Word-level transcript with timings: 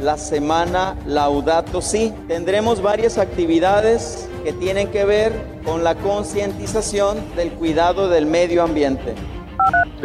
la 0.00 0.16
semana 0.16 0.96
Laudato 1.06 1.80
Si. 1.82 2.12
Tendremos 2.28 2.82
varias 2.82 3.18
actividades 3.18 4.28
que 4.44 4.52
tienen 4.52 4.88
que 4.88 5.04
ver 5.04 5.32
con 5.64 5.84
la 5.84 5.94
concientización 5.94 7.18
del 7.36 7.50
cuidado 7.52 8.08
del 8.08 8.26
medio 8.26 8.62
ambiente. 8.62 9.14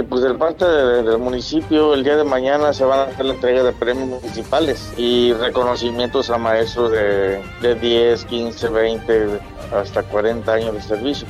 Pues 0.09 0.21
del 0.21 0.35
parte 0.35 0.65
del 0.65 1.17
municipio, 1.19 1.93
el 1.93 2.03
día 2.03 2.17
de 2.17 2.25
mañana 2.25 2.73
se 2.73 2.83
van 2.83 2.99
a 2.99 3.03
hacer 3.03 3.25
la 3.25 3.33
entrega 3.33 3.63
de 3.63 3.71
premios 3.71 4.21
municipales 4.21 4.93
y 4.97 5.31
reconocimientos 5.33 6.29
a 6.29 6.37
maestros 6.37 6.91
de, 6.91 7.41
de 7.61 7.75
10, 7.75 8.25
15, 8.25 8.69
20, 8.69 9.39
hasta 9.73 10.03
40 10.03 10.51
años 10.51 10.73
de 10.73 10.81
servicio. 10.81 11.27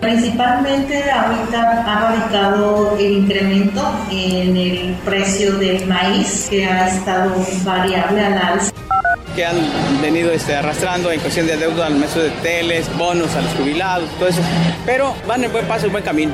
Principalmente 0.00 1.10
ahorita 1.10 1.84
ha 1.86 2.10
radicado 2.10 2.96
el 2.98 3.12
incremento 3.18 3.92
en 4.10 4.56
el 4.56 4.94
precio 5.04 5.52
del 5.58 5.86
maíz 5.86 6.46
que 6.48 6.64
ha 6.64 6.88
estado 6.88 7.34
variable 7.64 8.24
al 8.24 8.38
alza 8.38 8.72
que 9.34 9.44
han 9.44 9.56
venido 10.02 10.32
este, 10.32 10.56
arrastrando 10.56 11.12
en 11.12 11.20
cuestión 11.20 11.46
de 11.46 11.56
deuda 11.56 11.86
al 11.86 11.94
mes 11.94 12.14
de 12.14 12.30
teles, 12.42 12.90
bonos 12.98 13.34
a 13.36 13.40
los 13.42 13.52
jubilados, 13.52 14.10
todo 14.18 14.28
eso. 14.28 14.42
Pero 14.84 15.14
van 15.26 15.44
en 15.44 15.52
buen 15.52 15.66
paso, 15.66 15.86
en 15.86 15.92
buen 15.92 16.02
camino. 16.02 16.32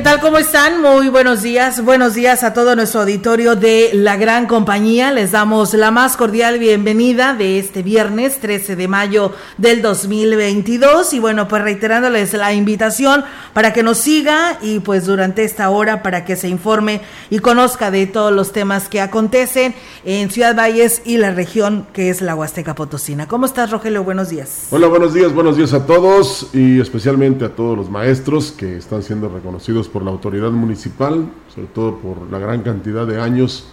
¿Qué 0.00 0.04
tal? 0.04 0.20
¿Cómo 0.20 0.38
están? 0.38 0.80
Muy 0.80 1.10
buenos 1.10 1.42
días. 1.42 1.84
Buenos 1.84 2.14
días 2.14 2.42
a 2.42 2.54
todo 2.54 2.74
nuestro 2.74 3.02
auditorio 3.02 3.54
de 3.54 3.90
la 3.92 4.16
gran 4.16 4.46
compañía. 4.46 5.12
Les 5.12 5.32
damos 5.32 5.74
la 5.74 5.90
más 5.90 6.16
cordial 6.16 6.58
bienvenida 6.58 7.34
de 7.34 7.58
este 7.58 7.82
viernes 7.82 8.40
13 8.40 8.76
de 8.76 8.88
mayo 8.88 9.34
del 9.58 9.82
2022. 9.82 11.12
Y 11.12 11.18
bueno, 11.18 11.48
pues 11.48 11.60
reiterándoles 11.60 12.32
la 12.32 12.54
invitación 12.54 13.24
para 13.52 13.74
que 13.74 13.82
nos 13.82 13.98
siga 13.98 14.56
y 14.62 14.78
pues 14.78 15.04
durante 15.04 15.44
esta 15.44 15.68
hora 15.68 16.02
para 16.02 16.24
que 16.24 16.34
se 16.34 16.48
informe 16.48 17.02
y 17.28 17.40
conozca 17.40 17.90
de 17.90 18.06
todos 18.06 18.32
los 18.32 18.52
temas 18.52 18.88
que 18.88 19.02
acontecen 19.02 19.74
en 20.06 20.30
Ciudad 20.30 20.56
Valles 20.56 21.02
y 21.04 21.18
la 21.18 21.32
región 21.32 21.86
que 21.92 22.08
es 22.08 22.22
la 22.22 22.34
Huasteca 22.34 22.74
Potosina. 22.74 23.28
¿Cómo 23.28 23.44
estás, 23.44 23.70
Rogelio? 23.70 24.02
Buenos 24.02 24.30
días. 24.30 24.68
Hola, 24.70 24.86
buenos 24.86 25.12
días. 25.12 25.34
Buenos 25.34 25.58
días 25.58 25.74
a 25.74 25.84
todos 25.84 26.48
y 26.54 26.80
especialmente 26.80 27.44
a 27.44 27.54
todos 27.54 27.76
los 27.76 27.90
maestros 27.90 28.50
que 28.50 28.78
están 28.78 29.02
siendo 29.02 29.28
reconocidos 29.28 29.89
por 29.92 30.02
la 30.02 30.10
autoridad 30.10 30.50
municipal, 30.50 31.26
sobre 31.54 31.68
todo 31.68 31.98
por 31.98 32.30
la 32.30 32.38
gran 32.38 32.62
cantidad 32.62 33.06
de 33.06 33.20
años 33.20 33.68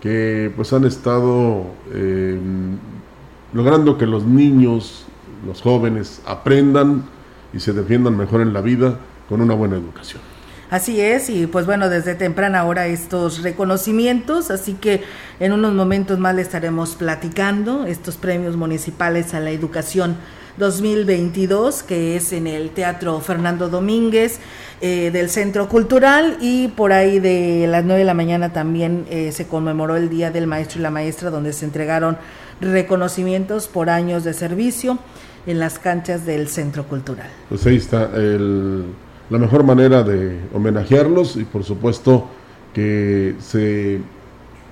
que 0.00 0.52
pues 0.54 0.72
han 0.72 0.84
estado 0.84 1.64
eh, 1.92 2.38
logrando 3.52 3.98
que 3.98 4.06
los 4.06 4.24
niños, 4.24 5.06
los 5.46 5.62
jóvenes 5.62 6.22
aprendan 6.26 7.04
y 7.52 7.60
se 7.60 7.72
defiendan 7.72 8.16
mejor 8.16 8.40
en 8.40 8.52
la 8.52 8.60
vida 8.60 8.98
con 9.28 9.40
una 9.40 9.54
buena 9.54 9.76
educación. 9.76 10.20
Así 10.70 11.00
es, 11.00 11.30
y 11.30 11.46
pues 11.46 11.64
bueno, 11.64 11.88
desde 11.88 12.14
temprana 12.14 12.64
hora 12.64 12.86
estos 12.88 13.42
reconocimientos, 13.42 14.50
así 14.50 14.74
que 14.74 15.02
en 15.40 15.52
unos 15.52 15.72
momentos 15.72 16.18
más 16.18 16.34
le 16.34 16.42
estaremos 16.42 16.94
platicando 16.94 17.86
estos 17.86 18.18
premios 18.18 18.56
municipales 18.56 19.32
a 19.32 19.40
la 19.40 19.50
educación 19.50 20.16
2022, 20.58 21.82
que 21.82 22.16
es 22.16 22.32
en 22.32 22.46
el 22.46 22.70
Teatro 22.70 23.20
Fernando 23.20 23.68
Domínguez 23.68 24.40
eh, 24.80 25.10
del 25.12 25.30
Centro 25.30 25.68
Cultural 25.68 26.36
y 26.40 26.68
por 26.68 26.92
ahí 26.92 27.20
de 27.20 27.66
las 27.68 27.84
9 27.84 28.00
de 28.00 28.04
la 28.04 28.14
mañana 28.14 28.52
también 28.52 29.06
eh, 29.08 29.32
se 29.32 29.46
conmemoró 29.46 29.96
el 29.96 30.08
Día 30.08 30.30
del 30.30 30.46
Maestro 30.46 30.80
y 30.80 30.82
la 30.82 30.90
Maestra, 30.90 31.30
donde 31.30 31.52
se 31.52 31.64
entregaron 31.64 32.18
reconocimientos 32.60 33.68
por 33.68 33.88
años 33.88 34.24
de 34.24 34.34
servicio 34.34 34.98
en 35.46 35.60
las 35.60 35.78
canchas 35.78 36.26
del 36.26 36.48
Centro 36.48 36.84
Cultural. 36.84 37.28
Pues 37.48 37.64
ahí 37.66 37.76
está 37.76 38.10
la 38.10 39.38
mejor 39.38 39.62
manera 39.62 40.02
de 40.02 40.38
homenajearlos 40.52 41.36
y 41.36 41.44
por 41.44 41.62
supuesto 41.62 42.28
que 42.74 43.36
se 43.40 44.00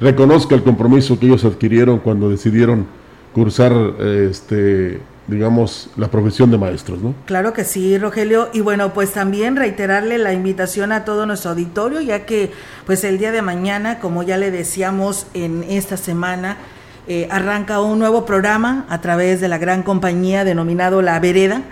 reconozca 0.01 0.55
el 0.55 0.63
compromiso 0.63 1.19
que 1.19 1.27
ellos 1.27 1.45
adquirieron 1.45 2.01
cuando 2.01 2.29
decidieron 2.29 2.87
cursar 3.33 3.73
este 4.01 5.01
digamos, 5.29 5.91
la 5.97 6.09
profesión 6.09 6.51
de 6.51 6.59
maestros, 6.59 7.01
¿no? 7.01 7.15
Claro 7.25 7.53
que 7.53 7.65
sí, 7.65 7.99
Rogelio. 7.99 8.49
Y 8.53 8.61
bueno, 8.61 8.93
pues 8.93 9.13
también 9.13 9.57
reiterarle 9.57 10.19
la 10.19 10.33
invitación 10.33 10.93
a 10.93 11.05
todo 11.05 11.27
nuestro 11.27 11.51
auditorio, 11.51 12.01
ya 12.01 12.27
que 12.27 12.53
pues 12.87 13.03
el 13.05 13.19
día 13.19 13.33
de 13.33 13.43
mañana, 13.43 13.99
como 13.99 14.23
ya 14.23 14.37
le 14.37 14.51
decíamos 14.51 15.27
en 15.35 15.65
esta 15.69 15.97
semana, 15.97 16.59
eh, 17.09 17.29
arranca 17.31 17.81
un 17.81 17.99
nuevo 17.99 18.25
programa 18.25 18.85
a 18.89 19.01
través 19.01 19.41
de 19.41 19.49
la 19.49 19.59
gran 19.59 19.83
compañía 19.83 20.45
denominado 20.45 21.03
La 21.03 21.19
Vereda 21.21 21.63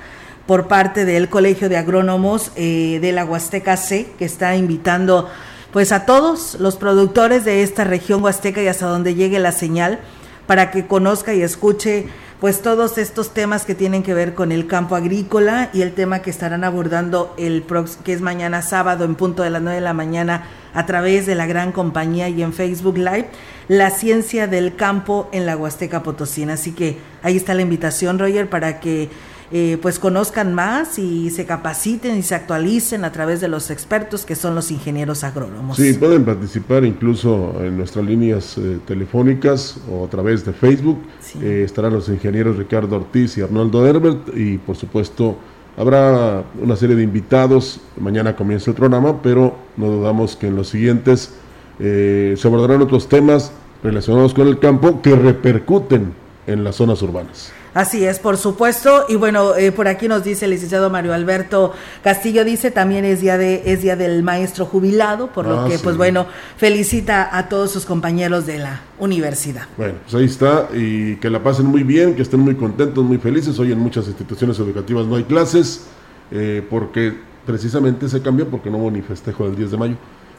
por 0.47 0.69
parte 0.69 1.05
del 1.05 1.29
Colegio 1.29 1.69
de 1.69 1.77
Agrónomos 1.77 2.53
eh, 2.57 2.99
de 3.01 3.13
la 3.13 3.25
Huasteca 3.25 3.77
C, 3.77 4.09
que 4.19 4.25
está 4.25 4.57
invitando 4.57 5.29
pues 5.73 5.91
a 5.91 6.07
todos 6.07 6.57
los 6.61 6.77
productores 6.77 7.45
de 7.45 7.65
esta 7.65 7.83
región 7.83 8.23
huasteca 8.23 8.63
y 8.63 8.69
hasta 8.69 8.87
donde 8.87 9.17
llegue 9.17 9.41
la 9.41 9.51
señal 9.51 9.99
para 10.47 10.71
que 10.71 10.87
conozca 10.87 11.35
y 11.35 11.43
escuche 11.43 12.07
pues 12.45 12.61
todos 12.61 12.99
estos 12.99 13.33
temas 13.33 13.65
que 13.65 13.75
tienen 13.75 14.03
que 14.03 14.13
ver 14.13 14.35
con 14.35 14.53
el 14.53 14.67
campo 14.67 14.97
agrícola 14.97 15.71
y 15.73 15.81
el 15.81 15.95
tema 15.95 16.21
que 16.21 16.29
estarán 16.29 16.63
abordando 16.63 17.35
el 17.39 17.65
que 18.05 18.13
es 18.13 18.21
mañana 18.21 18.61
sábado 18.61 19.07
en 19.07 19.15
punto 19.15 19.43
de 19.43 19.49
las 19.49 19.63
9 19.63 19.77
de 19.77 19.81
la 19.81 19.95
mañana 19.95 20.45
a 20.75 20.85
través 20.85 21.25
de 21.25 21.37
la 21.37 21.47
gran 21.47 21.73
compañía 21.73 22.29
y 22.29 22.43
en 22.43 22.53
Facebook 22.53 22.99
Live, 22.99 23.31
la 23.69 23.89
ciencia 23.89 24.47
del 24.47 24.77
campo 24.77 25.31
en 25.33 25.47
la 25.47 25.57
Huasteca 25.57 26.03
Potosina. 26.03 26.53
Así 26.53 26.73
que 26.73 26.99
ahí 27.23 27.39
está 27.39 27.55
la 27.55 27.63
invitación, 27.63 28.19
Roger, 28.19 28.51
para 28.51 28.79
que 28.79 29.09
eh, 29.53 29.79
pues 29.83 29.99
conozcan 29.99 30.55
más 30.55 30.99
y 30.99 31.31
se 31.31 31.45
capaciten 31.45 32.17
y 32.17 32.23
se 32.23 32.35
actualicen 32.35 33.05
a 33.05 33.13
través 33.13 33.41
de 33.41 33.49
los 33.49 33.71
expertos 33.71 34.25
que 34.25 34.35
son 34.35 34.55
los 34.55 34.71
ingenieros 34.71 35.23
agrónomos. 35.23 35.77
Sí, 35.77 35.93
pueden 35.95 36.25
participar 36.25 36.85
incluso 36.85 37.55
en 37.61 37.77
nuestras 37.77 38.05
líneas 38.05 38.57
eh, 38.57 38.79
telefónicas 38.87 39.79
o 39.91 40.07
a 40.07 40.09
través 40.09 40.45
de 40.45 40.53
Facebook. 40.53 40.99
Eh, 41.43 41.63
estarán 41.65 41.93
los 41.93 42.09
ingenieros 42.09 42.57
Ricardo 42.57 42.97
Ortiz 42.97 43.37
y 43.37 43.43
Arnoldo 43.43 43.87
Herbert 43.87 44.35
y 44.35 44.59
por 44.59 44.77
supuesto 44.77 45.37
habrá 45.77 46.43
una 46.61 46.77
serie 46.77 46.97
de 46.97 47.03
invitados. 47.03 47.81
Mañana 47.99 48.35
comienza 48.35 48.71
el 48.71 48.77
programa, 48.77 49.21
pero 49.23 49.57
no 49.77 49.87
dudamos 49.87 50.37
que 50.37 50.47
en 50.47 50.57
los 50.57 50.69
siguientes 50.69 51.35
se 51.79 52.41
abordarán 52.45 52.83
otros 52.83 53.09
temas 53.09 53.51
relacionados 53.83 54.33
con 54.33 54.47
el 54.47 54.61
campo 54.61 55.03
que 55.03 55.17
repercuten 55.17 56.15
en 56.47 56.65
las 56.65 56.77
zonas 56.77 57.03
urbanas. 57.03 57.53
Así 57.75 58.05
es, 58.05 58.21
por 58.21 58.37
supuesto. 58.37 59.05
Y 59.09 59.17
bueno, 59.17 59.57
eh, 59.57 59.73
por 59.73 59.89
aquí 59.89 60.07
nos 60.07 60.23
dice 60.23 60.45
el 60.45 60.53
licenciado 60.53 60.91
Mario 60.91 61.13
Alberto 61.13 61.73
Castillo, 62.03 62.45
dice 62.45 62.71
también 62.71 63.05
es 63.05 63.21
día, 63.21 63.37
de, 63.37 63.63
es 63.67 63.83
día 63.83 63.97
del 63.97 64.23
maestro 64.23 64.65
jubilado, 64.65 65.33
por 65.33 65.47
lo 65.47 65.61
ah, 65.61 65.69
que, 65.69 65.79
pues 65.81 65.97
bueno, 65.97 66.27
felicita 66.57 67.37
a 67.37 67.49
todos 67.49 67.73
sus 67.73 67.85
compañeros 67.85 68.47
de 68.47 68.59
la 68.59 68.83
universidad. 69.01 69.67
Bueno, 69.77 69.95
pues 70.05 70.15
ahí 70.15 70.27
está, 70.27 70.69
y 70.73 71.17
que 71.17 71.29
la 71.29 71.43
pasen 71.43 71.67
muy 71.67 71.83
bien, 71.83 72.15
que 72.15 72.23
estén 72.23 72.41
muy 72.41 72.55
contentos, 72.55 73.05
muy 73.05 73.19
felices. 73.19 73.59
Hoy 73.59 73.73
en 73.73 73.81
muchas 73.81 74.07
instituciones 74.07 74.57
educativas 74.61 75.07
no 75.07 75.17
hay 75.17 75.25
clases, 75.25 75.87
eh, 76.31 76.65
porque 76.71 77.13
precisamente 77.45 78.09
se 78.09 78.23
cambió 78.23 78.49
porque 78.49 78.71
no 78.71 78.79
hubo 78.79 78.91
ni 78.91 79.03
festejo 79.03 79.47
del 79.47 79.57
10 79.57 79.71
de 79.73 79.77
mayo, 79.77 79.97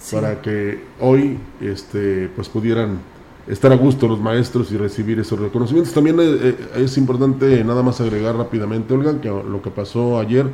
para 0.10 0.42
que 0.42 0.84
hoy 1.02 1.38
este, 1.60 2.30
pues 2.34 2.48
pudieran 2.48 3.00
estar 3.48 3.72
a 3.72 3.76
gusto 3.76 4.08
los 4.08 4.20
maestros 4.20 4.72
y 4.72 4.78
recibir 4.78 5.20
esos 5.20 5.40
reconocimientos. 5.40 5.94
También 5.94 6.20
eh, 6.20 6.24
eh, 6.24 6.56
es 6.78 6.98
importante 6.98 7.64
nada 7.64 7.84
más 7.84 8.02
agregar 8.02 8.36
rápidamente, 8.36 8.94
Olga, 8.94 9.20
que 9.22 9.30
lo 9.30 9.62
que 9.62 9.70
pasó 9.70 10.20
ayer 10.20 10.48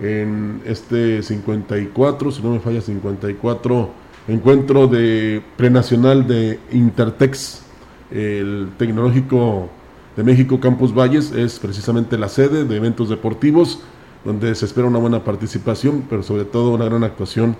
en 0.00 0.60
este 0.64 1.22
54, 1.22 2.30
si 2.30 2.42
no 2.42 2.50
me 2.50 2.60
falla, 2.60 2.80
54 2.80 4.08
encuentro 4.28 4.86
de 4.86 5.42
prenacional 5.56 6.26
de 6.26 6.60
Intertex, 6.70 7.62
el 8.10 8.68
tecnológico 8.78 9.68
de 10.16 10.22
México 10.22 10.60
Campus 10.60 10.94
Valles, 10.94 11.32
es 11.32 11.58
precisamente 11.58 12.18
la 12.18 12.28
sede 12.28 12.64
de 12.64 12.76
eventos 12.76 13.08
deportivos, 13.08 13.80
donde 14.24 14.54
se 14.54 14.66
espera 14.66 14.86
una 14.86 14.98
buena 14.98 15.24
participación, 15.24 16.04
pero 16.08 16.22
sobre 16.22 16.44
todo 16.44 16.70
una 16.70 16.84
gran 16.84 17.04
actuación 17.04 17.56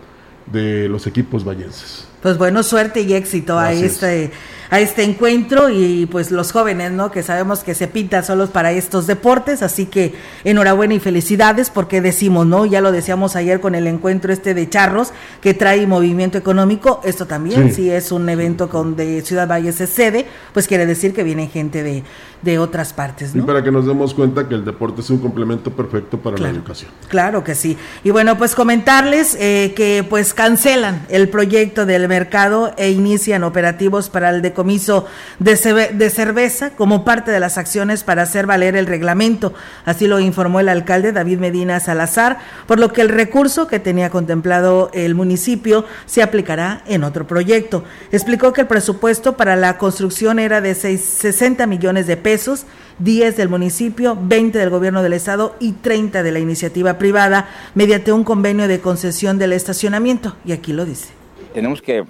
de 0.53 0.89
los 0.89 1.07
equipos 1.07 1.45
vallenses. 1.45 2.07
Pues 2.23 2.39
bueno, 2.39 2.63
suerte 2.63 3.03
y 3.03 3.15
éxito 3.15 3.59
a 3.59 3.73
este 3.73 4.31
a 4.71 4.81
este 4.81 5.03
encuentro 5.03 5.71
y 5.71 6.07
pues 6.07 6.31
los 6.31 6.53
jóvenes, 6.53 6.93
¿no? 6.93 7.11
Que 7.11 7.23
sabemos 7.23 7.61
que 7.61 7.75
se 7.75 7.89
pintan 7.89 8.25
solos 8.25 8.51
para 8.51 8.73
estos 8.73 9.07
deportes, 9.07 9.63
así 9.63 9.87
que 9.87 10.15
enhorabuena 10.45 10.95
y 10.95 11.01
felicidades 11.01 11.71
porque 11.71 12.01
decimos, 12.01 12.47
¿no? 12.47 12.67
Ya 12.67 12.81
lo 12.81 12.93
decíamos 12.93 13.37
ayer 13.37 13.61
con 13.61 13.75
el 13.75 13.87
encuentro 13.87 14.33
este 14.33 14.55
de 14.55 14.69
charros 14.69 15.13
que 15.41 15.55
trae 15.55 15.87
movimiento 15.87 16.37
económico, 16.39 17.01
esto 17.05 17.27
también, 17.27 17.73
si 17.73 17.91
es 17.91 18.13
un 18.13 18.29
evento 18.29 18.69
con 18.69 18.97
de 18.97 19.23
Ciudad 19.23 19.49
Valle 19.49 19.73
se 19.73 19.87
sede, 19.87 20.27
pues 20.53 20.67
quiere 20.67 20.87
decir 20.87 21.15
que 21.15 21.23
viene 21.23 21.49
gente 21.49 21.83
de, 21.83 22.03
de 22.43 22.59
otras 22.59 22.93
partes, 22.93 23.35
¿no? 23.35 23.45
Y 23.45 23.47
para 23.47 23.63
que 23.63 23.71
nos 23.71 23.87
demos 23.87 24.15
cuenta 24.15 24.49
que 24.49 24.55
el 24.55 24.65
deporte 24.65 25.01
es 25.01 25.11
un 25.11 25.19
complemento 25.19 25.71
perfecto 25.71 26.19
para 26.19 26.37
la 26.37 26.51
educación. 26.51 26.91
Claro 27.09 27.43
que 27.43 27.55
sí. 27.55 27.77
Y 28.05 28.11
bueno, 28.11 28.37
pues 28.37 28.55
comentarles 28.55 29.37
eh, 29.41 29.73
que 29.75 30.05
pues 30.09 30.35
cancelan 30.35 31.07
el 31.09 31.29
proyecto 31.29 31.87
del 31.87 32.08
mercado 32.09 32.73
e 32.77 32.91
inician 32.91 33.45
operativos 33.45 34.11
para 34.11 34.31
el 34.31 34.43
de 34.43 34.53
comiso 34.53 35.07
de, 35.39 35.57
cerveza 35.57 36.71
como 36.71 37.05
parte 37.05 37.31
de 37.31 37.41
las 37.41 37.59
acciones 37.59 38.03
para 38.03 38.23
hacer 38.23 38.47
valer 38.47 38.75
el 38.75 38.87
reglamento. 38.87 39.53
Así 39.85 40.07
lo 40.07 40.19
informó 40.19 40.61
el 40.61 40.69
alcalde 40.69 41.13
David 41.13 41.39
Medina 41.39 41.79
Salazar, 41.79 42.39
por 42.67 42.81
lo 42.81 42.93
que 42.93 43.03
el 43.03 43.09
recurso 43.09 43.69
que 43.69 43.79
tenía 43.79 44.11
contemplado 44.11 44.91
el 44.93 45.15
municipio 45.15 45.85
se 46.07 46.23
aplicará 46.23 46.83
en 46.87 47.05
otro 47.05 47.27
proyecto. 47.27 47.85
Explicó 48.11 48.53
que 48.53 48.63
el 48.63 48.67
presupuesto 48.67 49.37
para 49.37 49.55
la 49.55 49.79
construcción 49.79 50.39
era 50.39 50.61
de 50.61 50.75
60 50.75 51.67
millones 51.67 52.07
de 52.07 52.17
pesos, 52.17 52.67
10 52.99 53.37
del 53.37 53.49
municipio, 53.49 54.19
20 54.21 54.59
del 54.59 54.71
gobierno 54.71 55.03
del 55.03 55.13
estado 55.13 55.55
y 55.61 55.73
30 55.73 56.23
de 56.23 56.33
la 56.33 56.41
iniciativa 56.41 56.99
privada 56.99 57.49
mediante 57.75 58.13
un 58.13 58.25
convenio 58.25 58.67
de 58.69 58.81
concesión 58.81 59.39
del 59.39 59.53
estacionamiento. 59.53 60.37
Y 60.45 60.53
aquí 60.53 60.73
lo 60.73 60.85
dice 60.85 61.18
tenemos 61.59 61.83
que, 61.83 62.05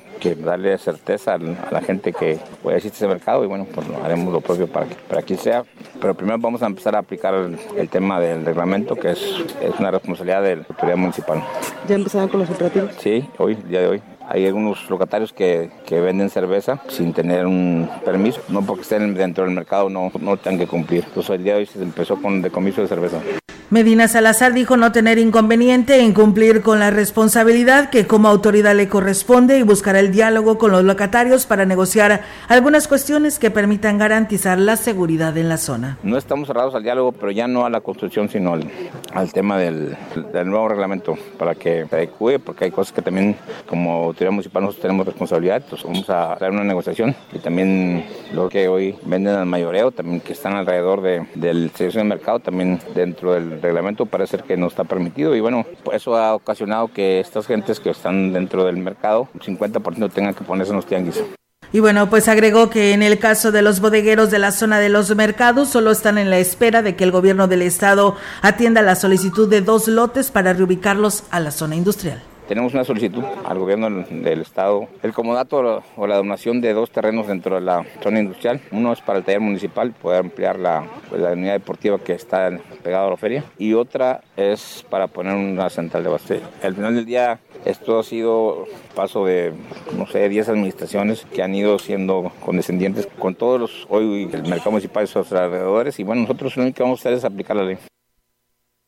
darle 0.44 0.76
certeza 0.76 1.36
a 1.36 1.38
la 1.72 1.80
gente 1.80 2.12
que 2.12 2.38
puede 2.62 2.76
existir 2.76 2.98
ese 2.98 3.08
mercado 3.08 3.44
y 3.44 3.46
bueno, 3.46 3.66
pues 3.74 3.86
haremos 4.04 4.30
lo 4.30 4.42
propio 4.42 4.66
para 4.66 4.84
que, 4.84 4.94
para 4.94 5.22
que 5.22 5.38
sea. 5.38 5.64
Pero 5.98 6.12
primero 6.12 6.36
vamos 6.38 6.62
a 6.62 6.66
empezar 6.66 6.94
a 6.94 6.98
aplicar 6.98 7.32
el, 7.32 7.88
tema 7.88 8.20
del 8.20 8.44
reglamento, 8.44 8.94
que 8.94 9.12
es, 9.12 9.22
es, 9.62 9.80
una 9.80 9.90
responsabilidad 9.90 10.42
de 10.42 10.56
la 10.56 10.66
autoridad 10.68 10.98
municipal. 10.98 11.42
¿Ya 11.88 11.94
empezaron 11.94 12.28
con 12.28 12.40
los 12.40 12.50
operativos? 12.50 12.90
Sí, 12.98 13.26
hoy, 13.38 13.54
día 13.54 13.80
de 13.80 13.88
hoy. 13.88 14.02
Hay 14.28 14.46
algunos 14.46 14.90
locatarios 14.90 15.32
que, 15.32 15.70
que, 15.86 15.98
venden 15.98 16.28
cerveza 16.28 16.82
sin 16.88 17.14
tener 17.14 17.46
un 17.46 17.88
permiso, 18.04 18.42
no 18.50 18.60
porque 18.60 18.82
estén 18.82 19.14
dentro 19.14 19.44
del 19.44 19.54
mercado 19.54 19.88
no, 19.88 20.12
no 20.20 20.36
tengan 20.36 20.58
que 20.58 20.66
cumplir. 20.66 21.04
Entonces 21.06 21.30
el 21.30 21.42
día 21.42 21.54
de 21.54 21.60
hoy 21.60 21.66
se 21.66 21.82
empezó 21.82 22.20
con 22.20 22.34
el 22.34 22.42
decomiso 22.42 22.82
de 22.82 22.88
cerveza. 22.88 23.22
Medina 23.70 24.08
Salazar 24.08 24.54
dijo 24.54 24.78
no 24.78 24.92
tener 24.92 25.18
inconveniente 25.18 26.00
en 26.00 26.14
cumplir 26.14 26.62
con 26.62 26.78
la 26.78 26.90
responsabilidad 26.90 27.90
que 27.90 28.06
como 28.06 28.28
autoridad 28.28 28.74
le 28.74 28.88
corresponde 28.88 29.58
y 29.58 29.62
buscará 29.62 30.00
el 30.00 30.10
diálogo 30.10 30.56
con 30.56 30.72
los 30.72 30.84
locatarios 30.84 31.44
para 31.44 31.66
negociar 31.66 32.22
algunas 32.48 32.88
cuestiones 32.88 33.38
que 33.38 33.50
permitan 33.50 33.98
garantizar 33.98 34.58
la 34.58 34.76
seguridad 34.76 35.36
en 35.36 35.50
la 35.50 35.58
zona. 35.58 35.98
No 36.02 36.16
estamos 36.16 36.48
cerrados 36.48 36.74
al 36.74 36.82
diálogo, 36.82 37.12
pero 37.12 37.30
ya 37.30 37.46
no 37.46 37.66
a 37.66 37.68
la 37.68 37.82
construcción, 37.82 38.30
sino 38.30 38.54
al, 38.54 39.32
tema 39.34 39.58
del, 39.58 39.98
nuevo 40.46 40.66
reglamento 40.66 41.18
para 41.36 41.54
que 41.54 41.84
se 41.90 41.94
adecue, 41.94 42.38
porque 42.38 42.64
hay 42.64 42.70
cosas 42.70 42.94
que 42.94 43.02
también 43.02 43.36
como 43.68 44.04
autoridad 44.04 44.32
municipal 44.32 44.62
nosotros 44.62 44.80
tenemos 44.80 45.04
responsabilidad, 45.04 45.56
entonces 45.58 45.86
vamos 45.86 46.08
a 46.08 46.32
hacer 46.32 46.52
una 46.52 46.64
negociación 46.64 47.14
y 47.34 47.38
también 47.38 48.06
lo 48.32 48.48
que 48.48 48.66
hoy 48.66 48.96
venden 49.04 49.34
al 49.34 49.44
mayoreo, 49.44 49.90
también 49.90 50.20
que 50.20 50.32
están 50.32 50.54
alrededor 50.54 51.02
de, 51.02 51.26
del 51.34 51.70
servicio 51.72 52.00
de 52.00 52.08
mercado, 52.08 52.40
también 52.40 52.80
dentro 52.94 53.34
del 53.34 53.57
reglamento 53.60 54.06
parece 54.06 54.38
que 54.38 54.56
no 54.56 54.66
está 54.66 54.84
permitido 54.84 55.34
y 55.34 55.40
bueno, 55.40 55.66
eso 55.92 56.16
ha 56.16 56.34
ocasionado 56.34 56.88
que 56.88 57.20
estas 57.20 57.46
gentes 57.46 57.80
que 57.80 57.90
están 57.90 58.32
dentro 58.32 58.64
del 58.64 58.76
mercado, 58.76 59.28
un 59.34 59.40
50% 59.40 60.10
tengan 60.12 60.34
que 60.34 60.44
ponerse 60.44 60.72
en 60.72 60.76
los 60.76 60.86
tianguis. 60.86 61.22
Y 61.70 61.80
bueno, 61.80 62.08
pues 62.08 62.28
agregó 62.28 62.70
que 62.70 62.92
en 62.92 63.02
el 63.02 63.18
caso 63.18 63.52
de 63.52 63.60
los 63.60 63.80
bodegueros 63.80 64.30
de 64.30 64.38
la 64.38 64.52
zona 64.52 64.78
de 64.78 64.88
los 64.88 65.14
mercados, 65.14 65.68
solo 65.68 65.90
están 65.90 66.16
en 66.16 66.30
la 66.30 66.38
espera 66.38 66.80
de 66.80 66.96
que 66.96 67.04
el 67.04 67.10
gobierno 67.10 67.46
del 67.46 67.60
estado 67.60 68.16
atienda 68.40 68.80
la 68.80 68.94
solicitud 68.94 69.48
de 69.48 69.60
dos 69.60 69.86
lotes 69.86 70.30
para 70.30 70.54
reubicarlos 70.54 71.24
a 71.30 71.40
la 71.40 71.50
zona 71.50 71.76
industrial. 71.76 72.22
Tenemos 72.48 72.72
una 72.72 72.82
solicitud 72.82 73.22
al 73.44 73.58
gobierno 73.58 74.04
del 74.08 74.40
estado, 74.40 74.88
el 75.02 75.12
comodato 75.12 75.82
o 75.96 76.06
la 76.06 76.16
donación 76.16 76.62
de 76.62 76.72
dos 76.72 76.90
terrenos 76.90 77.26
dentro 77.26 77.56
de 77.56 77.60
la 77.60 77.84
zona 78.02 78.20
industrial. 78.20 78.62
Uno 78.72 78.90
es 78.94 79.02
para 79.02 79.18
el 79.18 79.24
taller 79.26 79.40
municipal, 79.40 79.92
poder 79.92 80.20
ampliar 80.20 80.58
la, 80.58 80.82
pues, 81.10 81.20
la 81.20 81.32
unidad 81.32 81.52
deportiva 81.52 81.98
que 81.98 82.14
está 82.14 82.50
pegada 82.82 83.06
a 83.06 83.10
la 83.10 83.18
feria. 83.18 83.44
Y 83.58 83.74
otra 83.74 84.22
es 84.34 84.82
para 84.88 85.08
poner 85.08 85.34
una 85.34 85.68
central 85.68 86.04
de 86.04 86.08
base. 86.08 86.40
Al 86.62 86.74
final 86.74 86.94
del 86.94 87.04
día, 87.04 87.38
esto 87.66 87.98
ha 87.98 88.02
sido 88.02 88.64
paso 88.94 89.26
de, 89.26 89.52
no 89.94 90.06
sé, 90.06 90.26
10 90.30 90.48
administraciones 90.48 91.26
que 91.26 91.42
han 91.42 91.54
ido 91.54 91.78
siendo 91.78 92.32
condescendientes 92.42 93.08
con 93.18 93.34
todos 93.34 93.60
los, 93.60 93.86
hoy 93.90 94.26
el 94.32 94.48
mercado 94.48 94.70
municipal 94.70 95.04
y 95.04 95.06
sus 95.06 95.30
alrededores. 95.32 95.98
Y 95.98 96.02
bueno, 96.02 96.22
nosotros 96.22 96.56
lo 96.56 96.62
único 96.62 96.76
que 96.78 96.82
vamos 96.82 97.00
a 97.00 97.02
hacer 97.02 97.12
es 97.12 97.26
aplicar 97.26 97.56
la 97.56 97.64
ley. 97.64 97.78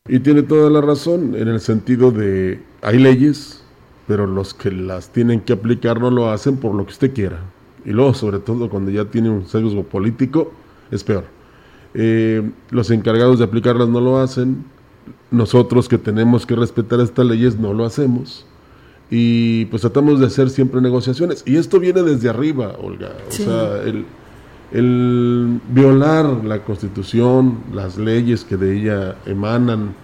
Y 0.08 0.20
tiene 0.20 0.42
toda 0.42 0.70
la 0.70 0.80
razón 0.80 1.34
en 1.34 1.48
el 1.48 1.60
sentido 1.60 2.10
de 2.10 2.60
hay 2.80 2.98
leyes, 2.98 3.62
pero 4.08 4.26
los 4.26 4.54
que 4.54 4.70
las 4.70 5.10
tienen 5.10 5.42
que 5.42 5.52
aplicar 5.52 6.00
no 6.00 6.10
lo 6.10 6.30
hacen 6.30 6.56
por 6.56 6.74
lo 6.74 6.86
que 6.86 6.92
usted 6.92 7.12
quiera. 7.12 7.40
Y 7.84 7.90
luego, 7.90 8.14
sobre 8.14 8.38
todo, 8.38 8.70
cuando 8.70 8.90
ya 8.90 9.04
tiene 9.04 9.28
un 9.28 9.46
sesgo 9.46 9.82
político, 9.84 10.52
es 10.90 11.04
peor. 11.04 11.24
Eh, 11.92 12.42
los 12.70 12.90
encargados 12.90 13.38
de 13.38 13.44
aplicarlas 13.44 13.88
no 13.88 14.00
lo 14.00 14.18
hacen. 14.18 14.64
Nosotros 15.30 15.86
que 15.86 15.98
tenemos 15.98 16.46
que 16.46 16.56
respetar 16.56 17.00
estas 17.00 17.26
leyes 17.26 17.58
no 17.58 17.74
lo 17.74 17.84
hacemos. 17.84 18.46
Y 19.10 19.66
pues 19.66 19.82
tratamos 19.82 20.18
de 20.18 20.26
hacer 20.26 20.48
siempre 20.48 20.80
negociaciones. 20.80 21.42
Y 21.46 21.56
esto 21.56 21.78
viene 21.78 22.02
desde 22.02 22.30
arriba, 22.30 22.74
Olga. 22.80 23.12
O 23.28 23.32
sea, 23.32 23.82
el, 23.82 24.06
el 24.72 25.60
violar 25.68 26.44
la 26.44 26.62
constitución, 26.62 27.58
las 27.72 27.98
leyes 27.98 28.44
que 28.44 28.56
de 28.56 28.76
ella 28.76 29.16
emanan, 29.26 29.94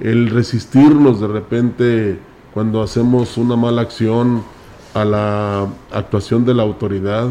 el 0.00 0.30
resistirnos 0.30 1.20
de 1.20 1.28
repente 1.28 2.18
cuando 2.52 2.82
hacemos 2.82 3.36
una 3.36 3.54
mala 3.56 3.82
acción 3.82 4.42
a 4.94 5.04
la 5.04 5.68
actuación 5.92 6.44
de 6.44 6.54
la 6.54 6.62
autoridad, 6.62 7.28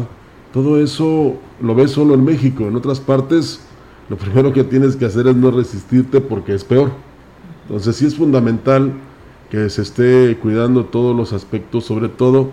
todo 0.52 0.80
eso 0.80 1.34
lo 1.60 1.74
ves 1.74 1.90
solo 1.90 2.14
en 2.14 2.24
México, 2.24 2.64
en 2.64 2.76
otras 2.76 3.00
partes 3.00 3.60
lo 4.08 4.16
primero 4.16 4.52
que 4.52 4.64
tienes 4.64 4.96
que 4.96 5.04
hacer 5.04 5.28
es 5.28 5.36
no 5.36 5.52
resistirte 5.52 6.20
porque 6.20 6.54
es 6.54 6.64
peor. 6.64 6.90
Entonces 7.62 7.94
sí 7.94 8.06
es 8.06 8.16
fundamental 8.16 8.92
que 9.50 9.70
se 9.70 9.82
esté 9.82 10.36
cuidando 10.42 10.86
todos 10.86 11.14
los 11.14 11.32
aspectos, 11.32 11.84
sobre 11.84 12.08
todo 12.08 12.50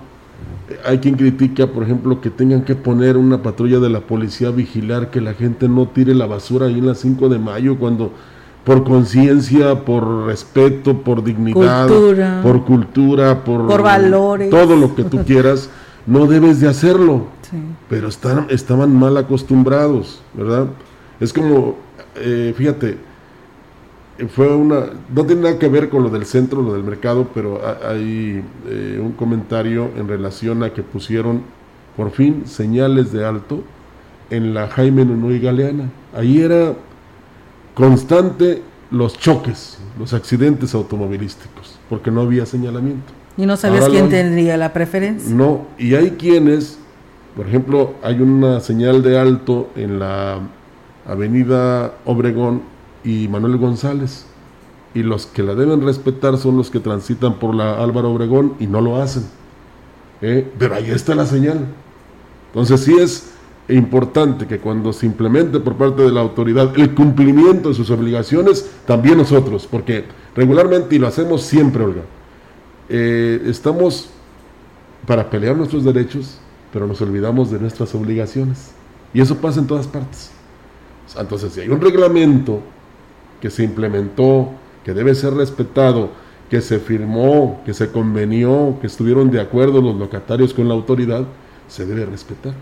hay 0.83 0.99
quien 0.99 1.15
critica, 1.15 1.67
por 1.67 1.83
ejemplo, 1.83 2.19
que 2.21 2.29
tengan 2.29 2.63
que 2.63 2.75
poner 2.75 3.17
una 3.17 3.41
patrulla 3.41 3.79
de 3.79 3.89
la 3.89 4.01
policía 4.01 4.49
a 4.49 4.51
vigilar 4.51 5.09
que 5.09 5.21
la 5.21 5.33
gente 5.33 5.69
no 5.69 5.87
tire 5.87 6.13
la 6.13 6.25
basura 6.25 6.67
ahí 6.67 6.79
en 6.79 6.87
la 6.87 6.95
5 6.95 7.29
de 7.29 7.39
mayo 7.39 7.77
cuando 7.77 8.11
por 8.63 8.83
conciencia, 8.83 9.85
por 9.85 10.25
respeto, 10.25 11.01
por 11.01 11.23
dignidad, 11.23 11.87
por 12.43 12.65
cultura, 12.65 13.45
por, 13.45 13.81
valores, 13.81 14.49
todo 14.49 14.75
lo 14.75 14.93
que 14.93 15.05
tú 15.05 15.23
quieras, 15.25 15.69
no 16.05 16.25
debes 16.25 16.59
de 16.59 16.67
hacerlo. 16.67 17.27
Pero 17.89 18.09
están, 18.09 18.47
estaban 18.49 18.93
mal 18.93 19.15
acostumbrados, 19.15 20.21
¿verdad? 20.33 20.67
Es 21.21 21.31
como, 21.31 21.77
eh, 22.17 22.53
fíjate, 22.57 22.97
fue 24.25 24.53
una, 24.55 24.87
no 25.13 25.25
tiene 25.25 25.43
nada 25.43 25.59
que 25.59 25.67
ver 25.67 25.89
con 25.89 26.03
lo 26.03 26.09
del 26.09 26.25
centro, 26.25 26.61
lo 26.61 26.73
del 26.73 26.83
mercado, 26.83 27.27
pero 27.33 27.61
hay 27.87 28.43
eh, 28.67 28.99
un 29.01 29.11
comentario 29.11 29.91
en 29.95 30.07
relación 30.07 30.63
a 30.63 30.71
que 30.73 30.81
pusieron 30.81 31.43
por 31.95 32.11
fin 32.11 32.43
señales 32.45 33.11
de 33.11 33.25
alto 33.25 33.63
en 34.29 34.53
la 34.53 34.67
Jaime 34.67 35.05
Nunoy 35.05 35.39
Galeana. 35.39 35.89
Ahí 36.15 36.41
era 36.41 36.73
constante 37.75 38.63
los 38.89 39.17
choques, 39.19 39.77
los 39.99 40.13
accidentes 40.13 40.73
automovilísticos, 40.73 41.77
porque 41.89 42.09
no 42.09 42.21
había 42.21 42.45
señalamiento. 42.45 43.13
¿Y 43.37 43.45
no 43.45 43.55
sabías 43.55 43.87
quién 43.89 44.09
tendría 44.09 44.57
la 44.57 44.73
preferencia? 44.73 45.33
No, 45.33 45.67
y 45.77 45.93
hay 45.93 46.11
quienes, 46.11 46.79
por 47.35 47.47
ejemplo, 47.47 47.93
hay 48.01 48.19
una 48.19 48.59
señal 48.61 49.03
de 49.03 49.19
alto 49.19 49.69
en 49.75 49.99
la 49.99 50.39
avenida 51.05 51.93
Obregón 52.05 52.76
y 53.03 53.27
Manuel 53.27 53.57
González. 53.57 54.25
Y 54.93 55.03
los 55.03 55.25
que 55.25 55.43
la 55.43 55.53
deben 55.53 55.81
respetar 55.81 56.37
son 56.37 56.57
los 56.57 56.71
que 56.71 56.79
transitan 56.79 57.35
por 57.35 57.53
la 57.53 57.81
Álvaro 57.81 58.11
Obregón 58.11 58.53
y 58.59 58.67
no 58.67 58.81
lo 58.81 59.01
hacen. 59.01 59.25
¿eh? 60.21 60.49
Pero 60.57 60.75
ahí 60.75 60.89
está 60.89 61.13
la 61.13 61.25
señal. 61.25 61.67
Entonces 62.47 62.81
sí 62.81 62.95
es 62.99 63.31
importante 63.69 64.47
que 64.47 64.59
cuando 64.59 64.93
se 64.93 65.05
implemente 65.05 65.59
por 65.59 65.75
parte 65.75 66.03
de 66.03 66.11
la 66.11 66.21
autoridad 66.21 66.71
el 66.79 66.95
cumplimiento 66.95 67.69
de 67.69 67.75
sus 67.75 67.89
obligaciones, 67.91 68.69
también 68.85 69.17
nosotros, 69.17 69.67
porque 69.69 70.05
regularmente, 70.35 70.95
y 70.95 70.99
lo 70.99 71.07
hacemos 71.07 71.43
siempre, 71.43 71.83
Olga, 71.83 72.01
eh, 72.89 73.43
estamos 73.45 74.09
para 75.05 75.29
pelear 75.29 75.55
nuestros 75.57 75.83
derechos, 75.83 76.39
pero 76.71 76.87
nos 76.87 77.01
olvidamos 77.01 77.51
de 77.51 77.59
nuestras 77.59 77.93
obligaciones. 77.93 78.71
Y 79.13 79.21
eso 79.21 79.37
pasa 79.37 79.59
en 79.59 79.67
todas 79.67 79.87
partes. 79.87 80.31
Entonces, 81.17 81.53
si 81.53 81.61
hay 81.61 81.69
un 81.69 81.81
reglamento 81.81 82.61
que 83.41 83.49
se 83.49 83.63
implementó, 83.63 84.49
que 84.83 84.93
debe 84.93 85.15
ser 85.15 85.33
respetado, 85.33 86.09
que 86.49 86.61
se 86.61 86.79
firmó, 86.79 87.61
que 87.65 87.73
se 87.73 87.91
convenió, 87.91 88.77
que 88.79 88.87
estuvieron 88.87 89.31
de 89.31 89.41
acuerdo 89.41 89.81
los 89.81 89.95
locatarios 89.95 90.53
con 90.53 90.67
la 90.67 90.73
autoridad, 90.73 91.25
se 91.67 91.85
debe 91.85 92.05
respetar. 92.05 92.53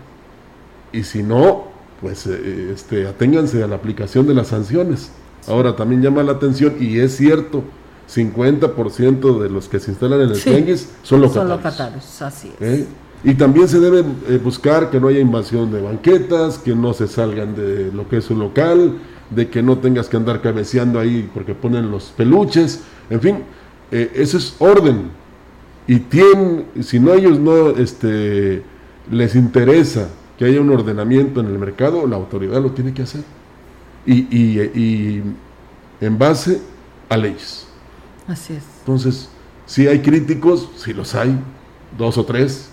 Y 0.92 1.04
si 1.04 1.22
no, 1.22 1.64
pues 2.00 2.26
eh, 2.26 2.70
este, 2.72 3.06
aténganse 3.06 3.62
a 3.62 3.66
la 3.66 3.76
aplicación 3.76 4.26
de 4.26 4.34
las 4.34 4.48
sanciones. 4.48 5.12
Ahora 5.46 5.76
también 5.76 6.02
llama 6.02 6.22
la 6.22 6.32
atención, 6.32 6.74
y 6.80 6.98
es 6.98 7.16
cierto, 7.16 7.62
50% 8.12 9.40
de 9.40 9.48
los 9.48 9.68
que 9.68 9.78
se 9.78 9.90
instalan 9.90 10.22
en 10.22 10.30
el 10.30 10.36
sí, 10.36 10.50
son 11.02 11.20
locatarios. 11.20 11.32
Son 11.32 11.48
locatarios, 11.48 12.22
así 12.22 12.52
es. 12.60 12.80
¿Eh? 12.80 12.86
Y 13.24 13.34
también 13.34 13.68
se 13.68 13.80
debe 13.80 14.04
eh, 14.28 14.38
buscar 14.42 14.90
que 14.90 15.00
no 15.00 15.08
haya 15.08 15.20
invasión 15.20 15.72
de 15.72 15.80
banquetas, 15.80 16.58
que 16.58 16.74
no 16.74 16.92
se 16.92 17.08
salgan 17.08 17.54
de 17.54 17.90
lo 17.92 18.08
que 18.08 18.18
es 18.18 18.30
un 18.30 18.38
local, 18.38 18.92
de 19.30 19.48
que 19.48 19.62
no 19.62 19.78
tengas 19.78 20.08
que 20.08 20.16
andar 20.16 20.40
cabeceando 20.40 21.00
ahí 21.00 21.28
porque 21.32 21.54
ponen 21.54 21.90
los 21.90 22.04
peluches, 22.16 22.82
en 23.10 23.20
fin, 23.20 23.38
eh, 23.90 24.10
eso 24.14 24.38
es 24.38 24.54
orden. 24.58 25.10
Y 25.86 26.00
tienen, 26.00 26.66
si 26.80 26.98
no 26.98 27.14
ellos 27.14 27.38
no 27.38 27.70
este, 27.70 28.62
les 29.10 29.34
interesa 29.36 30.08
que 30.38 30.44
haya 30.44 30.60
un 30.60 30.70
ordenamiento 30.70 31.40
en 31.40 31.46
el 31.46 31.58
mercado, 31.58 32.06
la 32.06 32.16
autoridad 32.16 32.60
lo 32.60 32.72
tiene 32.72 32.92
que 32.92 33.02
hacer. 33.02 33.22
Y, 34.04 34.26
y, 34.36 34.60
y 34.74 35.22
en 36.00 36.18
base 36.18 36.60
a 37.08 37.16
leyes. 37.16 37.66
Así 38.28 38.52
es. 38.54 38.64
Entonces, 38.80 39.28
si 39.66 39.86
hay 39.88 40.00
críticos, 40.00 40.70
si 40.76 40.92
los 40.92 41.14
hay, 41.14 41.36
dos 41.96 42.18
o 42.18 42.24
tres, 42.24 42.70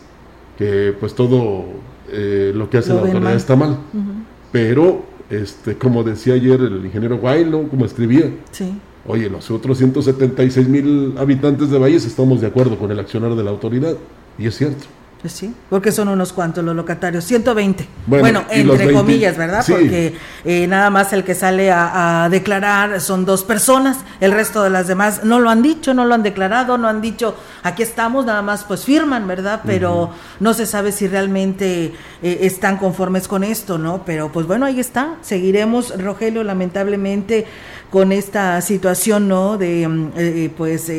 que 0.57 0.95
pues 0.99 1.15
todo 1.15 1.65
eh, 2.09 2.51
lo 2.53 2.69
que 2.69 2.77
hace 2.77 2.93
la 2.93 3.01
autoridad 3.01 3.35
está 3.35 3.55
mal. 3.55 3.77
Pero, 4.51 5.03
este, 5.33 5.77
como 5.77 6.03
decía 6.03 6.35
ayer 6.35 6.61
el 6.61 6.85
ingeniero 6.85 7.17
Guaylo, 7.17 7.67
como 7.69 7.85
escribía, 7.85 8.31
sí. 8.51 8.73
oye, 9.05 9.29
los 9.29 9.49
otros 9.51 9.77
176 9.77 10.67
mil 10.67 11.13
habitantes 11.17 11.69
de 11.69 11.79
Valles 11.79 12.05
estamos 12.05 12.41
de 12.41 12.47
acuerdo 12.47 12.77
con 12.77 12.91
el 12.91 12.99
accionar 12.99 13.35
de 13.35 13.43
la 13.43 13.51
autoridad. 13.51 13.95
Y 14.37 14.47
es 14.47 14.57
cierto. 14.57 14.85
Pues 15.23 15.35
sí, 15.35 15.55
porque 15.69 15.93
son 15.93 16.09
unos 16.09 16.33
cuantos 16.33 16.65
los 16.65 16.75
locatarios, 16.75 17.23
120. 17.23 17.87
Bueno, 18.07 18.43
entre 18.49 18.91
comillas, 18.91 19.37
¿verdad? 19.37 19.63
Porque 19.65 20.17
eh, 20.43 20.67
nada 20.67 20.89
más 20.89 21.13
el 21.13 21.23
que 21.23 21.33
sale 21.33 21.71
a, 21.71 22.27
declarar 22.29 22.99
son 22.99 23.23
dos 23.23 23.45
personas, 23.45 23.99
el 24.19 24.33
resto 24.33 24.63
de 24.63 24.69
las 24.69 24.89
demás 24.89 25.23
no 25.23 25.39
lo 25.39 25.49
han 25.49 25.61
dicho, 25.61 25.93
no 25.93 26.03
lo 26.03 26.13
han 26.13 26.23
declarado, 26.23 26.77
no 26.77 26.89
han 26.89 26.99
dicho, 26.99 27.37
aquí 27.63 27.83
estamos, 27.83 28.25
nada 28.25 28.41
más 28.41 28.65
pues 28.65 28.83
firman, 28.83 29.25
¿verdad? 29.25 29.61
Pero 29.65 30.09
no 30.41 30.53
se 30.53 30.65
sabe 30.65 30.91
si 30.91 31.07
realmente 31.07 31.93
eh, 32.21 32.39
están 32.41 32.75
conformes 32.75 33.29
con 33.29 33.45
esto, 33.45 33.77
¿no? 33.77 34.03
Pero 34.05 34.29
pues 34.29 34.45
bueno, 34.45 34.65
ahí 34.65 34.81
está, 34.81 35.15
seguiremos, 35.21 35.97
Rogelio, 36.03 36.43
lamentablemente, 36.43 37.45
con 37.89 38.11
esta 38.11 38.59
situación, 38.59 39.29
¿no? 39.29 39.57
De, 39.57 39.87
mm, 39.87 40.11
eh, 40.17 40.51
pues 40.57 40.89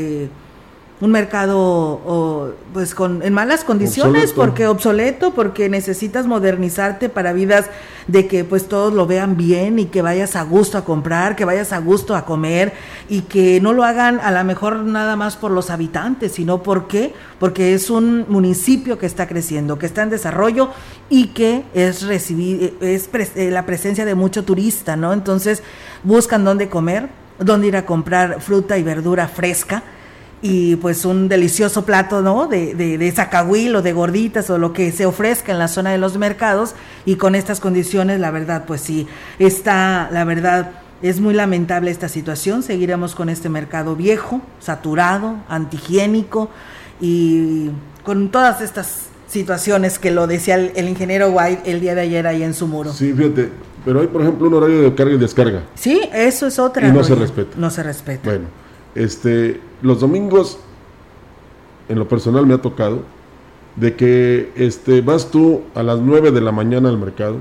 un 1.05 1.11
mercado 1.11 2.57
pues 2.73 2.95
con 2.95 3.23
en 3.23 3.35
malas 3.35 3.63
condiciones 3.63 4.33
porque 4.33 4.67
obsoleto 4.67 5.35
porque 5.35 5.69
necesitas 5.69 6.27
modernizarte 6.27 7.11
para 7.11 7.35
vidas 7.35 7.67
de 8.07 8.27
que 8.27 8.43
pues 8.43 8.69
todos 8.69 8.95
lo 8.95 9.07
vean 9.07 9.37
bien 9.37 9.79
y 9.79 9.85
que 9.85 10.01
vayas 10.01 10.35
a 10.35 10.43
gusto 10.45 10.79
a 10.79 10.85
comprar 10.87 11.37
que 11.37 11.45
vayas 11.45 11.75
a 11.75 11.79
gusto 11.79 12.17
a 12.17 12.25
comer 12.25 12.73
y 13.11 13.21
que 13.21 13.61
no 13.61 13.75
lo 13.75 13.85
hagan 13.85 14.19
a 14.19 14.31
lo 14.31 14.43
mejor 14.45 14.79
nada 14.79 15.15
más 15.15 15.37
por 15.37 15.51
los 15.51 15.69
habitantes 15.69 16.33
sino 16.33 16.63
porque 16.63 17.13
porque 17.39 17.75
es 17.75 17.91
un 17.91 18.25
municipio 18.31 18.97
que 18.97 19.05
está 19.05 19.29
creciendo 19.29 19.79
que 19.79 19.85
está 19.85 20.05
en 20.05 20.09
desarrollo 20.09 20.71
y 21.11 21.29
que 21.29 21.65
es 21.75 22.01
recibir 22.07 22.79
es 22.81 23.11
eh, 23.13 23.51
la 23.51 23.67
presencia 23.67 24.07
de 24.07 24.15
mucho 24.15 24.45
turista 24.45 24.97
no 24.97 25.13
entonces 25.13 25.63
buscan 26.03 26.47
dónde 26.47 26.71
comer 26.71 27.11
dónde 27.39 27.67
ir 27.67 27.77
a 27.77 27.85
comprar 27.85 28.41
fruta 28.41 28.79
y 28.79 28.83
verdura 28.83 29.29
fresca 29.29 29.83
y 30.47 30.77
pues 30.77 31.07
un 31.07 31.27
delicioso 31.27 31.87
plato, 31.87 32.21
¿no? 32.21 32.47
De, 32.49 32.75
de, 32.75 32.99
de 32.99 33.13
zacahuil 33.13 33.75
o 33.77 33.81
de 33.81 33.95
gorditas 33.95 34.51
o 34.51 34.59
lo 34.59 34.75
que 34.75 34.93
se 34.93 35.07
ofrezca 35.07 35.53
en 35.53 35.59
la 35.59 35.69
zona 35.69 35.91
de 35.91 35.97
los 35.97 36.19
mercados 36.19 36.75
y 37.07 37.17
con 37.17 37.35
estas 37.35 37.61
condiciones, 37.61 38.21
la 38.21 38.31
verdad, 38.31 38.65
pues 38.67 38.83
sí, 38.83 39.07
está, 39.39 40.11
la 40.13 40.25
verdad, 40.25 40.73
es 41.01 41.19
muy 41.19 41.33
lamentable 41.33 41.91
esta 41.91 42.11
situación. 42.11 42.63
Seguiremos 42.63 43.15
con 43.15 43.31
este 43.31 43.49
mercado 43.49 43.97
viejo, 43.97 44.43
saturado, 44.61 45.37
antihigiénico 45.49 46.51
y 47.01 47.71
con 48.03 48.29
todas 48.29 48.61
estas 48.61 49.07
situaciones 49.27 49.99
que 49.99 50.11
lo 50.11 50.27
decía 50.27 50.57
el, 50.57 50.89
ingeniero 50.91 51.31
White 51.31 51.63
el 51.71 51.81
día 51.81 51.95
de 51.95 52.03
ayer 52.03 52.27
ahí 52.27 52.43
en 52.43 52.53
su 52.53 52.67
muro. 52.67 52.93
Sí, 52.93 53.15
fíjate, 53.15 53.49
pero 53.83 54.03
hay 54.03 54.09
por 54.09 54.21
ejemplo 54.21 54.49
un 54.49 54.53
horario 54.53 54.83
de 54.83 54.95
carga 54.95 55.15
y 55.15 55.19
descarga. 55.19 55.63
Sí, 55.75 56.03
eso 56.13 56.47
es 56.47 56.59
otra. 56.59 56.87
Y 56.87 56.93
no 56.93 57.03
se 57.03 57.15
respeta. 57.15 57.57
No 57.57 57.71
se 57.71 57.83
respeta. 57.83 58.29
Bueno, 58.29 58.64
este, 58.95 59.61
los 59.83 60.01
domingos, 60.01 60.59
en 61.89 61.99
lo 61.99 62.09
personal 62.09 62.47
me 62.47 62.55
ha 62.55 62.63
tocado, 62.63 63.03
de 63.77 63.97
que 63.97 64.53
este, 64.55 65.01
vas 65.01 65.31
tú 65.31 65.63
a 65.75 65.83
las 65.83 65.99
9 65.99 66.31
de 66.31 66.41
la 66.41 66.53
mañana 66.53 66.89
al 66.89 66.99
mercado 66.99 67.39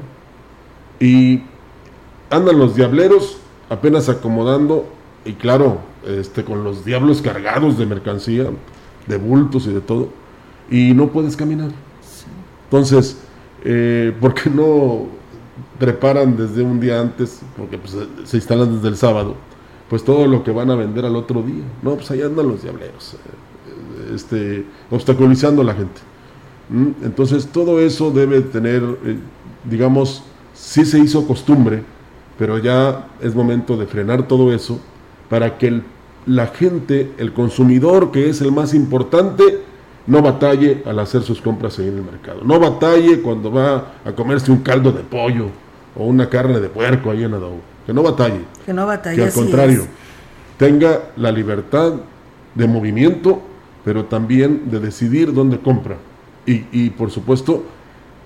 y 1.00 1.44
andan 2.30 2.58
los 2.58 2.76
diableros 2.76 3.38
apenas 3.70 4.10
acomodando 4.10 4.88
y 5.26 5.34
claro, 5.34 5.80
este, 6.06 6.44
con 6.44 6.64
los 6.64 6.84
diablos 6.84 7.22
cargados 7.22 7.78
de 7.78 7.86
mercancía, 7.86 8.48
de 9.08 9.18
bultos 9.18 9.68
y 9.68 9.74
de 9.74 9.82
todo, 9.82 10.10
y 10.70 10.94
no 10.94 11.10
puedes 11.10 11.38
caminar. 11.38 11.70
Entonces, 12.66 13.18
eh, 13.64 14.14
¿por 14.20 14.34
qué 14.34 14.50
no 14.50 15.06
preparan 15.80 16.36
desde 16.36 16.64
un 16.64 16.80
día 16.80 17.00
antes? 17.00 17.42
Porque 17.56 17.78
pues, 17.78 17.96
se 18.26 18.38
instalan 18.38 18.76
desde 18.76 18.88
el 18.90 18.98
sábado 18.98 19.36
pues 19.94 20.04
todo 20.04 20.26
lo 20.26 20.44
que 20.44 20.50
van 20.50 20.72
a 20.72 20.76
vender 20.76 21.06
al 21.06 21.16
otro 21.16 21.44
día. 21.44 21.64
No, 21.84 21.94
pues 21.94 22.10
ahí 22.10 22.24
andan 22.24 22.48
los 22.48 22.64
diableros, 22.64 23.14
eh, 23.14 24.16
este, 24.16 24.66
obstaculizando 24.90 25.62
a 25.62 25.66
la 25.66 25.76
gente. 25.76 26.02
¿Mm? 26.70 27.06
Entonces 27.06 27.46
todo 27.46 27.80
eso 27.80 28.10
debe 28.10 28.42
tener, 28.42 28.82
eh, 28.82 29.18
digamos, 29.64 30.24
sí 30.56 30.84
se 30.84 30.98
hizo 30.98 31.28
costumbre, 31.28 31.84
pero 32.40 32.58
ya 32.58 33.08
es 33.22 33.36
momento 33.36 33.78
de 33.78 33.86
frenar 33.86 34.28
todo 34.28 34.52
eso 34.52 34.80
para 35.30 35.60
que 35.60 35.84
la 36.26 36.48
gente, 36.48 37.12
el 37.20 37.32
consumidor, 37.32 38.10
que 38.10 38.32
es 38.32 38.42
el 38.42 38.52
más 38.52 38.74
importante, 38.74 39.60
no 40.08 40.24
batalle 40.24 40.82
al 40.88 40.98
hacer 40.98 41.22
sus 41.22 41.40
compras 41.40 41.78
ahí 41.78 41.88
en 41.88 41.98
el 41.98 42.04
mercado. 42.04 42.42
No 42.44 42.60
batalle 42.60 43.22
cuando 43.22 43.52
va 43.52 43.94
a 44.04 44.12
comerse 44.14 44.52
un 44.52 44.64
caldo 44.64 44.92
de 44.92 45.04
pollo 45.04 45.50
o 45.96 46.08
una 46.08 46.30
carne 46.30 46.60
de 46.60 46.70
puerco 46.70 47.12
ahí 47.12 47.24
en 47.24 47.36
adobo 47.36 47.73
que 47.86 47.94
no 47.94 48.04
batalle. 48.04 48.42
Que 48.66 48.74
no 48.74 48.86
batalle. 48.86 49.18
Que 49.18 49.24
al 49.24 49.34
contrario, 49.34 49.86
tenga 50.58 51.12
la 51.18 51.32
libertad 51.32 51.94
de 52.56 52.68
movimiento, 52.68 53.42
pero 53.84 54.06
también 54.06 54.70
de 54.70 54.80
decidir 54.80 55.34
dónde 55.34 55.60
compra. 55.60 55.98
Y, 56.46 56.66
y 56.72 56.90
por 56.92 57.12
supuesto, 57.12 57.64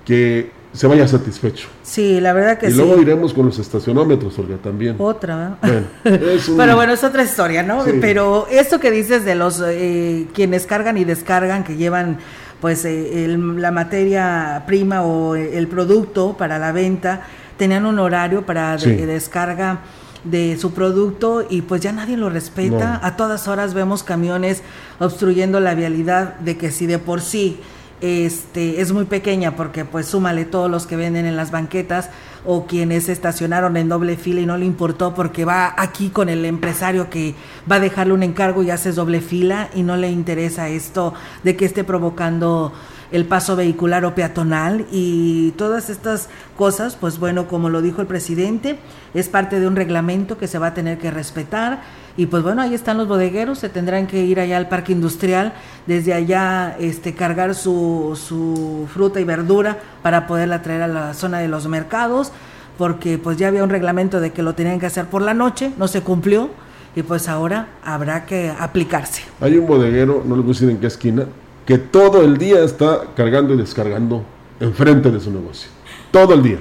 que 0.06 0.52
se 0.74 0.86
vaya 0.86 1.08
satisfecho. 1.08 1.68
Sí, 1.84 2.20
la 2.22 2.34
verdad 2.34 2.58
que 2.58 2.68
sí. 2.68 2.74
Y 2.74 2.76
luego 2.78 3.02
iremos 3.02 3.34
con 3.34 3.48
los 3.48 3.58
estacionómetros, 3.58 4.38
Olga, 4.38 4.58
también. 4.58 4.96
Otra, 5.00 5.58
Pero 6.04 6.76
bueno, 6.76 6.94
es 6.94 7.04
otra 7.04 7.24
historia, 7.24 7.64
¿no? 7.64 7.84
Pero 8.00 8.48
esto 8.52 8.80
que 8.80 8.92
dices 8.92 9.26
de 9.26 9.36
los 9.36 9.62
eh, 9.66 10.28
quienes 10.34 10.66
cargan 10.68 10.98
y 10.98 11.04
descargan, 11.04 11.64
que 11.64 11.78
llevan 11.78 12.20
pues 12.62 12.86
eh, 12.86 13.36
la 13.38 13.72
materia 13.72 14.64
prima 14.66 15.04
o 15.04 15.36
el 15.36 15.68
producto 15.68 16.36
para 16.38 16.60
la 16.60 16.72
venta, 16.72 17.24
tenían 17.58 17.86
un 17.86 18.00
horario 18.00 18.46
para 18.46 18.78
descarga 18.78 19.80
de 20.24 20.58
su 20.58 20.74
producto 20.74 21.46
y 21.50 21.62
pues 21.62 21.82
ya 21.82 21.92
nadie 21.92 22.18
lo 22.18 22.30
respeta. 22.30 23.00
A 23.04 23.16
todas 23.16 23.48
horas 23.48 23.74
vemos 23.74 24.04
camiones 24.04 24.62
obstruyendo 25.00 25.60
la 25.60 25.76
vialidad 25.76 26.36
de 26.40 26.58
que 26.58 26.72
si 26.72 26.86
de 26.86 27.00
por 27.00 27.22
sí 27.22 27.60
este 28.00 28.80
es 28.80 28.92
muy 28.92 29.06
pequeña 29.06 29.56
porque 29.56 29.84
pues 29.84 30.06
súmale 30.06 30.46
todos 30.46 30.70
los 30.70 30.86
que 30.86 30.96
venden 30.96 31.26
en 31.26 31.36
las 31.36 31.50
banquetas 31.50 32.12
o 32.46 32.68
quienes 32.68 33.10
estacionaron 33.10 33.76
en 33.76 33.90
doble 33.90 34.18
fila 34.18 34.42
y 34.42 34.46
no 34.46 34.56
le 34.56 34.66
importó 34.66 35.16
porque 35.16 35.46
va 35.46 35.74
aquí 35.78 36.10
con 36.10 36.30
el 36.30 36.46
empresario 36.46 37.10
que 37.10 37.34
va 37.70 37.78
a 37.78 37.80
dejarle 37.80 38.14
un 38.14 38.22
encargo 38.22 38.62
y 38.62 38.70
hace 38.70 38.92
doble 38.92 39.20
fila 39.20 39.70
y 39.74 39.82
no 39.82 39.98
le 39.98 40.12
interesa 40.12 40.70
esto 40.70 41.16
de 41.44 41.56
que 41.58 41.66
esté 41.66 41.84
provocando 41.84 42.72
el 43.12 43.26
paso 43.26 43.56
vehicular 43.56 44.06
o 44.06 44.16
peatonal 44.16 44.86
y 44.92 45.52
todas 45.52 45.90
estas 45.90 46.30
cosas, 46.58 46.96
pues 46.96 47.20
bueno, 47.20 47.48
como 47.48 47.70
lo 47.70 47.82
dijo 47.82 48.02
el 48.02 48.08
presidente, 48.08 48.78
es 49.14 49.30
parte 49.30 49.60
de 49.60 49.68
un 49.68 49.76
reglamento 49.76 50.38
que 50.38 50.48
se 50.48 50.60
va 50.60 50.68
a 50.68 50.74
tener 50.74 50.98
que 50.98 51.12
respetar 51.12 51.82
y 52.18 52.26
pues 52.26 52.44
bueno, 52.44 52.62
ahí 52.62 52.74
están 52.74 52.98
los 52.98 53.08
bodegueros, 53.08 53.60
se 53.60 53.70
tendrán 53.70 54.08
que 54.08 54.26
ir 54.26 54.40
allá 54.40 54.58
al 54.58 54.68
parque 54.68 54.92
industrial, 54.92 55.54
desde 55.86 56.14
allá 56.14 56.76
este 56.80 57.14
cargar 57.14 57.54
su, 57.54 58.20
su 58.22 58.88
fruta 58.92 59.20
y 59.20 59.24
verdura 59.24 59.78
para 60.02 60.26
poderla 60.26 60.62
traer 60.64 60.82
a 60.82 60.88
la 60.88 61.14
zona 61.14 61.40
de 61.40 61.48
los 61.48 61.68
mercados, 61.68 62.32
porque 62.78 63.18
pues 63.18 63.38
ya 63.38 63.48
había 63.48 63.64
un 63.64 63.70
reglamento 63.70 64.20
de 64.20 64.32
que 64.32 64.42
lo 64.42 64.56
tenían 64.56 64.80
que 64.80 64.88
hacer 64.88 65.06
por 65.06 65.22
la 65.22 65.34
noche, 65.34 65.72
no 65.78 65.88
se 65.88 66.02
cumplió 66.02 66.50
y 66.96 67.04
pues 67.04 67.30
ahora 67.30 67.68
habrá 67.84 68.26
que 68.26 68.52
aplicarse. 68.58 69.22
Hay 69.40 69.56
un 69.56 69.68
bodeguero, 69.68 70.24
no 70.26 70.36
les 70.36 70.60
voy 70.60 70.72
en 70.72 70.80
qué 70.80 70.88
esquina, 70.88 71.26
que 71.67 71.77
todo 71.77 72.24
el 72.24 72.38
día 72.38 72.63
está 72.63 73.01
cargando 73.15 73.53
y 73.53 73.57
descargando 73.57 74.24
enfrente 74.59 75.12
de 75.12 75.19
su 75.19 75.29
negocio. 75.29 75.69
Todo 76.09 76.33
el 76.33 76.41
día. 76.41 76.57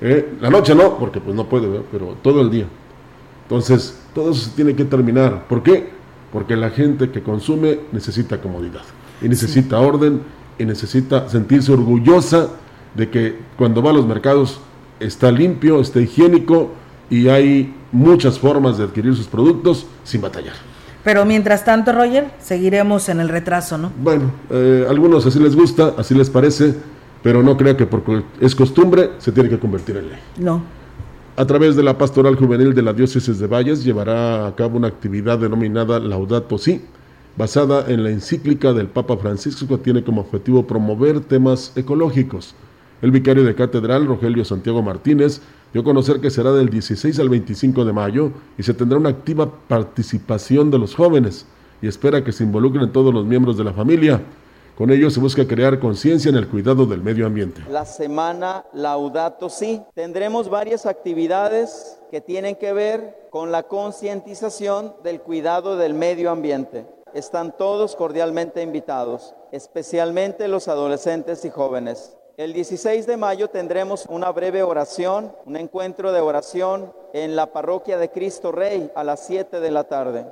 ¿eh? 0.00 0.34
La 0.40 0.50
noche 0.50 0.74
no, 0.74 0.98
porque 0.98 1.20
pues 1.20 1.36
no 1.36 1.48
puede, 1.48 1.82
pero 1.92 2.16
todo 2.22 2.40
el 2.40 2.50
día. 2.50 2.66
Entonces, 3.44 4.02
todo 4.12 4.32
eso 4.32 4.46
se 4.46 4.50
tiene 4.56 4.74
que 4.74 4.84
terminar. 4.84 5.46
¿Por 5.46 5.62
qué? 5.62 5.98
porque 6.32 6.56
la 6.56 6.70
gente 6.70 7.10
que 7.10 7.22
consume 7.22 7.80
necesita 7.92 8.40
comodidad 8.40 8.82
y 9.22 9.28
necesita 9.28 9.80
orden 9.80 10.20
y 10.58 10.64
necesita 10.64 11.28
sentirse 11.28 11.72
orgullosa 11.72 12.48
de 12.94 13.08
que 13.10 13.38
cuando 13.56 13.82
va 13.82 13.90
a 13.90 13.94
los 13.94 14.06
mercados 14.06 14.60
está 15.00 15.30
limpio, 15.30 15.80
está 15.80 16.00
higiénico 16.00 16.72
y 17.10 17.28
hay 17.28 17.74
muchas 17.92 18.38
formas 18.38 18.76
de 18.78 18.84
adquirir 18.84 19.14
sus 19.14 19.26
productos 19.26 19.86
sin 20.04 20.20
batallar. 20.20 20.54
Pero 21.04 21.24
mientras 21.24 21.64
tanto, 21.64 21.92
Roger, 21.92 22.26
seguiremos 22.40 23.08
en 23.08 23.20
el 23.20 23.28
retraso, 23.28 23.78
¿no? 23.78 23.92
Bueno, 24.02 24.32
eh, 24.50 24.86
algunos 24.88 25.24
así 25.26 25.38
les 25.38 25.54
gusta, 25.54 25.94
así 25.96 26.14
les 26.14 26.28
parece, 26.28 26.74
pero 27.22 27.42
no 27.42 27.56
crea 27.56 27.76
que 27.76 27.86
porque 27.86 28.22
es 28.40 28.54
costumbre 28.54 29.10
se 29.18 29.32
tiene 29.32 29.48
que 29.48 29.58
convertir 29.58 29.96
en 29.96 30.08
ley. 30.08 30.18
No. 30.38 30.62
A 31.36 31.46
través 31.46 31.76
de 31.76 31.84
la 31.84 31.96
Pastoral 31.96 32.34
Juvenil 32.34 32.74
de 32.74 32.82
la 32.82 32.92
Diócesis 32.92 33.38
de 33.38 33.46
Valles 33.46 33.84
llevará 33.84 34.48
a 34.48 34.56
cabo 34.56 34.76
una 34.76 34.88
actividad 34.88 35.38
denominada 35.38 36.00
Laudato 36.00 36.58
Si, 36.58 36.82
basada 37.36 37.84
en 37.88 38.02
la 38.02 38.10
encíclica 38.10 38.72
del 38.72 38.88
Papa 38.88 39.16
Francisco 39.16 39.68
que 39.68 39.78
tiene 39.78 40.02
como 40.02 40.22
objetivo 40.22 40.66
promover 40.66 41.20
temas 41.20 41.72
ecológicos. 41.76 42.56
El 43.00 43.12
vicario 43.12 43.44
de 43.44 43.54
catedral, 43.54 44.06
Rogelio 44.06 44.44
Santiago 44.44 44.82
Martínez, 44.82 45.40
dio 45.72 45.82
a 45.82 45.84
conocer 45.84 46.20
que 46.20 46.30
será 46.30 46.52
del 46.52 46.68
16 46.70 47.18
al 47.18 47.28
25 47.28 47.84
de 47.84 47.92
mayo 47.92 48.32
y 48.56 48.62
se 48.62 48.74
tendrá 48.74 48.98
una 48.98 49.10
activa 49.10 49.50
participación 49.68 50.70
de 50.70 50.78
los 50.78 50.94
jóvenes 50.94 51.46
y 51.82 51.88
espera 51.88 52.24
que 52.24 52.32
se 52.32 52.44
involucren 52.44 52.92
todos 52.92 53.12
los 53.12 53.24
miembros 53.24 53.56
de 53.56 53.64
la 53.64 53.72
familia. 53.72 54.20
Con 54.76 54.90
ello 54.90 55.10
se 55.10 55.18
busca 55.18 55.46
crear 55.46 55.80
conciencia 55.80 56.28
en 56.28 56.36
el 56.36 56.46
cuidado 56.46 56.86
del 56.86 57.02
medio 57.02 57.26
ambiente. 57.26 57.62
La 57.68 57.84
semana 57.84 58.64
Laudato 58.72 59.48
Si. 59.48 59.82
Tendremos 59.94 60.48
varias 60.48 60.86
actividades 60.86 61.98
que 62.12 62.20
tienen 62.20 62.54
que 62.54 62.72
ver 62.72 63.28
con 63.30 63.50
la 63.50 63.64
concientización 63.64 64.94
del 65.02 65.20
cuidado 65.20 65.76
del 65.76 65.94
medio 65.94 66.30
ambiente. 66.30 66.86
Están 67.12 67.56
todos 67.56 67.96
cordialmente 67.96 68.62
invitados, 68.62 69.34
especialmente 69.50 70.46
los 70.46 70.68
adolescentes 70.68 71.44
y 71.44 71.50
jóvenes. 71.50 72.17
El 72.38 72.52
16 72.52 73.08
de 73.08 73.16
mayo 73.16 73.48
tendremos 73.48 74.06
una 74.08 74.30
breve 74.30 74.62
oración, 74.62 75.32
un 75.44 75.56
encuentro 75.56 76.12
de 76.12 76.20
oración 76.20 76.92
en 77.12 77.34
la 77.34 77.52
parroquia 77.52 77.98
de 77.98 78.12
Cristo 78.12 78.52
Rey 78.52 78.92
a 78.94 79.02
las 79.02 79.26
7 79.26 79.58
de 79.58 79.70
la 79.72 79.82
tarde. 79.82 80.24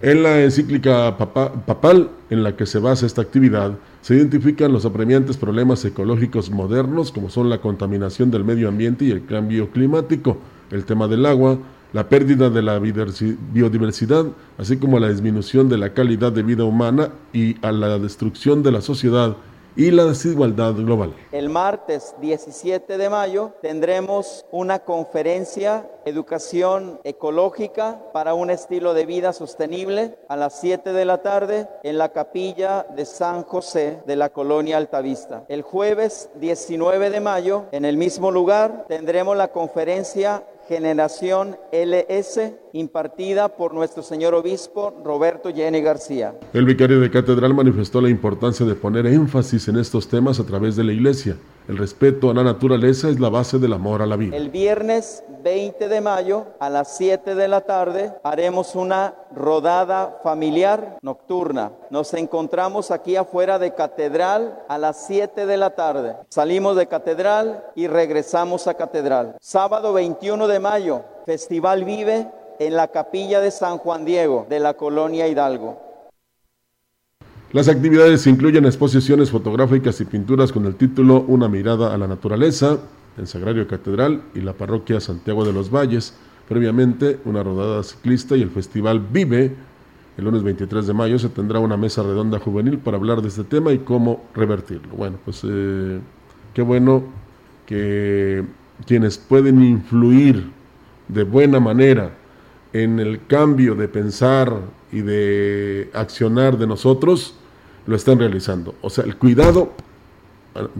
En 0.00 0.24
la 0.24 0.42
encíclica 0.42 1.16
papal 1.16 2.10
en 2.30 2.42
la 2.42 2.56
que 2.56 2.66
se 2.66 2.80
basa 2.80 3.06
esta 3.06 3.22
actividad, 3.22 3.74
se 4.00 4.16
identifican 4.16 4.72
los 4.72 4.84
apremiantes 4.84 5.36
problemas 5.36 5.84
ecológicos 5.84 6.50
modernos 6.50 7.12
como 7.12 7.30
son 7.30 7.48
la 7.48 7.60
contaminación 7.60 8.32
del 8.32 8.42
medio 8.42 8.66
ambiente 8.66 9.04
y 9.04 9.12
el 9.12 9.24
cambio 9.24 9.70
climático, 9.70 10.38
el 10.72 10.84
tema 10.84 11.06
del 11.06 11.24
agua, 11.26 11.58
la 11.92 12.08
pérdida 12.08 12.50
de 12.50 12.62
la 12.62 12.80
biodiversidad, 12.80 14.26
así 14.58 14.78
como 14.78 14.98
la 14.98 15.10
disminución 15.10 15.68
de 15.68 15.78
la 15.78 15.94
calidad 15.94 16.32
de 16.32 16.42
vida 16.42 16.64
humana 16.64 17.10
y 17.32 17.54
a 17.64 17.70
la 17.70 18.00
destrucción 18.00 18.64
de 18.64 18.72
la 18.72 18.80
sociedad 18.80 19.36
y 19.76 19.90
la 19.90 20.04
desigualdad 20.04 20.74
global. 20.74 21.14
El 21.32 21.48
martes 21.48 22.14
17 22.20 22.98
de 22.98 23.08
mayo 23.08 23.52
tendremos 23.62 24.44
una 24.50 24.80
conferencia 24.80 25.88
Educación 26.04 27.00
Ecológica 27.04 28.00
para 28.12 28.34
un 28.34 28.50
estilo 28.50 28.92
de 28.92 29.06
vida 29.06 29.32
sostenible 29.32 30.18
a 30.28 30.36
las 30.36 30.60
7 30.60 30.92
de 30.92 31.04
la 31.04 31.22
tarde 31.22 31.68
en 31.84 31.96
la 31.96 32.10
capilla 32.10 32.86
de 32.94 33.04
San 33.04 33.44
José 33.44 34.02
de 34.04 34.16
la 34.16 34.30
colonia 34.30 34.78
Altavista. 34.78 35.44
El 35.48 35.62
jueves 35.62 36.28
19 36.40 37.10
de 37.10 37.20
mayo 37.20 37.66
en 37.70 37.84
el 37.84 37.96
mismo 37.96 38.30
lugar 38.30 38.86
tendremos 38.88 39.36
la 39.36 39.48
conferencia 39.48 40.42
Generación 40.72 41.58
LS, 41.70 42.54
impartida 42.72 43.56
por 43.56 43.74
nuestro 43.74 44.02
señor 44.02 44.32
obispo 44.32 45.02
Roberto 45.04 45.52
Jenny 45.54 45.82
García. 45.82 46.34
El 46.54 46.64
vicario 46.64 46.98
de 46.98 47.10
catedral 47.10 47.52
manifestó 47.52 48.00
la 48.00 48.08
importancia 48.08 48.64
de 48.64 48.74
poner 48.74 49.04
énfasis 49.04 49.68
en 49.68 49.76
estos 49.76 50.08
temas 50.08 50.40
a 50.40 50.46
través 50.46 50.74
de 50.74 50.84
la 50.84 50.94
iglesia. 50.94 51.36
El 51.68 51.76
respeto 51.76 52.30
a 52.30 52.34
la 52.34 52.42
naturaleza 52.42 53.10
es 53.10 53.20
la 53.20 53.28
base 53.28 53.58
del 53.58 53.74
amor 53.74 54.00
a 54.00 54.06
la 54.06 54.16
vida. 54.16 54.34
El 54.34 54.48
viernes 54.48 55.22
20 55.42 55.88
de 55.88 56.00
mayo 56.00 56.46
a 56.60 56.70
las 56.70 56.96
7 56.96 57.34
de 57.34 57.48
la 57.48 57.62
tarde 57.62 58.12
haremos 58.22 58.74
una 58.74 59.14
rodada 59.34 60.20
familiar 60.22 60.98
nocturna. 61.02 61.72
Nos 61.90 62.14
encontramos 62.14 62.90
aquí 62.90 63.16
afuera 63.16 63.58
de 63.58 63.74
catedral 63.74 64.60
a 64.68 64.78
las 64.78 65.06
7 65.06 65.46
de 65.46 65.56
la 65.56 65.70
tarde. 65.70 66.16
Salimos 66.28 66.76
de 66.76 66.86
catedral 66.86 67.64
y 67.74 67.86
regresamos 67.86 68.68
a 68.68 68.74
catedral. 68.74 69.36
Sábado 69.40 69.92
21 69.92 70.46
de 70.46 70.60
mayo, 70.60 71.02
Festival 71.26 71.84
Vive 71.84 72.30
en 72.58 72.76
la 72.76 72.88
capilla 72.88 73.40
de 73.40 73.50
San 73.50 73.78
Juan 73.78 74.04
Diego 74.04 74.46
de 74.48 74.60
la 74.60 74.74
colonia 74.74 75.26
Hidalgo. 75.26 75.80
Las 77.52 77.68
actividades 77.68 78.26
incluyen 78.26 78.64
exposiciones 78.64 79.30
fotográficas 79.30 80.00
y 80.00 80.06
pinturas 80.06 80.52
con 80.52 80.64
el 80.64 80.76
título 80.76 81.22
Una 81.28 81.48
mirada 81.48 81.92
a 81.92 81.98
la 81.98 82.06
naturaleza, 82.06 82.78
en 83.18 83.26
Sagrario 83.26 83.66
Catedral 83.66 84.22
y 84.34 84.40
la 84.40 84.52
parroquia 84.52 85.00
Santiago 85.00 85.44
de 85.44 85.52
los 85.52 85.70
Valles. 85.70 86.14
Previamente, 86.48 87.18
una 87.24 87.42
rodada 87.42 87.82
ciclista 87.82 88.36
y 88.36 88.42
el 88.42 88.50
festival 88.50 89.00
Vive. 89.00 89.54
El 90.16 90.24
lunes 90.24 90.42
23 90.42 90.86
de 90.86 90.92
mayo 90.92 91.18
se 91.18 91.28
tendrá 91.28 91.58
una 91.58 91.76
mesa 91.76 92.02
redonda 92.02 92.38
juvenil 92.38 92.78
para 92.78 92.96
hablar 92.96 93.22
de 93.22 93.28
este 93.28 93.44
tema 93.44 93.72
y 93.72 93.78
cómo 93.78 94.24
revertirlo. 94.34 94.94
Bueno, 94.94 95.18
pues 95.24 95.40
eh, 95.44 96.00
qué 96.52 96.62
bueno 96.62 97.04
que 97.66 98.44
quienes 98.86 99.16
pueden 99.16 99.62
influir 99.62 100.50
de 101.08 101.24
buena 101.24 101.60
manera 101.60 102.12
en 102.72 103.00
el 103.00 103.26
cambio 103.26 103.74
de 103.74 103.88
pensar 103.88 104.54
y 104.90 105.00
de 105.00 105.90
accionar 105.94 106.58
de 106.58 106.66
nosotros, 106.66 107.34
lo 107.86 107.96
están 107.96 108.18
realizando. 108.18 108.74
O 108.82 108.90
sea, 108.90 109.04
el 109.04 109.16
cuidado, 109.16 109.72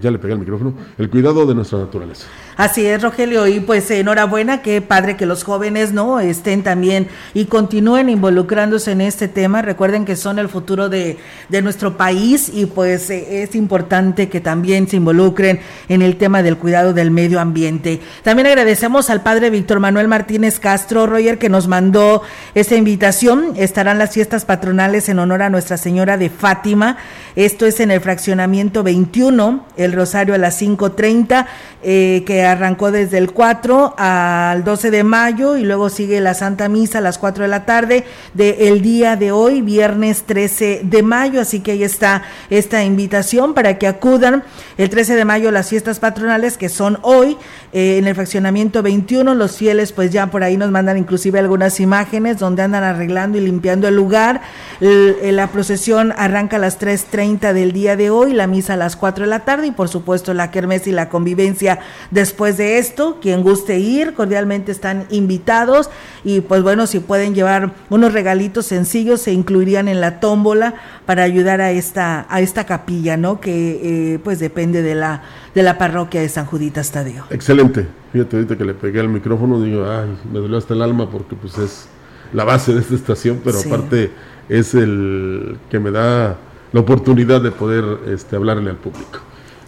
ya 0.00 0.10
le 0.10 0.18
pegué 0.18 0.34
el 0.34 0.38
micrófono, 0.38 0.74
el 0.98 1.08
cuidado 1.08 1.46
de 1.46 1.54
nuestra 1.54 1.78
naturaleza. 1.78 2.26
Así 2.56 2.84
es, 2.84 3.00
Rogelio, 3.00 3.46
y 3.46 3.60
pues 3.60 3.90
enhorabuena, 3.90 4.60
qué 4.60 4.82
padre 4.82 5.16
que 5.16 5.24
los 5.24 5.42
jóvenes 5.42 5.92
no 5.92 6.20
estén 6.20 6.62
también 6.62 7.08
y 7.32 7.46
continúen 7.46 8.10
involucrándose 8.10 8.92
en 8.92 9.00
este 9.00 9.28
tema. 9.28 9.62
Recuerden 9.62 10.04
que 10.04 10.16
son 10.16 10.38
el 10.38 10.50
futuro 10.50 10.90
de, 10.90 11.16
de 11.48 11.62
nuestro 11.62 11.96
país 11.96 12.50
y 12.52 12.66
pues 12.66 13.08
eh, 13.08 13.42
es 13.42 13.54
importante 13.54 14.28
que 14.28 14.40
también 14.40 14.86
se 14.86 14.96
involucren 14.96 15.60
en 15.88 16.02
el 16.02 16.16
tema 16.16 16.42
del 16.42 16.58
cuidado 16.58 16.92
del 16.92 17.10
medio 17.10 17.40
ambiente. 17.40 18.00
También 18.22 18.46
agradecemos 18.48 19.08
al 19.08 19.22
padre 19.22 19.48
Víctor 19.48 19.80
Manuel 19.80 20.08
Martínez 20.08 20.60
Castro, 20.60 21.06
Roger, 21.06 21.38
que 21.38 21.48
nos 21.48 21.68
mandó 21.68 22.22
esta 22.54 22.76
invitación. 22.76 23.54
Estarán 23.56 23.98
las 23.98 24.12
fiestas 24.12 24.44
patronales 24.44 25.08
en 25.08 25.18
honor 25.18 25.42
a 25.42 25.50
Nuestra 25.50 25.78
Señora 25.78 26.18
de 26.18 26.28
Fátima. 26.28 26.98
Esto 27.34 27.64
es 27.64 27.80
en 27.80 27.90
el 27.90 28.00
fraccionamiento 28.00 28.82
21, 28.82 29.61
el 29.76 29.92
Rosario 29.92 30.34
a 30.34 30.38
las 30.38 30.60
5.30, 30.60 31.46
eh, 31.84 32.22
que 32.26 32.44
arrancó 32.44 32.92
desde 32.92 33.18
el 33.18 33.32
4 33.32 33.94
al 33.96 34.64
12 34.64 34.90
de 34.90 35.04
mayo 35.04 35.56
y 35.56 35.64
luego 35.64 35.88
sigue 35.88 36.20
la 36.20 36.34
Santa 36.34 36.68
Misa 36.68 36.98
a 36.98 37.00
las 37.00 37.18
4 37.18 37.44
de 37.44 37.48
la 37.48 37.64
tarde 37.64 38.04
del 38.34 38.82
día 38.82 39.16
de 39.16 39.32
hoy, 39.32 39.62
viernes 39.62 40.24
13 40.24 40.82
de 40.84 41.02
mayo. 41.02 41.40
Así 41.40 41.60
que 41.60 41.72
ahí 41.72 41.82
está 41.82 42.22
esta 42.50 42.84
invitación 42.84 43.54
para 43.54 43.78
que 43.78 43.86
acudan 43.86 44.44
el 44.76 44.90
13 44.90 45.16
de 45.16 45.24
mayo 45.24 45.50
las 45.50 45.68
fiestas 45.68 45.98
patronales 45.98 46.58
que 46.58 46.68
son 46.68 46.98
hoy 47.02 47.36
eh, 47.72 47.98
en 47.98 48.06
el 48.06 48.14
fraccionamiento 48.14 48.82
21. 48.82 49.34
Los 49.34 49.56
fieles 49.56 49.92
pues 49.92 50.10
ya 50.10 50.28
por 50.28 50.44
ahí 50.44 50.56
nos 50.56 50.70
mandan 50.70 50.98
inclusive 50.98 51.38
algunas 51.38 51.80
imágenes 51.80 52.38
donde 52.38 52.62
andan 52.62 52.84
arreglando 52.84 53.38
y 53.38 53.40
limpiando 53.40 53.88
el 53.88 53.96
lugar. 53.96 54.42
la 54.80 55.46
procesión 55.48 56.12
arranca 56.16 56.56
a 56.56 56.58
las 56.58 56.80
3.30 56.80 57.52
del 57.52 57.72
día 57.72 57.96
de 57.96 58.10
hoy, 58.10 58.32
la 58.32 58.46
misa 58.46 58.74
a 58.74 58.76
las 58.76 58.96
4 58.96 59.24
de 59.24 59.30
la 59.30 59.40
tarde 59.40 59.51
y 59.64 59.70
por 59.70 59.88
supuesto 59.88 60.34
la 60.34 60.50
kermés 60.50 60.86
y 60.86 60.92
la 60.92 61.08
convivencia 61.08 61.78
después 62.10 62.56
de 62.56 62.78
esto. 62.78 63.18
Quien 63.20 63.42
guste 63.42 63.78
ir, 63.78 64.14
cordialmente 64.14 64.72
están 64.72 65.06
invitados. 65.10 65.90
Y 66.24 66.40
pues 66.40 66.62
bueno, 66.62 66.86
si 66.86 67.00
pueden 67.00 67.34
llevar 67.34 67.72
unos 67.90 68.12
regalitos 68.12 68.66
sencillos, 68.66 69.20
se 69.20 69.32
incluirían 69.32 69.88
en 69.88 70.00
la 70.00 70.20
tómbola 70.20 70.74
para 71.06 71.22
ayudar 71.22 71.60
a 71.60 71.70
esta, 71.70 72.26
a 72.28 72.40
esta 72.40 72.64
capilla, 72.64 73.16
¿no? 73.16 73.40
Que 73.40 74.14
eh, 74.14 74.18
pues 74.18 74.38
depende 74.38 74.82
de 74.82 74.94
la, 74.94 75.22
de 75.54 75.62
la 75.62 75.78
parroquia 75.78 76.20
de 76.20 76.28
San 76.28 76.46
Juditas 76.46 76.90
Tadeo. 76.90 77.24
Excelente. 77.30 77.86
Fíjate 78.12 78.36
ahorita 78.36 78.58
que 78.58 78.64
le 78.64 78.74
pegué 78.74 79.00
al 79.00 79.08
micrófono, 79.08 79.60
digo, 79.62 79.86
ay, 79.88 80.16
me 80.30 80.38
dolió 80.38 80.58
hasta 80.58 80.74
el 80.74 80.82
alma 80.82 81.10
porque 81.10 81.34
pues 81.34 81.56
es 81.58 81.88
la 82.32 82.44
base 82.44 82.74
de 82.74 82.80
esta 82.80 82.94
estación, 82.94 83.40
pero 83.44 83.58
aparte 83.58 84.10
es 84.48 84.74
el 84.74 85.58
que 85.70 85.78
me 85.78 85.90
da 85.90 86.36
la 86.72 86.80
oportunidad 86.80 87.40
de 87.40 87.50
poder 87.50 87.84
este, 88.08 88.36
hablarle 88.36 88.70
al 88.70 88.76
público. 88.76 89.20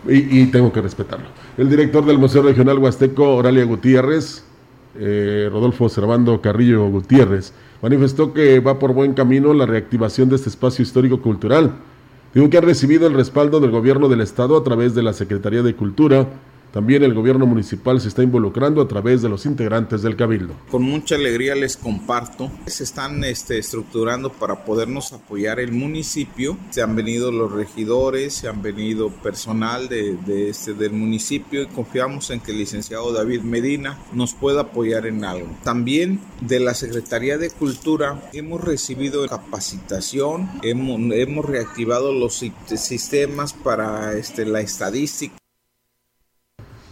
Y 0.08 0.46
tengo 0.46 0.72
que 0.72 0.80
respetarlo. 0.80 1.26
El 1.56 1.70
director 1.70 2.04
del 2.04 2.18
Museo 2.18 2.42
Regional 2.42 2.78
Huasteco, 2.78 3.36
Oralia 3.36 3.64
Gutiérrez, 3.64 4.44
eh, 4.96 5.48
Rodolfo 5.50 5.88
Servando 5.88 6.40
Carrillo 6.40 6.86
Gutiérrez, 6.88 7.52
manifestó 7.82 8.32
que 8.32 8.60
va 8.60 8.78
por 8.78 8.92
buen 8.92 9.12
camino 9.12 9.52
la 9.52 9.66
reactivación 9.66 10.28
de 10.28 10.36
este 10.36 10.48
espacio 10.48 10.82
histórico-cultural. 10.82 11.72
Dijo 12.32 12.48
que 12.48 12.58
ha 12.58 12.60
recibido 12.60 13.06
el 13.06 13.14
respaldo 13.14 13.60
del 13.60 13.70
gobierno 13.70 14.08
del 14.08 14.20
Estado 14.20 14.56
a 14.56 14.62
través 14.62 14.94
de 14.94 15.02
la 15.02 15.12
Secretaría 15.12 15.62
de 15.62 15.74
Cultura, 15.74 16.28
También 16.74 17.04
el 17.04 17.14
gobierno 17.14 17.46
municipal 17.46 18.00
se 18.00 18.08
está 18.08 18.24
involucrando 18.24 18.82
a 18.82 18.88
través 18.88 19.22
de 19.22 19.28
los 19.28 19.46
integrantes 19.46 20.02
del 20.02 20.16
cabildo. 20.16 20.54
Con 20.72 20.82
mucha 20.82 21.14
alegría 21.14 21.54
les 21.54 21.76
comparto, 21.76 22.50
se 22.66 22.82
están 22.82 23.22
este, 23.22 23.58
estructurando 23.58 24.32
para 24.32 24.64
podernos 24.64 25.12
apoyar 25.12 25.60
el 25.60 25.70
municipio. 25.70 26.58
Se 26.70 26.82
han 26.82 26.96
venido 26.96 27.30
los 27.30 27.52
regidores, 27.52 28.34
se 28.34 28.48
han 28.48 28.60
venido 28.60 29.10
personal 29.10 29.88
de, 29.88 30.16
de 30.26 30.48
este, 30.48 30.74
del 30.74 30.90
municipio 30.90 31.62
y 31.62 31.66
confiamos 31.66 32.30
en 32.30 32.40
que 32.40 32.50
el 32.50 32.58
licenciado 32.58 33.12
David 33.12 33.42
Medina 33.42 33.96
nos 34.12 34.34
pueda 34.34 34.62
apoyar 34.62 35.06
en 35.06 35.24
algo. 35.24 35.46
También 35.62 36.18
de 36.40 36.58
la 36.58 36.74
Secretaría 36.74 37.38
de 37.38 37.50
Cultura 37.50 38.20
hemos 38.32 38.60
recibido 38.60 39.24
capacitación, 39.28 40.50
hemos, 40.64 40.98
hemos 41.12 41.44
reactivado 41.44 42.12
los 42.12 42.44
sistemas 42.66 43.52
para 43.52 44.14
este, 44.14 44.44
la 44.44 44.60
estadística 44.60 45.36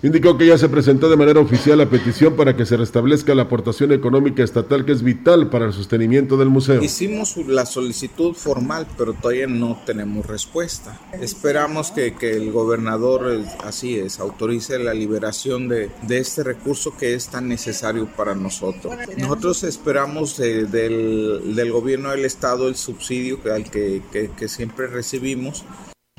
Indicó 0.04 0.36
que 0.36 0.46
ya 0.46 0.58
se 0.58 0.68
presentó 0.68 1.08
de 1.08 1.16
manera 1.16 1.38
oficial 1.38 1.78
la 1.78 1.88
petición 1.88 2.34
para 2.34 2.56
que 2.56 2.66
se 2.66 2.76
restablezca 2.76 3.36
la 3.36 3.42
aportación 3.42 3.92
económica 3.92 4.42
estatal 4.42 4.84
que 4.84 4.90
es 4.90 5.04
vital 5.04 5.48
para 5.48 5.66
el 5.66 5.72
sostenimiento 5.72 6.36
del 6.36 6.48
museo. 6.48 6.82
Hicimos 6.82 7.36
la 7.46 7.64
solicitud 7.66 8.34
formal, 8.34 8.88
pero 8.98 9.12
todavía 9.12 9.46
no 9.46 9.80
tenemos 9.86 10.26
respuesta. 10.26 11.00
Esperamos 11.20 11.92
que, 11.92 12.14
que 12.14 12.32
el 12.32 12.50
gobernador, 12.50 13.44
así 13.62 13.96
es, 13.96 14.18
autorice 14.18 14.80
la 14.80 14.92
liberación 14.92 15.68
de, 15.68 15.90
de, 16.02 16.18
este 16.18 16.42
recurso 16.42 16.96
que 16.96 17.14
es 17.14 17.28
tan 17.28 17.46
necesario 17.46 18.08
para 18.16 18.34
nosotros. 18.34 18.92
Nosotros 19.16 19.62
esperamos 19.62 20.36
de, 20.36 20.64
del, 20.64 21.54
del, 21.54 21.70
gobierno 21.70 22.10
del 22.10 22.24
estado 22.24 22.66
el 22.66 22.74
subsidio 22.74 23.38
al 23.54 23.70
que, 23.70 24.02
que 24.36 24.48
siempre 24.48 24.88
recibimos 24.88 25.64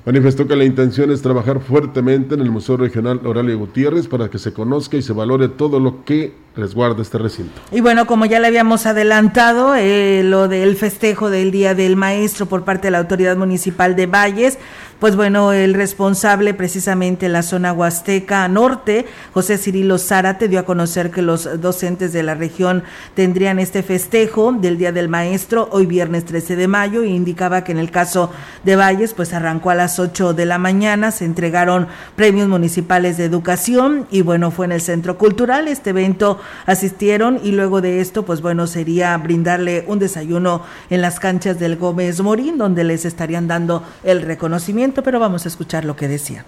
Manifestó 0.05 0.45
que 0.47 0.57
la 0.57 0.65
intención 0.65 1.11
es 1.11 1.21
trabajar 1.21 1.61
fuertemente 1.61 2.35
en 2.35 2.41
el 2.41 2.51
Museo 2.51 2.75
Regional 2.75 3.21
Oralia 3.25 3.55
Gutiérrez 3.55 4.07
para 4.07 4.29
que 4.29 4.37
se 4.37 4.51
conozca 4.51 4.97
y 4.97 5.01
se 5.01 5.13
valore 5.13 5.47
todo 5.47 5.79
lo 5.79 6.03
que 6.03 6.33
resguarda 6.57 7.01
este 7.01 7.17
recinto. 7.17 7.61
Y 7.71 7.79
bueno, 7.79 8.05
como 8.05 8.25
ya 8.25 8.41
le 8.41 8.47
habíamos 8.47 8.85
adelantado, 8.85 9.75
eh, 9.75 10.21
lo 10.25 10.49
del 10.49 10.75
festejo 10.75 11.29
del 11.29 11.51
Día 11.51 11.73
del 11.73 11.95
Maestro 11.95 12.47
por 12.47 12.65
parte 12.65 12.87
de 12.87 12.91
la 12.91 12.97
Autoridad 12.99 13.37
Municipal 13.37 13.95
de 13.95 14.07
Valles, 14.07 14.59
pues 15.03 15.17
bueno, 15.17 15.51
el 15.51 15.73
responsable 15.73 16.53
precisamente 16.53 17.25
en 17.25 17.33
la 17.33 17.43
zona 17.43 17.73
Huasteca 17.73 18.47
Norte, 18.47 19.05
José 19.33 19.57
Cirilo 19.57 19.97
Zárate, 19.97 20.47
dio 20.47 20.61
a 20.61 20.63
conocer 20.63 21.11
que 21.11 21.21
los 21.21 21.59
docentes 21.59 22.13
de 22.13 22.23
la 22.23 22.35
región 22.35 22.83
tendrían 23.13 23.59
este 23.59 23.83
festejo 23.83 24.53
del 24.53 24.77
Día 24.77 24.93
del 24.93 25.09
Maestro 25.09 25.67
hoy 25.73 25.87
viernes 25.87 26.23
13 26.23 26.55
de 26.55 26.69
mayo 26.69 27.03
e 27.03 27.07
indicaba 27.07 27.65
que 27.65 27.73
en 27.73 27.79
el 27.79 27.91
caso 27.91 28.31
de 28.63 28.77
Valles, 28.77 29.13
pues 29.13 29.33
arrancó 29.33 29.71
a 29.71 29.75
las 29.75 29.99
8 29.99 30.33
de 30.33 30.45
la 30.45 30.57
mañana, 30.57 31.11
se 31.11 31.25
entregaron 31.25 31.87
premios 32.15 32.47
municipales 32.47 33.17
de 33.17 33.25
educación 33.25 34.07
y 34.09 34.21
bueno, 34.21 34.51
fue 34.51 34.67
en 34.67 34.71
el 34.71 34.79
Centro 34.79 35.17
Cultural 35.17 35.67
este 35.67 35.89
evento 35.89 36.39
asistieron 36.65 37.41
y 37.43 37.51
luego 37.51 37.81
de 37.81 37.99
esto, 37.99 38.23
pues 38.23 38.41
bueno, 38.41 38.67
sería 38.67 39.17
brindarle 39.17 39.83
un 39.85 39.99
desayuno 39.99 40.61
en 40.89 41.01
las 41.01 41.19
canchas 41.19 41.59
del 41.59 41.75
Gómez 41.75 42.21
Morín, 42.21 42.57
donde 42.57 42.85
les 42.85 43.03
estarían 43.03 43.49
dando 43.49 43.83
el 44.05 44.21
reconocimiento, 44.21 44.92
pero 45.01 45.19
vamos 45.19 45.45
a 45.45 45.47
escuchar 45.47 45.85
lo 45.85 45.95
que 45.95 46.07
decía. 46.07 46.45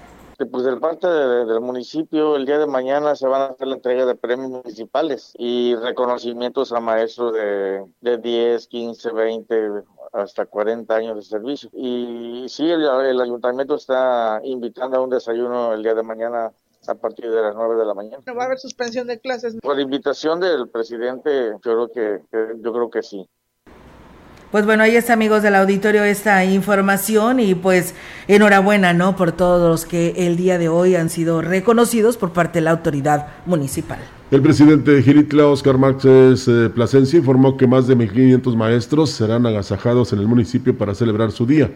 Pues 0.52 0.66
del 0.66 0.80
parte 0.80 1.08
de, 1.08 1.46
del 1.46 1.62
municipio, 1.62 2.36
el 2.36 2.46
día 2.46 2.60
de 2.60 2.68
mañana 2.68 3.16
se 3.16 3.26
van 3.26 3.42
a 3.42 3.46
hacer 3.46 3.68
la 3.68 3.76
entrega 3.76 4.06
de 4.06 4.16
premios 4.16 4.50
municipales 4.52 5.32
y 5.38 5.76
reconocimientos 5.76 6.74
a 6.74 6.82
maestros 6.82 7.34
de, 7.34 7.86
de 8.02 8.18
10, 8.18 8.68
15, 8.68 9.12
20, 9.14 9.70
hasta 10.12 10.46
40 10.46 10.94
años 10.94 11.16
de 11.16 11.22
servicio. 11.22 11.70
Y 11.74 12.46
sí, 12.50 12.70
el, 12.70 12.84
el 12.84 13.22
ayuntamiento 13.22 13.76
está 13.76 14.42
invitando 14.44 14.98
a 14.98 15.02
un 15.02 15.10
desayuno 15.10 15.74
el 15.74 15.84
día 15.84 15.94
de 15.94 16.04
mañana 16.04 16.52
a 16.88 16.96
partir 16.96 17.32
de 17.32 17.42
las 17.42 17.56
9 17.56 17.78
de 17.78 17.86
la 17.86 17.94
mañana. 17.94 18.24
¿No 18.26 18.36
va 18.36 18.44
a 18.44 18.46
haber 18.48 18.60
suspensión 18.60 19.08
de 19.08 19.20
clases? 19.20 19.56
Por 19.62 19.80
invitación 19.80 20.42
del 20.42 20.70
presidente, 20.70 21.52
yo 21.52 21.60
creo 21.60 21.88
que, 21.88 22.20
que, 22.30 22.56
yo 22.60 22.74
creo 22.74 22.90
que 22.90 23.04
sí. 23.04 23.28
Pues 24.56 24.66
bueno, 24.66 24.84
ahí 24.84 24.96
está 24.96 25.12
amigos 25.12 25.44
del 25.44 25.54
auditorio 25.54 26.06
esta 26.06 26.46
información 26.46 27.42
y 27.42 27.56
pues 27.56 27.94
enhorabuena, 28.30 28.94
¿no? 28.94 29.18
Por 29.18 29.34
todos 29.34 29.70
los 29.70 29.86
que 29.86 30.14
el 30.16 30.38
día 30.38 30.58
de 30.58 30.70
hoy 30.70 30.96
han 30.96 31.10
sido 31.10 31.42
reconocidos 31.42 32.16
por 32.16 32.32
parte 32.32 32.60
de 32.60 32.62
la 32.64 32.72
autoridad 32.72 33.28
municipal. 33.46 34.00
El 34.32 34.42
presidente 34.42 34.92
de 34.92 35.04
Giritla, 35.04 35.48
Oscar 35.48 35.78
Márquez 35.78 36.48
eh, 36.48 36.70
Plasencia, 36.74 37.20
informó 37.20 37.58
que 37.58 37.68
más 37.68 37.86
de 37.88 37.98
1.500 37.98 38.56
maestros 38.56 39.10
serán 39.10 39.46
agasajados 39.46 40.14
en 40.14 40.20
el 40.20 40.28
municipio 40.28 40.78
para 40.78 40.96
celebrar 40.96 41.34
su 41.34 41.46
día. 41.46 41.70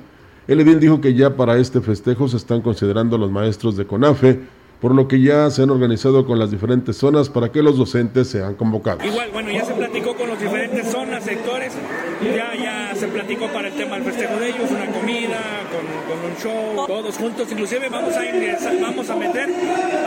El 0.48 0.62
edil 0.62 0.80
dijo 0.80 1.02
que 1.02 1.14
ya 1.14 1.36
para 1.36 1.58
este 1.58 1.82
festejo 1.82 2.30
se 2.30 2.38
están 2.38 2.62
considerando 2.62 3.18
los 3.18 3.30
maestros 3.30 3.76
de 3.76 3.86
CONAFE, 3.86 4.40
por 4.80 4.96
lo 4.96 5.08
que 5.10 5.20
ya 5.22 5.50
se 5.50 5.64
han 5.64 5.70
organizado 5.70 6.26
con 6.26 6.40
las 6.40 6.52
diferentes 6.52 6.96
zonas 6.96 7.28
para 7.30 7.52
que 7.52 7.62
los 7.62 7.78
docentes 7.78 8.30
sean 8.30 8.56
convocados. 8.56 9.04
Igual, 9.04 9.30
bueno, 9.34 9.52
ya 9.52 9.66
se 9.66 9.74
platicó 9.74 10.16
con 10.16 10.30
las 10.30 10.40
diferentes 10.40 10.90
zonas, 10.90 11.26
sectores, 11.26 11.74
ya, 12.24 12.56
ya 12.56 12.69
para 13.38 13.68
el 13.68 13.74
tema 13.76 13.96
del 13.96 14.06
festejo 14.06 14.40
de 14.40 14.50
ellos, 14.50 14.72
una 14.72 14.88
comida, 14.88 15.40
con, 15.72 16.32
un 16.32 16.38
show, 16.38 16.88
todos 16.88 17.16
juntos, 17.16 17.48
inclusive 17.52 17.88
vamos 17.88 18.16
a 18.16 18.26
ingresar, 18.26 18.80
vamos 18.80 19.10
a 19.10 19.16
meter 19.16 19.50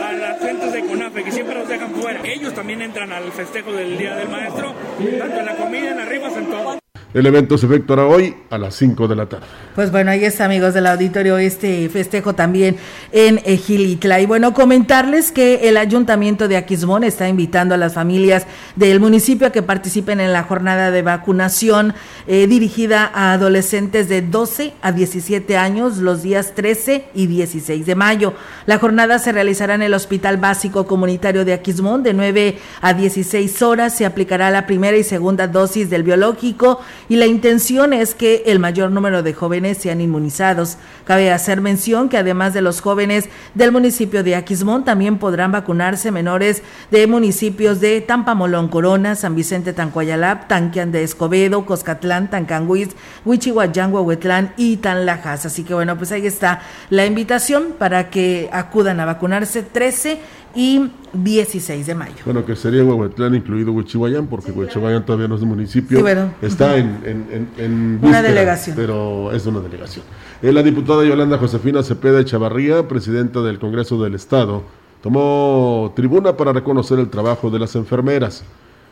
a 0.03 0.11
las 0.11 0.39
gentes 0.39 0.73
de 0.73 0.85
CONAFE, 0.85 1.23
que 1.23 1.31
siempre 1.31 1.55
nos 1.55 1.69
dejan 1.69 1.91
fuera. 1.91 2.19
Ellos 2.23 2.53
también 2.53 2.81
entran 2.81 3.13
al 3.13 3.31
festejo 3.31 3.71
del 3.71 3.97
Día 3.97 4.15
del 4.15 4.27
Maestro, 4.27 4.73
tanto 5.17 5.39
en 5.39 5.45
la 5.45 5.55
comida, 5.55 5.91
en 5.91 5.97
las 5.97 6.09
rifas, 6.09 6.35
en 6.35 6.45
todo. 6.49 6.82
El 7.13 7.27
evento 7.27 7.59
se 7.59 7.67
efectuará 7.67 8.07
hoy 8.07 8.33
a 8.49 8.57
las 8.57 8.73
5 8.75 9.07
de 9.07 9.15
la 9.15 9.27
tarde. 9.27 9.45
Pues 9.75 9.91
bueno, 9.91 10.09
ahí 10.09 10.25
está, 10.25 10.45
amigos 10.45 10.73
del 10.73 10.87
auditorio, 10.87 11.37
este 11.37 11.87
festejo 11.89 12.33
también 12.33 12.75
en 13.11 13.37
Gilitla. 13.37 14.19
Y 14.19 14.25
bueno, 14.25 14.55
comentarles 14.55 15.31
que 15.31 15.69
el 15.69 15.77
ayuntamiento 15.77 16.47
de 16.47 16.57
Aquismón 16.57 17.03
está 17.03 17.27
invitando 17.29 17.75
a 17.75 17.77
las 17.77 17.93
familias 17.93 18.47
del 18.75 18.99
municipio 18.99 19.45
a 19.45 19.51
que 19.51 19.61
participen 19.61 20.21
en 20.21 20.33
la 20.33 20.43
jornada 20.43 20.89
de 20.89 21.03
vacunación 21.03 21.93
eh, 22.25 22.47
dirigida 22.47 23.11
a 23.13 23.33
adolescentes 23.33 24.09
de 24.09 24.23
12 24.23 24.73
a 24.81 24.91
17 24.91 25.55
años 25.55 25.97
los 25.97 26.23
días 26.23 26.53
13 26.55 27.05
y 27.13 27.27
16 27.27 27.85
de 27.85 27.95
mayo. 27.95 28.33
La 28.65 28.79
jornada 28.79 29.19
se 29.19 29.31
realizará 29.31 29.75
en 29.75 29.83
el 29.83 29.93
Hospital 29.93 30.37
Básico 30.37 30.87
Comunitario 30.87 31.45
de 31.45 31.53
Aquismón 31.53 32.01
de 32.01 32.13
9 32.13 32.57
a 32.81 32.93
16 32.93 33.61
horas. 33.61 33.95
Se 33.95 34.05
aplicará 34.05 34.49
la 34.49 34.65
primera 34.65 34.97
y 34.97 35.03
segunda 35.03 35.47
dosis 35.47 35.91
del 35.91 36.01
biológico 36.01 36.79
y 37.09 37.15
la 37.17 37.25
intención 37.25 37.93
es 37.93 38.15
que 38.15 38.43
el 38.45 38.59
mayor 38.59 38.91
número 38.91 39.23
de 39.23 39.33
jóvenes 39.33 39.77
sean 39.77 40.01
inmunizados. 40.01 40.77
Cabe 41.05 41.31
hacer 41.31 41.61
mención 41.61 42.09
que 42.09 42.17
además 42.17 42.53
de 42.53 42.61
los 42.61 42.81
jóvenes 42.81 43.29
del 43.53 43.71
municipio 43.71 44.23
de 44.23 44.35
Aquismón, 44.35 44.85
también 44.85 45.17
podrán 45.17 45.51
vacunarse 45.51 46.11
menores 46.11 46.63
de 46.91 47.07
municipios 47.07 47.81
de 47.81 48.01
Tampamolón, 48.01 48.69
Corona, 48.69 49.15
San 49.15 49.35
Vicente, 49.35 49.73
Tancuayalap, 49.73 50.47
Tanquian 50.47 50.91
de 50.91 51.03
Escobedo, 51.03 51.65
Coscatlán, 51.65 52.29
Tancanguis, 52.29 52.89
Huichihuayán, 53.25 53.93
Huehuetlán 53.93 54.53
y 54.57 54.77
Tanlajas. 54.77 55.45
Así 55.45 55.63
que 55.63 55.73
bueno, 55.73 55.97
pues 55.97 56.11
ahí 56.11 56.25
está 56.25 56.61
la 56.89 57.05
invitación 57.05 57.75
para 57.77 58.09
que 58.09 58.49
acudan 58.51 58.99
a 58.99 59.05
vacunarse 59.05 59.63
13 59.63 60.19
y 60.55 60.89
16 61.13 61.87
de 61.87 61.95
mayo. 61.95 62.15
Bueno, 62.25 62.45
que 62.45 62.55
sería 62.55 62.83
Huehuetlán 62.83 63.35
incluido 63.35 63.71
Huichihuayán, 63.71 64.27
porque 64.27 64.51
Huichihuayán 64.51 65.05
todavía 65.05 65.27
no 65.27 65.35
es 65.35 65.41
un 65.41 65.49
municipio. 65.49 65.97
Sí, 65.97 66.01
bueno. 66.01 66.33
Está 66.41 66.77
en, 66.77 66.99
en, 67.05 67.25
en, 67.31 67.49
en 67.57 67.99
Una 68.01 68.21
delegación. 68.21 68.75
Pero 68.75 69.31
es 69.31 69.45
una 69.45 69.59
delegación. 69.59 70.05
Eh, 70.41 70.51
la 70.51 70.61
diputada 70.61 71.03
Yolanda 71.03 71.37
Josefina 71.37 71.81
Cepeda 71.83 72.19
Echavarría, 72.19 72.87
presidenta 72.87 73.41
del 73.41 73.59
Congreso 73.59 74.01
del 74.01 74.15
Estado, 74.15 74.63
tomó 75.01 75.91
tribuna 75.95 76.37
para 76.37 76.53
reconocer 76.53 76.99
el 76.99 77.09
trabajo 77.09 77.49
de 77.49 77.59
las 77.59 77.75
enfermeras. 77.75 78.43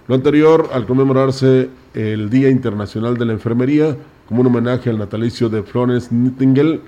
Lo 0.08 0.16
anterior 0.16 0.70
al 0.74 0.86
conmemorarse 0.86 1.70
el 1.94 2.30
Día 2.30 2.50
Internacional 2.50 3.18
de 3.18 3.26
la 3.26 3.34
Enfermería, 3.34 3.96
como 4.28 4.42
un 4.42 4.48
homenaje 4.48 4.90
al 4.90 4.98
natalicio 4.98 5.50
de 5.50 5.62
Florence 5.64 6.08
Nightingale, 6.14 6.82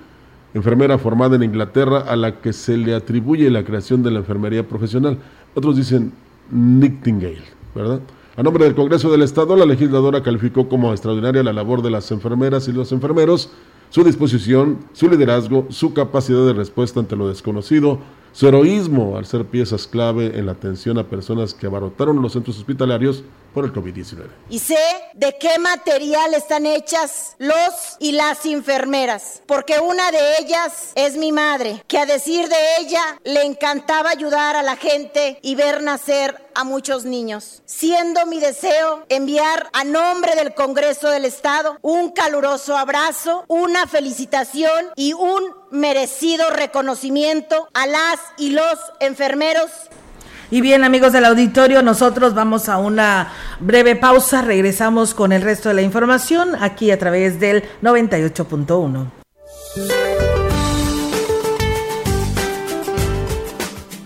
enfermera 0.53 0.97
formada 0.97 1.35
en 1.35 1.43
Inglaterra 1.43 1.99
a 1.99 2.15
la 2.15 2.39
que 2.39 2.53
se 2.53 2.77
le 2.77 2.95
atribuye 2.95 3.49
la 3.49 3.63
creación 3.63 4.03
de 4.03 4.11
la 4.11 4.19
enfermería 4.19 4.67
profesional. 4.67 5.17
Otros 5.55 5.75
dicen 5.75 6.11
Nightingale, 6.51 7.43
¿verdad? 7.73 7.99
A 8.35 8.43
nombre 8.43 8.65
del 8.65 8.75
Congreso 8.75 9.11
del 9.11 9.21
Estado, 9.21 9.55
la 9.55 9.65
legisladora 9.65 10.23
calificó 10.23 10.67
como 10.67 10.91
extraordinaria 10.91 11.43
la 11.43 11.53
labor 11.53 11.81
de 11.81 11.91
las 11.91 12.11
enfermeras 12.11 12.67
y 12.67 12.71
los 12.71 12.91
enfermeros, 12.91 13.51
su 13.89 14.03
disposición, 14.03 14.79
su 14.93 15.07
liderazgo, 15.07 15.67
su 15.69 15.93
capacidad 15.93 16.45
de 16.45 16.53
respuesta 16.53 16.99
ante 16.99 17.15
lo 17.15 17.27
desconocido, 17.27 17.99
su 18.33 18.47
heroísmo 18.47 19.15
al 19.17 19.25
ser 19.25 19.45
piezas 19.45 19.87
clave 19.87 20.37
en 20.37 20.47
la 20.47 20.53
atención 20.53 20.97
a 20.97 21.07
personas 21.07 21.53
que 21.53 21.67
abarrotaron 21.67 22.21
los 22.21 22.33
centros 22.33 22.57
hospitalarios 22.57 23.23
por 23.53 23.65
el 23.65 23.73
COVID-19. 23.73 24.27
Y 24.49 24.59
sé 24.59 24.79
de 25.13 25.37
qué 25.39 25.59
material 25.59 26.33
están 26.33 26.65
hechas 26.65 27.35
los 27.37 27.97
y 27.99 28.13
las 28.13 28.45
enfermeras, 28.45 29.43
porque 29.45 29.79
una 29.79 30.11
de 30.11 30.37
ellas 30.39 30.91
es 30.95 31.15
mi 31.15 31.31
madre, 31.31 31.83
que 31.87 31.99
a 31.99 32.05
decir 32.05 32.49
de 32.49 32.55
ella 32.79 33.19
le 33.23 33.43
encantaba 33.43 34.09
ayudar 34.09 34.55
a 34.55 34.63
la 34.63 34.75
gente 34.75 35.37
y 35.43 35.53
ver 35.55 35.83
nacer 35.83 36.43
a 36.55 36.63
muchos 36.63 37.05
niños, 37.05 37.61
siendo 37.65 38.25
mi 38.25 38.39
deseo 38.39 39.05
enviar 39.09 39.69
a 39.73 39.83
nombre 39.83 40.35
del 40.35 40.53
Congreso 40.53 41.09
del 41.09 41.25
Estado 41.25 41.77
un 41.81 42.11
caluroso 42.11 42.77
abrazo, 42.77 43.43
una 43.47 43.87
felicitación 43.87 44.89
y 44.95 45.13
un 45.13 45.43
merecido 45.73 46.49
reconocimiento 46.51 47.67
a 47.73 47.88
las 47.88 48.19
y 48.38 48.51
los 48.51 48.79
enfermeros 49.01 49.69
y 50.53 50.62
bien, 50.62 50.83
amigos 50.83 51.13
del 51.13 51.25
auditorio, 51.25 51.81
nosotros 51.81 52.36
vamos 52.36 52.69
a 52.69 52.77
una 52.77 53.33
breve 53.59 53.95
pausa. 53.95 54.43
Regresamos 54.43 55.15
con 55.15 55.31
el 55.31 55.41
resto 55.41 55.69
de 55.69 55.73
la 55.73 55.81
información 55.81 56.51
aquí 56.59 56.91
a 56.91 56.99
través 56.99 57.39
del 57.39 57.63
98.1. 57.81 60.12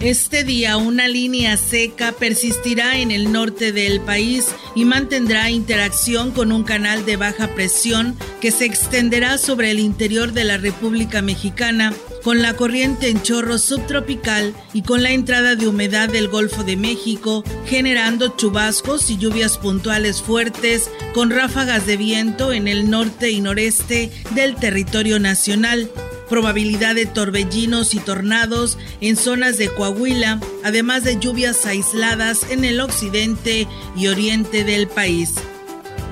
Este 0.07 0.45
día 0.45 0.77
una 0.77 1.09
línea 1.09 1.57
seca 1.57 2.13
persistirá 2.13 2.97
en 2.97 3.11
el 3.11 3.33
norte 3.33 3.73
del 3.73 3.99
país 3.99 4.45
y 4.73 4.85
mantendrá 4.85 5.49
interacción 5.49 6.31
con 6.31 6.53
un 6.53 6.63
canal 6.63 7.05
de 7.05 7.17
baja 7.17 7.49
presión 7.55 8.15
que 8.39 8.51
se 8.51 8.63
extenderá 8.63 9.37
sobre 9.37 9.69
el 9.69 9.79
interior 9.79 10.31
de 10.31 10.45
la 10.45 10.57
República 10.57 11.21
Mexicana 11.21 11.93
con 12.23 12.41
la 12.41 12.53
corriente 12.53 13.09
en 13.09 13.21
chorro 13.21 13.57
subtropical 13.57 14.53
y 14.73 14.83
con 14.83 15.03
la 15.03 15.11
entrada 15.11 15.57
de 15.57 15.67
humedad 15.67 16.07
del 16.07 16.29
Golfo 16.29 16.63
de 16.63 16.77
México, 16.77 17.43
generando 17.65 18.29
chubascos 18.29 19.09
y 19.09 19.17
lluvias 19.17 19.57
puntuales 19.57 20.21
fuertes 20.21 20.89
con 21.13 21.31
ráfagas 21.31 21.85
de 21.85 21.97
viento 21.97 22.53
en 22.53 22.69
el 22.69 22.89
norte 22.89 23.31
y 23.31 23.41
noreste 23.41 24.09
del 24.33 24.55
territorio 24.55 25.19
nacional 25.19 25.91
probabilidad 26.29 26.95
de 26.95 27.05
torbellinos 27.05 27.93
y 27.93 27.99
tornados 27.99 28.77
en 29.01 29.15
zonas 29.15 29.57
de 29.57 29.69
Coahuila, 29.69 30.39
además 30.63 31.03
de 31.03 31.19
lluvias 31.19 31.65
aisladas 31.65 32.49
en 32.49 32.63
el 32.63 32.79
occidente 32.79 33.67
y 33.95 34.07
oriente 34.07 34.63
del 34.63 34.87
país. 34.87 35.35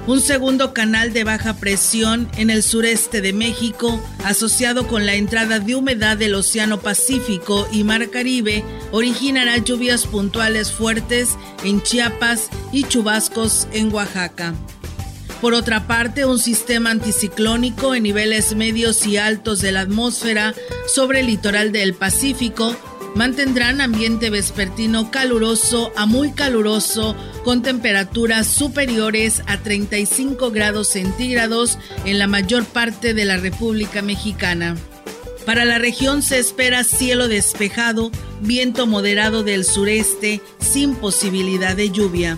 Un 0.07 0.21
segundo 0.21 0.71
canal 0.71 1.13
de 1.13 1.23
baja 1.23 1.55
presión 1.55 2.29
en 2.37 2.51
el 2.51 2.61
sureste 2.61 3.21
de 3.21 3.33
México, 3.33 3.99
asociado 4.23 4.87
con 4.87 5.07
la 5.07 5.15
entrada 5.15 5.59
de 5.59 5.73
humedad 5.73 6.15
del 6.15 6.35
Océano 6.35 6.79
Pacífico 6.79 7.67
y 7.71 7.83
Mar 7.83 8.11
Caribe, 8.11 8.63
originará 8.91 9.57
lluvias 9.57 10.05
puntuales 10.05 10.71
fuertes 10.71 11.29
en 11.63 11.81
Chiapas 11.81 12.49
y 12.71 12.83
chubascos 12.83 13.67
en 13.73 13.91
Oaxaca. 13.91 14.53
Por 15.41 15.53
otra 15.53 15.85
parte, 15.85 16.25
un 16.25 16.39
sistema 16.39 16.91
anticiclónico 16.91 17.93
en 17.93 18.03
niveles 18.03 18.55
medios 18.55 19.05
y 19.05 19.17
altos 19.17 19.61
de 19.61 19.71
la 19.71 19.81
atmósfera 19.81 20.53
sobre 20.87 21.19
el 21.19 21.27
litoral 21.27 21.71
del 21.71 21.93
Pacífico 21.93 22.75
mantendrán 23.15 23.79
ambiente 23.79 24.29
vespertino 24.29 25.09
caluroso 25.09 25.91
a 25.95 26.05
muy 26.05 26.33
caluroso 26.33 27.15
con 27.43 27.61
temperaturas 27.61 28.45
superiores 28.45 29.41
a 29.47 29.57
35 29.57 30.51
grados 30.51 30.89
centígrados 30.89 31.79
en 32.03 32.19
la 32.19 32.27
mayor 32.27 32.65
parte 32.65 33.13
de 33.13 33.25
la 33.25 33.37
República 33.37 34.01
Mexicana. 34.01 34.75
Para 35.45 35.63
la 35.63 35.77
región 35.77 36.23
se 36.23 36.39
espera 36.39 36.83
cielo 36.83 37.27
despejado, 37.27 38.11
viento 38.41 38.87
moderado 38.87 39.43
del 39.43 39.63
sureste 39.63 40.41
sin 40.59 40.95
posibilidad 40.95 41.75
de 41.75 41.91
lluvia. 41.91 42.37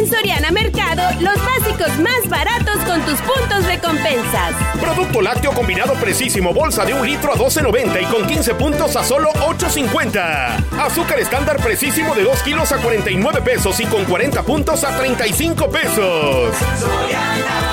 En 0.00 0.08
Soriana 0.08 0.50
Mercado, 0.50 1.02
los 1.20 1.36
básicos 1.44 1.98
más 1.98 2.26
baratos 2.26 2.78
con 2.86 3.02
tus 3.02 3.20
puntos 3.20 3.66
de 3.66 3.78
compensas. 3.80 4.54
Producto 4.80 5.20
lácteo 5.20 5.52
combinado 5.52 5.92
precisísimo, 5.92 6.54
bolsa 6.54 6.86
de 6.86 6.94
un 6.94 7.04
litro 7.04 7.34
a 7.34 7.36
12.90 7.36 8.00
y 8.00 8.06
con 8.06 8.26
15 8.26 8.54
puntos 8.54 8.96
a 8.96 9.04
solo 9.04 9.30
8.50. 9.34 10.80
Azúcar 10.80 11.20
estándar 11.20 11.58
precisísimo 11.58 12.14
de 12.14 12.22
2 12.22 12.42
kilos 12.42 12.72
a 12.72 12.78
49 12.78 13.42
pesos 13.42 13.78
y 13.78 13.84
con 13.84 14.06
40 14.06 14.42
puntos 14.42 14.82
a 14.84 14.96
35 14.96 15.70
pesos. 15.70 16.56
Soriana 16.78 17.36
Mercado. 17.36 17.69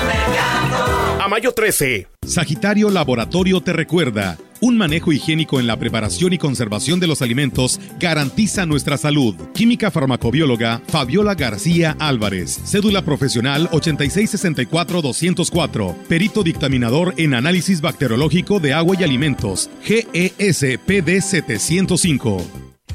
Mayo 1.28 1.52
13. 1.52 2.06
Sagitario 2.26 2.90
Laboratorio 2.90 3.60
te 3.60 3.72
recuerda. 3.72 4.36
Un 4.60 4.76
manejo 4.76 5.12
higiénico 5.12 5.60
en 5.60 5.66
la 5.66 5.76
preparación 5.76 6.32
y 6.32 6.38
conservación 6.38 7.00
de 7.00 7.06
los 7.06 7.22
alimentos 7.22 7.80
garantiza 8.00 8.66
nuestra 8.66 8.96
salud. 8.96 9.36
Química 9.54 9.90
farmacobióloga 9.90 10.82
Fabiola 10.88 11.34
García 11.34 11.96
Álvarez. 11.98 12.60
Cédula 12.64 13.04
profesional 13.04 13.68
8664-204. 13.70 15.94
Perito 16.08 16.42
dictaminador 16.42 17.14
en 17.18 17.34
análisis 17.34 17.80
bacteriológico 17.80 18.58
de 18.58 18.72
agua 18.72 18.96
y 18.98 19.04
alimentos. 19.04 19.70
GES 19.82 20.78
PD 20.84 21.20
705 21.20 22.67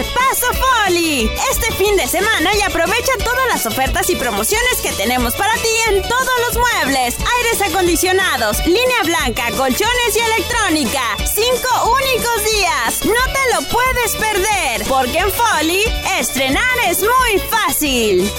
Carpazo 0.00 0.46
Poli 0.58 1.30
este 1.50 1.74
fin 1.74 1.94
de 1.94 2.06
semana 2.06 2.54
y 2.56 2.62
aprovecha 2.62 3.12
todas 3.22 3.46
las 3.50 3.66
ofertas 3.66 4.08
y 4.08 4.16
promociones 4.16 4.80
que 4.82 4.92
tenemos 4.92 5.34
para 5.34 5.52
ti 5.56 5.68
en 5.90 6.00
todos 6.00 6.30
los 6.48 6.56
muebles, 6.56 7.18
aires 7.18 7.68
acondicionados, 7.68 8.64
línea 8.64 9.02
blanca, 9.04 9.50
colchones 9.58 10.16
y 10.16 10.20
electrónica. 10.20 11.02
Cinco 11.18 11.92
únicos 11.92 12.44
días. 12.50 13.04
No 13.04 13.32
te 13.34 13.54
lo 13.54 13.68
puedes 13.68 14.16
perder, 14.16 14.88
porque 14.88 15.18
en 15.18 15.30
Foli 15.32 15.82
estrenar 16.18 16.78
es 16.88 17.02
muy 17.02 17.38
fácil. 17.50 18.30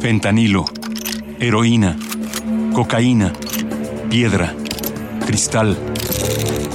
Fentanilo, 0.00 0.64
heroína, 1.38 1.98
cocaína, 2.72 3.30
piedra, 4.08 4.54
cristal. 5.26 5.76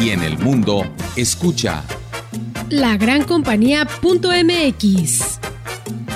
Y 0.00 0.10
en 0.10 0.22
el 0.22 0.38
mundo, 0.38 0.84
escucha 1.16 1.84
La 2.70 2.96
gran 2.96 3.24
compañía.mx. 3.24 3.98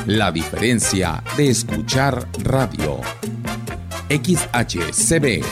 la 0.07 0.33
diferencia 0.33 1.23
de 1.37 1.51
escuchar 1.51 2.27
radio. 2.43 3.01
XHCB 4.09 5.43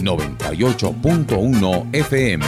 98.1 0.00 1.88
FM. 1.92 2.44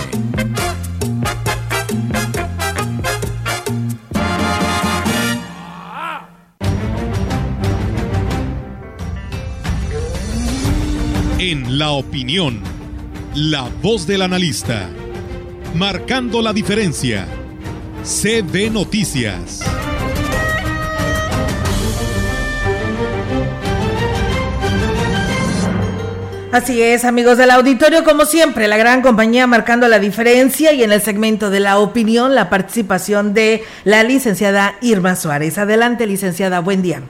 En 11.38 11.78
la 11.78 11.90
opinión, 11.90 12.60
la 13.34 13.68
voz 13.82 14.06
del 14.06 14.22
analista, 14.22 14.88
marcando 15.74 16.40
la 16.40 16.52
diferencia. 16.52 17.26
CB 18.04 18.70
Noticias. 18.70 19.60
Así 26.52 26.80
es, 26.80 27.04
amigos 27.04 27.38
del 27.38 27.50
auditorio, 27.50 28.04
como 28.04 28.24
siempre, 28.24 28.68
la 28.68 28.76
gran 28.76 29.02
compañía 29.02 29.48
marcando 29.48 29.88
la 29.88 29.98
diferencia 29.98 30.72
y 30.72 30.84
en 30.84 30.92
el 30.92 31.00
segmento 31.00 31.50
de 31.50 31.58
la 31.58 31.78
opinión, 31.78 32.36
la 32.36 32.48
participación 32.48 33.34
de 33.34 33.64
la 33.82 34.04
licenciada 34.04 34.76
Irma 34.80 35.16
Suárez. 35.16 35.58
Adelante, 35.58 36.06
licenciada, 36.06 36.60
buen 36.60 36.82
día. 36.82 37.02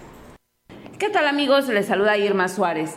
¿Qué 0.98 1.10
tal 1.10 1.26
amigos? 1.26 1.68
Les 1.68 1.84
saluda 1.84 2.16
Irma 2.16 2.48
Suárez. 2.48 2.92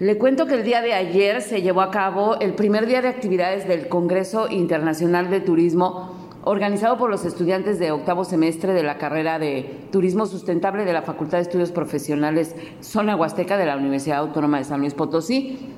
Le 0.00 0.16
cuento 0.16 0.46
que 0.46 0.54
el 0.54 0.64
día 0.64 0.80
de 0.80 0.94
ayer 0.94 1.42
se 1.42 1.60
llevó 1.60 1.82
a 1.82 1.90
cabo 1.90 2.40
el 2.40 2.54
primer 2.54 2.86
día 2.86 3.02
de 3.02 3.08
actividades 3.08 3.68
del 3.68 3.86
Congreso 3.88 4.48
Internacional 4.48 5.28
de 5.28 5.42
Turismo 5.42 6.14
organizado 6.42 6.96
por 6.96 7.10
los 7.10 7.26
estudiantes 7.26 7.78
de 7.78 7.92
octavo 7.92 8.24
semestre 8.24 8.72
de 8.72 8.82
la 8.82 8.96
carrera 8.96 9.38
de 9.38 9.88
Turismo 9.92 10.24
Sustentable 10.24 10.86
de 10.86 10.94
la 10.94 11.02
Facultad 11.02 11.36
de 11.36 11.42
Estudios 11.42 11.70
Profesionales 11.70 12.56
Zona 12.80 13.14
Huasteca 13.14 13.58
de 13.58 13.66
la 13.66 13.76
Universidad 13.76 14.20
Autónoma 14.20 14.56
de 14.56 14.64
San 14.64 14.80
Luis 14.80 14.94
Potosí, 14.94 15.68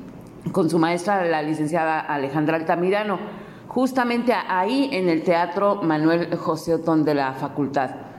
con 0.52 0.70
su 0.70 0.78
maestra, 0.78 1.24
la 1.24 1.42
licenciada 1.42 1.98
Alejandra 1.98 2.58
Altamirano, 2.58 3.18
justamente 3.66 4.32
ahí 4.32 4.88
en 4.92 5.08
el 5.08 5.24
Teatro 5.24 5.82
Manuel 5.82 6.36
José 6.36 6.74
Otón 6.74 7.04
de 7.04 7.14
la 7.14 7.32
facultad. 7.32 8.11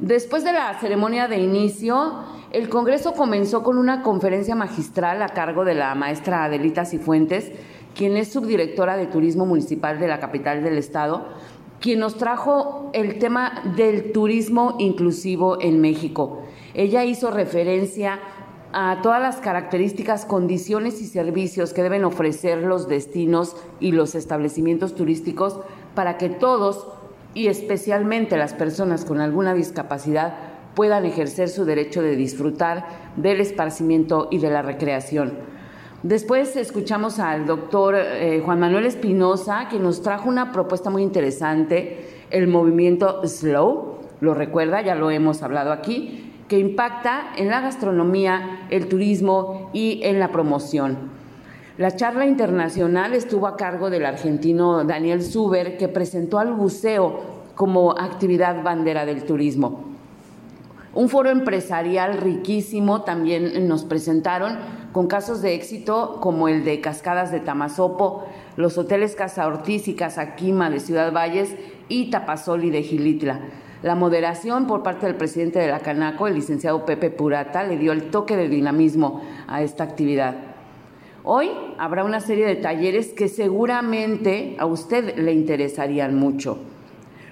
Después 0.00 0.44
de 0.44 0.52
la 0.52 0.78
ceremonia 0.78 1.26
de 1.26 1.38
inicio, 1.38 2.12
el 2.52 2.68
Congreso 2.68 3.14
comenzó 3.14 3.64
con 3.64 3.78
una 3.78 4.02
conferencia 4.02 4.54
magistral 4.54 5.20
a 5.22 5.30
cargo 5.30 5.64
de 5.64 5.74
la 5.74 5.94
maestra 5.96 6.44
Adelita 6.44 6.84
Cifuentes, 6.84 7.50
quien 7.96 8.16
es 8.16 8.32
subdirectora 8.32 8.96
de 8.96 9.06
Turismo 9.06 9.44
Municipal 9.44 9.98
de 9.98 10.06
la 10.06 10.20
capital 10.20 10.62
del 10.62 10.78
estado, 10.78 11.26
quien 11.80 11.98
nos 11.98 12.16
trajo 12.16 12.90
el 12.92 13.18
tema 13.18 13.62
del 13.76 14.12
turismo 14.12 14.76
inclusivo 14.78 15.60
en 15.60 15.80
México. 15.80 16.42
Ella 16.74 17.04
hizo 17.04 17.32
referencia 17.32 18.20
a 18.72 19.00
todas 19.02 19.20
las 19.20 19.38
características, 19.38 20.24
condiciones 20.24 21.00
y 21.00 21.06
servicios 21.06 21.72
que 21.72 21.82
deben 21.82 22.04
ofrecer 22.04 22.58
los 22.58 22.86
destinos 22.86 23.56
y 23.80 23.92
los 23.92 24.14
establecimientos 24.14 24.94
turísticos 24.94 25.58
para 25.94 26.18
que 26.18 26.28
todos, 26.28 26.86
y 27.34 27.48
especialmente 27.48 28.36
las 28.36 28.54
personas 28.54 29.04
con 29.04 29.20
alguna 29.20 29.54
discapacidad, 29.54 30.34
puedan 30.74 31.06
ejercer 31.06 31.48
su 31.48 31.64
derecho 31.64 32.02
de 32.02 32.16
disfrutar 32.16 32.86
del 33.16 33.40
esparcimiento 33.40 34.28
y 34.30 34.38
de 34.38 34.50
la 34.50 34.62
recreación. 34.62 35.34
Después 36.02 36.54
escuchamos 36.54 37.18
al 37.18 37.46
doctor 37.46 37.96
eh, 37.96 38.40
Juan 38.44 38.60
Manuel 38.60 38.86
Espinosa, 38.86 39.66
que 39.68 39.80
nos 39.80 40.02
trajo 40.02 40.28
una 40.28 40.52
propuesta 40.52 40.90
muy 40.90 41.02
interesante, 41.02 42.06
el 42.30 42.46
movimiento 42.46 43.26
Slow, 43.26 43.98
lo 44.20 44.34
recuerda, 44.34 44.80
ya 44.80 44.94
lo 44.94 45.10
hemos 45.10 45.42
hablado 45.42 45.72
aquí, 45.72 46.32
que 46.46 46.58
impacta 46.58 47.32
en 47.36 47.48
la 47.48 47.60
gastronomía, 47.60 48.66
el 48.70 48.86
turismo 48.86 49.70
y 49.72 50.00
en 50.04 50.20
la 50.20 50.30
promoción. 50.30 51.17
La 51.78 51.94
charla 51.94 52.26
internacional 52.26 53.14
estuvo 53.14 53.46
a 53.46 53.56
cargo 53.56 53.88
del 53.88 54.04
argentino 54.04 54.82
Daniel 54.82 55.22
Zuber, 55.22 55.76
que 55.76 55.86
presentó 55.86 56.40
al 56.40 56.52
buceo 56.52 57.20
como 57.54 57.92
actividad 57.92 58.64
bandera 58.64 59.06
del 59.06 59.22
turismo. 59.22 59.84
Un 60.92 61.08
foro 61.08 61.30
empresarial 61.30 62.18
riquísimo 62.18 63.02
también 63.02 63.68
nos 63.68 63.84
presentaron 63.84 64.58
con 64.90 65.06
casos 65.06 65.40
de 65.40 65.54
éxito 65.54 66.18
como 66.20 66.48
el 66.48 66.64
de 66.64 66.80
Cascadas 66.80 67.30
de 67.30 67.38
Tamazopo, 67.38 68.24
los 68.56 68.76
hoteles 68.76 69.14
Casa 69.14 69.46
Ortiz 69.46 69.86
y 69.86 69.94
Casa 69.94 70.34
Quima 70.34 70.70
de 70.70 70.80
Ciudad 70.80 71.12
Valles 71.12 71.54
y 71.88 72.10
Tapazoli 72.10 72.70
de 72.70 72.82
Gilitla. 72.82 73.38
La 73.84 73.94
moderación 73.94 74.66
por 74.66 74.82
parte 74.82 75.06
del 75.06 75.14
presidente 75.14 75.60
de 75.60 75.68
la 75.68 75.78
Canaco, 75.78 76.26
el 76.26 76.34
licenciado 76.34 76.84
Pepe 76.84 77.10
Purata, 77.10 77.62
le 77.62 77.78
dio 77.78 77.92
el 77.92 78.10
toque 78.10 78.36
de 78.36 78.48
dinamismo 78.48 79.22
a 79.46 79.62
esta 79.62 79.84
actividad. 79.84 80.47
Hoy 81.30 81.50
habrá 81.76 82.04
una 82.04 82.20
serie 82.20 82.46
de 82.46 82.56
talleres 82.56 83.08
que 83.08 83.28
seguramente 83.28 84.56
a 84.58 84.64
usted 84.64 85.14
le 85.18 85.34
interesarían 85.34 86.14
mucho. 86.14 86.56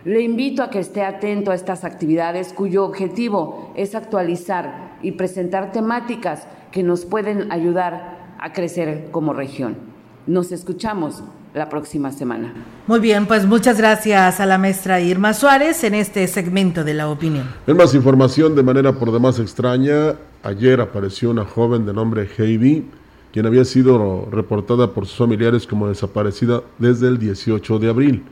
Le 0.05 0.21
invito 0.21 0.63
a 0.63 0.69
que 0.69 0.81
esté 0.81 1.03
atento 1.03 1.51
a 1.51 1.55
estas 1.55 1.83
actividades 1.83 2.53
cuyo 2.53 2.85
objetivo 2.85 3.73
es 3.75 3.95
actualizar 3.95 4.99
y 5.01 5.13
presentar 5.13 5.73
temáticas 5.73 6.47
que 6.73 6.83
nos 6.83 7.07
pueden 7.07 7.51
ayudar 7.51 8.35
a 8.39 8.53
crecer 8.53 9.09
como 9.13 9.33
región. 9.33 9.79
Nos 10.27 10.53
escuchamos 10.53 11.23
la 11.55 11.71
próxima 11.71 12.13
semana. 12.13 12.53
Muy 12.87 13.01
bien, 13.01 13.25
pues 13.25 13.47
muchas 13.47 13.79
gracias 13.79 14.41
a 14.41 14.45
la 14.45 14.59
maestra 14.59 15.01
Irma 15.01 15.33
Suárez 15.33 15.85
en 15.85 15.95
este 15.95 16.27
segmento 16.27 16.85
de 16.85 16.93
la 16.93 17.09
opinión. 17.09 17.49
En 17.67 17.79
más 17.79 17.95
información, 17.95 18.55
de 18.55 18.63
manera 18.63 18.93
por 18.93 19.11
demás 19.11 19.39
extraña, 19.39 20.17
ayer 20.43 20.83
apareció 20.83 21.31
una 21.31 21.47
joven 21.47 21.87
de 21.87 21.95
nombre 21.95 22.29
Heidi, 22.37 22.91
quien 23.37 23.44
había 23.44 23.66
sido 23.66 24.31
reportada 24.31 24.94
por 24.94 25.05
sus 25.05 25.18
familiares 25.18 25.66
como 25.66 25.88
desaparecida 25.88 26.62
desde 26.79 27.09
el 27.09 27.18
18 27.18 27.79
de 27.79 27.90
abril. 27.90 28.22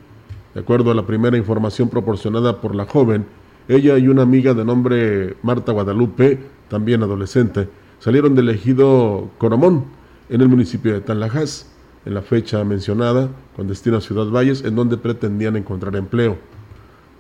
De 0.55 0.61
acuerdo 0.61 0.91
a 0.91 0.95
la 0.95 1.05
primera 1.05 1.37
información 1.37 1.91
proporcionada 1.91 2.63
por 2.63 2.75
la 2.75 2.87
joven, 2.87 3.27
ella 3.69 3.99
y 3.99 4.09
una 4.09 4.23
amiga 4.23 4.55
de 4.55 4.65
nombre 4.65 5.37
Marta 5.43 5.73
Guadalupe, 5.73 6.39
también 6.69 7.03
adolescente, 7.03 7.69
salieron 7.99 8.35
del 8.35 8.49
ejido 8.49 9.29
Coromón, 9.37 9.85
en 10.31 10.41
el 10.41 10.49
municipio 10.49 10.95
de 10.95 11.03
Tanlajas, 11.03 11.71
en 12.07 12.15
la 12.15 12.23
fecha 12.23 12.65
mencionada, 12.65 13.29
con 13.57 13.69
destino 13.69 13.99
a 13.99 14.01
Ciudad 14.01 14.31
Valles, 14.31 14.65
en 14.65 14.75
donde 14.75 14.97
pretendían 14.97 15.57
encontrar 15.57 15.97
empleo. 15.97 16.39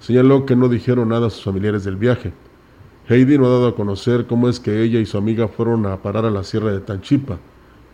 Señaló 0.01 0.47
que 0.47 0.57
no 0.57 0.71
dijeron 0.71 1.11
nada 1.11 1.27
a 1.27 1.31
sus 1.31 1.45
familiares 1.45 1.85
del 1.85 1.97
viaje. 1.97 2.33
Heidi 3.11 3.37
no 3.37 3.45
ha 3.45 3.51
dado 3.51 3.69
a 3.69 3.77
conocer 3.77 4.25
cómo 4.27 4.49
es 4.49 4.59
que 4.59 4.83
ella 4.83 5.01
y 5.01 5.05
su 5.05 5.19
amiga 5.19 5.49
fueron 5.49 5.85
a 5.85 5.99
parar 5.99 6.25
a 6.25 6.31
la 6.31 6.45
sierra 6.45 6.73
de 6.73 6.81
Tanchipa. 6.81 7.39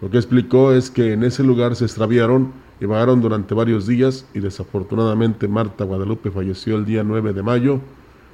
Lo 0.00 0.10
que 0.10 0.16
explicó 0.16 0.72
es 0.72 0.90
que 0.90 1.12
en 1.12 1.24
ese 1.24 1.44
lugar 1.44 1.76
se 1.76 1.84
extraviaron 1.84 2.52
y 2.80 2.86
vagaron 2.86 3.20
durante 3.20 3.54
varios 3.54 3.86
días 3.86 4.26
y 4.32 4.40
desafortunadamente 4.40 5.46
Marta 5.46 5.84
Guadalupe 5.84 6.30
falleció 6.30 6.76
el 6.76 6.86
día 6.86 7.04
9 7.04 7.34
de 7.34 7.42
mayo, 7.42 7.80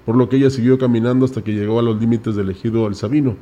por 0.04 0.14
lo 0.14 0.28
que 0.28 0.36
ella 0.36 0.50
siguió 0.50 0.78
caminando 0.78 1.24
hasta 1.24 1.42
que 1.42 1.52
llegó 1.52 1.80
a 1.80 1.82
los 1.82 2.00
límites 2.00 2.36
del 2.36 2.50
ejido 2.50 2.86
El 2.86 2.94
Sabino, 2.94 3.34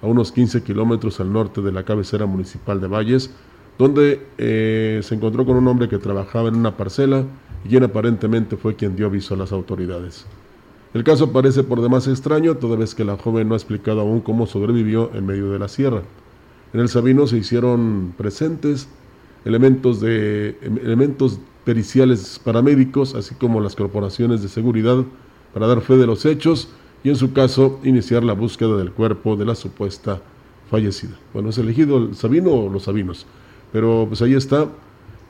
a 0.00 0.06
unos 0.06 0.32
15 0.32 0.62
kilómetros 0.62 1.20
al 1.20 1.30
norte 1.30 1.60
de 1.60 1.72
la 1.72 1.84
cabecera 1.84 2.24
municipal 2.24 2.80
de 2.80 2.88
Valles, 2.88 3.30
donde 3.78 4.26
eh, 4.38 5.00
se 5.02 5.14
encontró 5.14 5.44
con 5.44 5.56
un 5.56 5.68
hombre 5.68 5.88
que 5.88 5.98
trabajaba 5.98 6.48
en 6.48 6.56
una 6.56 6.78
parcela 6.78 7.24
y 7.62 7.68
quien 7.68 7.84
aparentemente 7.84 8.56
fue 8.56 8.74
quien 8.74 8.96
dio 8.96 9.06
aviso 9.06 9.34
a 9.34 9.36
las 9.36 9.52
autoridades. 9.52 10.24
El 10.94 11.04
caso 11.04 11.30
parece 11.30 11.62
por 11.62 11.82
demás 11.82 12.08
extraño, 12.08 12.54
toda 12.54 12.76
vez 12.76 12.94
que 12.94 13.04
la 13.04 13.18
joven 13.18 13.48
no 13.48 13.54
ha 13.54 13.58
explicado 13.58 14.00
aún 14.00 14.22
cómo 14.22 14.46
sobrevivió 14.46 15.10
en 15.12 15.26
medio 15.26 15.50
de 15.50 15.58
la 15.58 15.68
sierra. 15.68 16.00
En 16.72 16.80
el 16.80 16.88
Sabino 16.88 17.26
se 17.26 17.38
hicieron 17.38 18.14
presentes 18.16 18.88
elementos, 19.44 20.00
de, 20.00 20.58
elementos 20.82 21.38
periciales 21.64 22.40
paramédicos, 22.42 23.14
así 23.14 23.34
como 23.34 23.60
las 23.60 23.76
corporaciones 23.76 24.42
de 24.42 24.48
seguridad, 24.48 25.04
para 25.54 25.66
dar 25.66 25.80
fe 25.80 25.96
de 25.96 26.06
los 26.06 26.26
hechos 26.26 26.68
y 27.02 27.08
en 27.08 27.16
su 27.16 27.32
caso 27.32 27.80
iniciar 27.84 28.24
la 28.24 28.32
búsqueda 28.32 28.76
del 28.76 28.92
cuerpo 28.92 29.36
de 29.36 29.44
la 29.44 29.54
supuesta 29.54 30.20
fallecida. 30.70 31.16
Bueno, 31.32 31.50
es 31.50 31.58
elegido 31.58 31.98
el 31.98 32.16
Sabino 32.16 32.50
o 32.50 32.68
los 32.68 32.84
Sabinos, 32.84 33.26
pero 33.72 34.04
pues 34.08 34.20
ahí 34.22 34.34
está. 34.34 34.68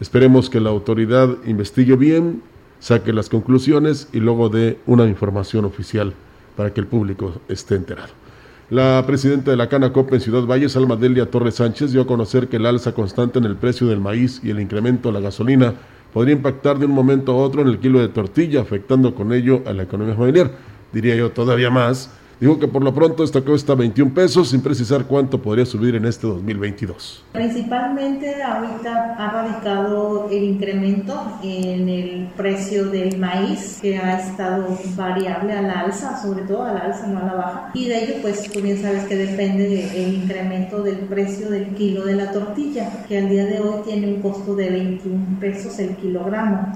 Esperemos 0.00 0.50
que 0.50 0.60
la 0.60 0.70
autoridad 0.70 1.36
investigue 1.46 1.96
bien, 1.96 2.42
saque 2.80 3.12
las 3.12 3.28
conclusiones 3.28 4.08
y 4.12 4.20
luego 4.20 4.48
dé 4.48 4.78
una 4.86 5.06
información 5.06 5.64
oficial 5.64 6.14
para 6.56 6.72
que 6.72 6.80
el 6.80 6.86
público 6.86 7.34
esté 7.48 7.76
enterado. 7.76 8.25
La 8.68 9.04
presidenta 9.06 9.52
de 9.52 9.56
la 9.56 9.68
Canacop 9.68 10.12
en 10.12 10.20
Ciudad 10.20 10.42
Valles, 10.42 10.76
Alma 10.76 10.96
Delia 10.96 11.30
Torres 11.30 11.54
Sánchez, 11.54 11.92
dio 11.92 12.02
a 12.02 12.06
conocer 12.06 12.48
que 12.48 12.56
el 12.56 12.66
alza 12.66 12.92
constante 12.92 13.38
en 13.38 13.44
el 13.44 13.54
precio 13.54 13.86
del 13.86 14.00
maíz 14.00 14.40
y 14.42 14.50
el 14.50 14.58
incremento 14.58 15.08
de 15.08 15.14
la 15.14 15.20
gasolina 15.20 15.74
podría 16.12 16.34
impactar 16.34 16.76
de 16.76 16.86
un 16.86 16.90
momento 16.90 17.30
a 17.30 17.36
otro 17.36 17.62
en 17.62 17.68
el 17.68 17.78
kilo 17.78 18.00
de 18.00 18.08
tortilla, 18.08 18.62
afectando 18.62 19.14
con 19.14 19.32
ello 19.32 19.62
a 19.66 19.72
la 19.72 19.84
economía 19.84 20.16
familiar. 20.16 20.50
Diría 20.92 21.14
yo 21.14 21.30
todavía 21.30 21.70
más 21.70 22.10
Dijo 22.38 22.58
que 22.58 22.68
por 22.68 22.84
lo 22.84 22.94
pronto 22.94 23.24
esta 23.24 23.40
cuesta 23.40 23.74
21 23.74 24.12
pesos, 24.12 24.50
sin 24.50 24.60
precisar 24.60 25.06
cuánto 25.06 25.40
podría 25.40 25.64
subir 25.64 25.94
en 25.94 26.04
este 26.04 26.26
2022. 26.26 27.24
Principalmente 27.32 28.42
ahorita 28.42 29.14
ha 29.14 29.30
radicado 29.30 30.28
el 30.30 30.44
incremento 30.44 31.18
en 31.42 31.88
el 31.88 32.28
precio 32.36 32.90
del 32.90 33.16
maíz, 33.16 33.78
que 33.80 33.96
ha 33.96 34.20
estado 34.20 34.66
variable 34.96 35.54
a 35.54 35.62
la 35.62 35.80
alza, 35.80 36.20
sobre 36.20 36.42
todo 36.42 36.64
a 36.64 36.72
la 36.72 36.80
alza, 36.80 37.06
no 37.06 37.20
a 37.20 37.24
la 37.24 37.34
baja. 37.34 37.70
Y 37.72 37.88
de 37.88 38.04
ello, 38.04 38.14
pues 38.20 38.50
tú 38.52 38.60
bien 38.60 38.82
sabes 38.82 39.04
que 39.04 39.16
depende 39.16 39.68
del 39.68 40.14
incremento 40.14 40.82
del 40.82 40.98
precio 40.98 41.48
del 41.48 41.68
kilo 41.68 42.04
de 42.04 42.16
la 42.16 42.32
tortilla, 42.32 43.06
que 43.08 43.16
al 43.16 43.30
día 43.30 43.46
de 43.46 43.60
hoy 43.60 43.80
tiene 43.86 44.08
un 44.08 44.20
costo 44.20 44.54
de 44.54 44.68
21 44.68 45.40
pesos 45.40 45.78
el 45.78 45.96
kilogramo. 45.96 46.74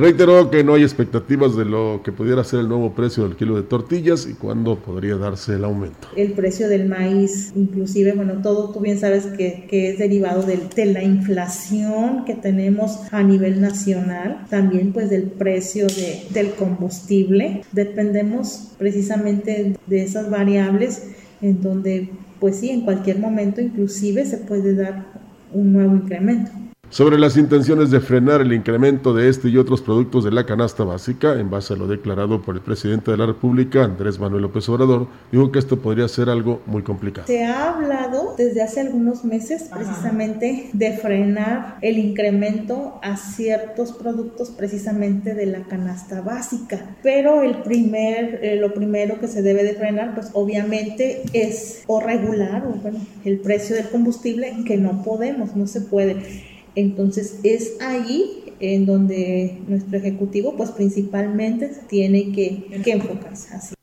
Reiteró 0.00 0.50
que 0.50 0.64
no 0.64 0.72
hay 0.72 0.82
expectativas 0.82 1.58
de 1.58 1.66
lo 1.66 2.00
que 2.02 2.10
pudiera 2.10 2.42
ser 2.42 2.60
el 2.60 2.68
nuevo 2.68 2.94
precio 2.94 3.24
del 3.24 3.36
kilo 3.36 3.56
de 3.56 3.64
tortillas 3.64 4.26
y 4.26 4.32
cuándo 4.32 4.76
podría 4.76 5.16
darse 5.16 5.56
el 5.56 5.64
aumento. 5.64 6.08
El 6.16 6.32
precio 6.32 6.70
del 6.70 6.88
maíz, 6.88 7.52
inclusive, 7.54 8.12
bueno, 8.12 8.40
todo 8.42 8.70
tú 8.70 8.80
bien 8.80 8.98
sabes 8.98 9.26
que, 9.26 9.68
es 9.70 9.98
derivado 9.98 10.42
de, 10.42 10.86
la 10.86 11.02
inflación 11.02 12.24
que 12.24 12.32
tenemos 12.34 13.12
a 13.12 13.22
nivel 13.22 13.60
nacional, 13.60 14.46
también 14.48 14.94
pues 14.94 15.10
del 15.10 15.24
precio 15.24 15.86
de, 15.86 16.22
del 16.30 16.52
combustible. 16.52 17.60
Dependemos 17.72 18.72
precisamente 18.78 19.76
de 19.86 20.02
esas 20.02 20.30
variables 20.30 21.08
en 21.42 21.60
donde 21.60 22.08
pues 22.38 22.56
sí, 22.56 22.70
en 22.70 22.86
cualquier 22.86 23.18
momento 23.18 23.60
inclusive 23.60 24.24
se 24.24 24.38
puede 24.38 24.74
dar 24.74 25.04
un 25.52 25.74
nuevo 25.74 25.94
incremento 25.94 26.52
sobre 26.90 27.18
las 27.18 27.36
intenciones 27.36 27.92
de 27.92 28.00
frenar 28.00 28.40
el 28.40 28.52
incremento 28.52 29.14
de 29.14 29.28
este 29.28 29.48
y 29.48 29.56
otros 29.56 29.80
productos 29.80 30.24
de 30.24 30.32
la 30.32 30.44
canasta 30.44 30.82
básica, 30.82 31.38
en 31.38 31.48
base 31.48 31.74
a 31.74 31.76
lo 31.76 31.86
declarado 31.86 32.42
por 32.42 32.56
el 32.56 32.60
presidente 32.60 33.12
de 33.12 33.16
la 33.16 33.26
República, 33.26 33.84
Andrés 33.84 34.18
Manuel 34.18 34.42
López 34.42 34.68
Obrador, 34.68 35.06
dijo 35.30 35.52
que 35.52 35.60
esto 35.60 35.78
podría 35.78 36.08
ser 36.08 36.28
algo 36.28 36.60
muy 36.66 36.82
complicado. 36.82 37.28
Se 37.28 37.44
ha 37.44 37.74
hablado 37.74 38.34
desde 38.36 38.62
hace 38.62 38.80
algunos 38.80 39.24
meses 39.24 39.70
precisamente 39.72 40.70
de 40.72 40.96
frenar 40.96 41.76
el 41.80 41.96
incremento 41.98 42.98
a 43.02 43.16
ciertos 43.16 43.92
productos 43.92 44.50
precisamente 44.50 45.34
de 45.34 45.46
la 45.46 45.62
canasta 45.62 46.20
básica, 46.22 46.96
pero 47.04 47.42
el 47.42 47.62
primer, 47.62 48.40
eh, 48.42 48.56
lo 48.56 48.74
primero 48.74 49.20
que 49.20 49.28
se 49.28 49.42
debe 49.42 49.62
de 49.62 49.74
frenar, 49.74 50.14
pues 50.16 50.30
obviamente 50.32 51.22
es 51.32 51.84
o 51.86 52.00
regular 52.00 52.64
o, 52.66 52.70
bueno, 52.70 52.98
el 53.24 53.38
precio 53.38 53.76
del 53.76 53.88
combustible, 53.90 54.52
que 54.66 54.76
no 54.76 55.04
podemos, 55.04 55.54
no 55.54 55.68
se 55.68 55.82
puede 55.82 56.49
entonces 56.74 57.40
es 57.42 57.80
ahí 57.80 58.54
en 58.60 58.86
donde 58.86 59.58
nuestro 59.66 59.98
ejecutivo 59.98 60.56
pues 60.56 60.70
principalmente 60.70 61.70
tiene 61.88 62.32
que, 62.32 62.82
que 62.84 62.92
enfocarse. 62.92 63.74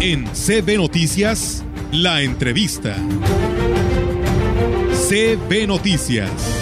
En 0.00 0.24
CB 0.26 0.76
Noticias, 0.76 1.64
la 1.92 2.22
entrevista. 2.22 2.96
CB 5.08 5.66
Noticias. 5.66 6.57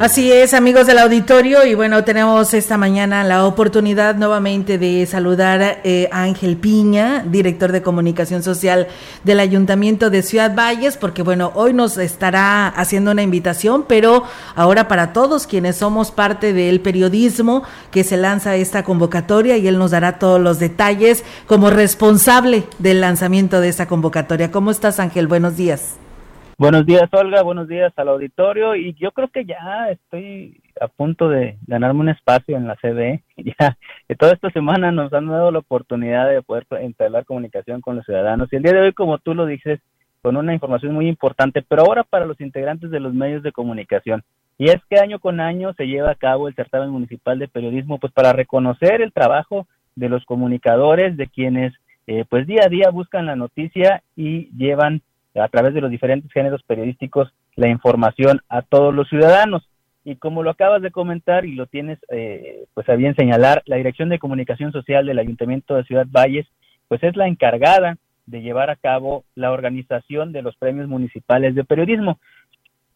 Así 0.00 0.32
es, 0.32 0.54
amigos 0.54 0.86
del 0.86 0.96
auditorio, 0.96 1.66
y 1.66 1.74
bueno, 1.74 2.04
tenemos 2.04 2.54
esta 2.54 2.78
mañana 2.78 3.22
la 3.22 3.44
oportunidad 3.44 4.14
nuevamente 4.14 4.78
de 4.78 5.04
saludar 5.04 5.82
eh, 5.84 6.08
a 6.10 6.22
Ángel 6.22 6.56
Piña, 6.56 7.22
director 7.28 7.70
de 7.70 7.82
comunicación 7.82 8.42
social 8.42 8.88
del 9.24 9.40
Ayuntamiento 9.40 10.08
de 10.08 10.22
Ciudad 10.22 10.54
Valles, 10.56 10.96
porque 10.96 11.22
bueno, 11.22 11.52
hoy 11.54 11.74
nos 11.74 11.98
estará 11.98 12.66
haciendo 12.66 13.10
una 13.10 13.20
invitación, 13.20 13.84
pero 13.86 14.24
ahora 14.54 14.88
para 14.88 15.12
todos 15.12 15.46
quienes 15.46 15.76
somos 15.76 16.12
parte 16.12 16.54
del 16.54 16.80
periodismo 16.80 17.62
que 17.90 18.02
se 18.02 18.16
lanza 18.16 18.56
esta 18.56 18.84
convocatoria 18.84 19.58
y 19.58 19.68
él 19.68 19.78
nos 19.78 19.90
dará 19.90 20.18
todos 20.18 20.40
los 20.40 20.58
detalles 20.58 21.24
como 21.46 21.68
responsable 21.68 22.64
del 22.78 23.02
lanzamiento 23.02 23.60
de 23.60 23.68
esta 23.68 23.86
convocatoria. 23.86 24.50
¿Cómo 24.50 24.70
estás, 24.70 24.98
Ángel? 24.98 25.26
Buenos 25.26 25.58
días. 25.58 26.00
Buenos 26.60 26.84
días, 26.84 27.08
Olga. 27.12 27.42
Buenos 27.42 27.68
días 27.68 27.90
al 27.96 28.08
auditorio. 28.10 28.76
Y 28.76 28.92
yo 28.92 29.12
creo 29.12 29.28
que 29.28 29.46
ya 29.46 29.88
estoy 29.90 30.60
a 30.78 30.88
punto 30.88 31.30
de 31.30 31.56
ganarme 31.66 32.00
un 32.00 32.10
espacio 32.10 32.54
en 32.54 32.66
la 32.66 32.76
CB. 32.76 33.22
Ya 33.58 33.76
toda 34.18 34.34
esta 34.34 34.50
semana 34.50 34.92
nos 34.92 35.10
han 35.14 35.26
dado 35.26 35.50
la 35.52 35.60
oportunidad 35.60 36.28
de 36.28 36.42
poder 36.42 36.66
entablar 36.82 37.24
comunicación 37.24 37.80
con 37.80 37.96
los 37.96 38.04
ciudadanos. 38.04 38.52
Y 38.52 38.56
el 38.56 38.62
día 38.62 38.74
de 38.74 38.80
hoy, 38.80 38.92
como 38.92 39.16
tú 39.16 39.34
lo 39.34 39.46
dices, 39.46 39.80
con 40.20 40.36
una 40.36 40.52
información 40.52 40.92
muy 40.92 41.08
importante, 41.08 41.64
pero 41.66 41.80
ahora 41.80 42.04
para 42.04 42.26
los 42.26 42.38
integrantes 42.42 42.90
de 42.90 43.00
los 43.00 43.14
medios 43.14 43.42
de 43.42 43.52
comunicación. 43.52 44.22
Y 44.58 44.66
es 44.66 44.82
que 44.90 45.00
año 45.00 45.18
con 45.18 45.40
año 45.40 45.72
se 45.78 45.86
lleva 45.86 46.10
a 46.10 46.14
cabo 46.14 46.46
el 46.46 46.54
certamen 46.54 46.90
municipal 46.90 47.38
de 47.38 47.48
periodismo, 47.48 47.96
pues 47.96 48.12
para 48.12 48.34
reconocer 48.34 49.00
el 49.00 49.14
trabajo 49.14 49.66
de 49.96 50.10
los 50.10 50.26
comunicadores, 50.26 51.16
de 51.16 51.26
quienes 51.26 51.72
eh, 52.06 52.26
pues 52.28 52.46
día 52.46 52.64
a 52.66 52.68
día 52.68 52.90
buscan 52.90 53.24
la 53.24 53.36
noticia 53.36 54.02
y 54.14 54.50
llevan 54.58 55.00
a 55.34 55.48
través 55.48 55.74
de 55.74 55.80
los 55.80 55.90
diferentes 55.90 56.30
géneros 56.32 56.62
periodísticos 56.64 57.32
la 57.56 57.68
información 57.68 58.40
a 58.48 58.62
todos 58.62 58.94
los 58.94 59.08
ciudadanos. 59.08 59.68
Y 60.04 60.16
como 60.16 60.42
lo 60.42 60.50
acabas 60.50 60.82
de 60.82 60.90
comentar 60.90 61.44
y 61.44 61.54
lo 61.54 61.66
tienes 61.66 61.98
eh, 62.08 62.64
pues 62.74 62.88
a 62.88 62.94
bien 62.94 63.14
señalar, 63.14 63.62
la 63.66 63.76
Dirección 63.76 64.08
de 64.08 64.18
Comunicación 64.18 64.72
Social 64.72 65.06
del 65.06 65.18
Ayuntamiento 65.18 65.76
de 65.76 65.84
Ciudad 65.84 66.06
Valles 66.10 66.46
pues 66.88 67.02
es 67.04 67.14
la 67.16 67.28
encargada 67.28 67.98
de 68.26 68.42
llevar 68.42 68.70
a 68.70 68.76
cabo 68.76 69.24
la 69.34 69.52
organización 69.52 70.32
de 70.32 70.42
los 70.42 70.56
premios 70.56 70.88
municipales 70.88 71.54
de 71.54 71.64
periodismo. 71.64 72.18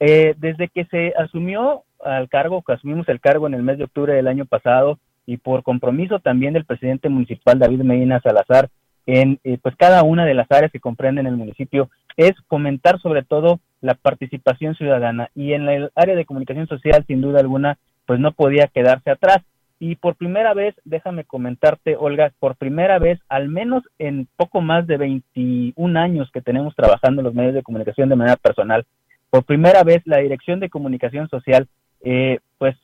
Eh, 0.00 0.34
desde 0.38 0.68
que 0.68 0.84
se 0.86 1.12
asumió 1.16 1.84
al 2.02 2.28
cargo, 2.28 2.62
que 2.62 2.72
asumimos 2.72 3.08
el 3.08 3.20
cargo 3.20 3.46
en 3.46 3.54
el 3.54 3.62
mes 3.62 3.78
de 3.78 3.84
octubre 3.84 4.14
del 4.14 4.28
año 4.28 4.46
pasado 4.46 4.98
y 5.26 5.36
por 5.36 5.62
compromiso 5.62 6.18
también 6.18 6.54
del 6.54 6.64
presidente 6.64 7.08
municipal 7.08 7.58
David 7.58 7.82
Medina 7.82 8.20
Salazar 8.20 8.68
en 9.06 9.38
eh, 9.44 9.58
pues 9.62 9.76
cada 9.76 10.02
una 10.02 10.24
de 10.24 10.34
las 10.34 10.50
áreas 10.50 10.72
que 10.72 10.80
comprenden 10.80 11.26
el 11.26 11.36
municipio 11.36 11.90
es 12.16 12.32
fomentar 12.48 13.00
sobre 13.00 13.22
todo 13.22 13.60
la 13.80 13.94
participación 13.94 14.74
ciudadana. 14.74 15.30
Y 15.34 15.52
en 15.52 15.68
el 15.68 15.90
área 15.94 16.16
de 16.16 16.24
comunicación 16.24 16.66
social 16.66 17.04
sin 17.06 17.20
duda 17.20 17.40
alguna 17.40 17.78
pues 18.06 18.20
no 18.20 18.32
podía 18.32 18.68
quedarse 18.68 19.10
atrás. 19.10 19.38
Y 19.78 19.96
por 19.96 20.14
primera 20.14 20.54
vez 20.54 20.74
déjame 20.84 21.24
comentarte 21.24 21.96
Olga 21.96 22.32
por 22.38 22.56
primera 22.56 22.98
vez 22.98 23.20
al 23.28 23.48
menos 23.48 23.82
en 23.98 24.28
poco 24.36 24.60
más 24.60 24.86
de 24.86 24.96
21 24.96 25.98
años 25.98 26.30
que 26.32 26.40
tenemos 26.40 26.74
trabajando 26.74 27.20
en 27.20 27.24
los 27.24 27.34
medios 27.34 27.54
de 27.54 27.62
comunicación 27.62 28.08
de 28.08 28.16
manera 28.16 28.36
personal 28.36 28.86
por 29.34 29.42
primera 29.42 29.82
vez 29.82 30.00
la 30.04 30.18
dirección 30.18 30.60
de 30.60 30.70
comunicación 30.70 31.28
social 31.28 31.66
eh, 32.04 32.38
pues 32.56 32.76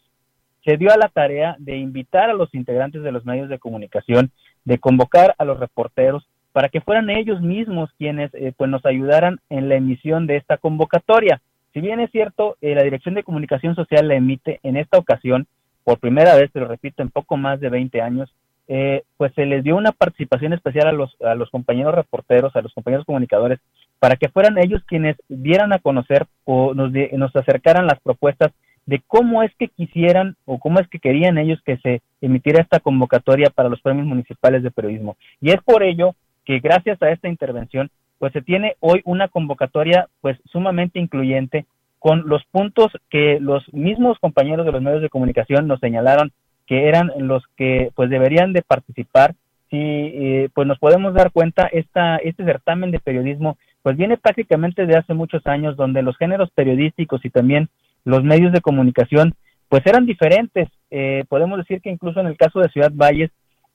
se 0.65 0.77
dio 0.77 0.91
a 0.93 0.97
la 0.97 1.07
tarea 1.07 1.55
de 1.61 1.77
invitar 1.77 2.29
a 2.29 2.35
los 2.35 2.53
integrantes 2.57 3.05
de 3.05 3.13
los 3.13 3.25
medios 3.25 3.49
de 3.49 3.61
comunicación 3.61 4.33
de 4.65 4.79
convocar 4.79 5.37
a 5.39 5.45
los 5.45 5.61
reporteros 5.61 6.27
para 6.53 6.69
que 6.69 6.81
fueran 6.81 7.11
ellos 7.11 7.41
mismos 7.41 7.91
quienes 7.99 8.33
eh, 8.35 8.53
pues 8.57 8.71
nos 8.71 8.85
ayudaran 8.85 9.39
en 9.51 9.69
la 9.69 9.77
emisión 9.77 10.27
de 10.27 10.37
esta 10.37 10.57
convocatoria. 10.57 11.41
Si 11.73 11.81
bien 11.81 12.01
es 12.01 12.11
cierto, 12.11 12.57
eh, 12.61 12.75
la 12.75 12.83
Dirección 12.83 13.15
de 13.15 13.23
Comunicación 13.23 13.75
Social 13.75 14.09
la 14.09 14.17
emite 14.17 14.59
en 14.63 14.77
esta 14.77 14.99
ocasión, 14.99 15.47
por 15.85 15.99
primera 15.99 16.35
vez, 16.35 16.51
te 16.53 16.61
lo 16.61 16.67
repito, 16.67 17.03
en 17.03 17.11
poco 17.11 17.37
más 17.37 17.61
de 17.61 17.69
20 17.69 18.01
años, 18.01 18.33
eh, 18.69 19.03
pues 19.17 19.33
se 19.35 19.47
les 19.47 19.65
dio 19.65 19.77
una 19.77 19.93
participación 19.93 20.53
especial 20.53 20.89
a 20.89 20.93
los, 20.93 21.17
a 21.23 21.35
los 21.35 21.51
compañeros 21.51 21.95
reporteros, 21.95 22.55
a 22.55 22.63
los 22.63 22.73
compañeros 22.73 23.07
comunicadores, 23.07 23.59
para 23.99 24.17
que 24.17 24.29
fueran 24.29 24.59
ellos 24.59 24.83
quienes 24.87 25.17
dieran 25.29 25.73
a 25.73 25.79
conocer 25.79 26.27
o 26.45 26.75
nos, 26.75 26.93
nos 26.93 27.35
acercaran 27.35 27.87
las 27.87 28.01
propuestas 28.01 28.53
de 28.87 29.03
cómo 29.07 29.43
es 29.43 29.53
que 29.57 29.69
quisieran 29.69 30.37
o 30.47 30.59
cómo 30.59 30.81
es 30.81 30.89
que 30.89 30.99
querían 30.99 31.39
ellos 31.39 31.61
que 31.65 31.77
se 31.79 32.03
emitiera 32.21 32.63
esta 32.63 32.81
convocatoria 32.81 33.51
para 33.51 33.69
los 33.69 33.81
premios 33.81 34.07
municipales 34.07 34.63
de 34.63 34.71
periodismo. 34.71 35.17
Y 35.41 35.51
es 35.51 35.61
por 35.63 35.83
ello 35.83 36.15
que 36.51 36.59
gracias 36.59 37.01
a 37.01 37.11
esta 37.11 37.29
intervención, 37.29 37.91
pues 38.19 38.33
se 38.33 38.43
tiene 38.43 38.75
hoy 38.81 39.03
una 39.05 39.29
convocatoria 39.29 40.09
pues 40.21 40.37
sumamente 40.51 40.99
incluyente 40.99 41.65
con 42.01 42.29
los 42.29 42.43
puntos 42.51 42.89
que 43.09 43.39
los 43.39 43.63
mismos 43.73 44.19
compañeros 44.19 44.67
de 44.67 44.73
los 44.73 44.83
medios 44.83 45.01
de 45.01 45.11
comunicación 45.11 45.69
nos 45.69 45.79
señalaron 45.79 46.33
que 46.67 46.89
eran 46.89 47.13
los 47.19 47.45
que 47.57 47.93
pues 47.95 48.11
deberían 48.11 48.53
de 48.53 48.63
participar. 48.63 49.37
Si 49.71 49.79
eh, 49.79 50.49
pues 50.53 50.67
nos 50.67 50.81
podemos 50.81 51.15
dar 51.15 51.31
cuenta, 51.31 51.69
esta, 51.71 52.17
este 52.17 52.45
certamen 52.45 52.91
de 52.91 52.99
periodismo 52.99 53.57
pues 53.85 53.97
viene 53.97 54.17
prácticamente 54.17 54.87
de 54.87 54.97
hace 54.97 55.15
muchos 55.15 55.47
años 55.47 55.77
donde 55.77 56.03
los 56.03 56.17
géneros 56.17 56.51
periodísticos 56.51 57.25
y 57.25 57.31
también 57.31 57.69
los 58.05 58.25
medios 58.25 58.53
de 58.53 58.61
comunicación 58.61 59.35
pues 59.69 59.87
eran 59.87 60.05
diferentes. 60.05 60.69
Eh, 60.91 61.23
podemos 61.29 61.59
decir 61.59 61.81
que 61.81 61.91
incluso 61.91 62.19
en 62.19 62.27
el 62.27 62.37
caso 62.37 62.59
de 62.59 62.71
Ciudad 62.71 62.91
Valles 62.93 63.31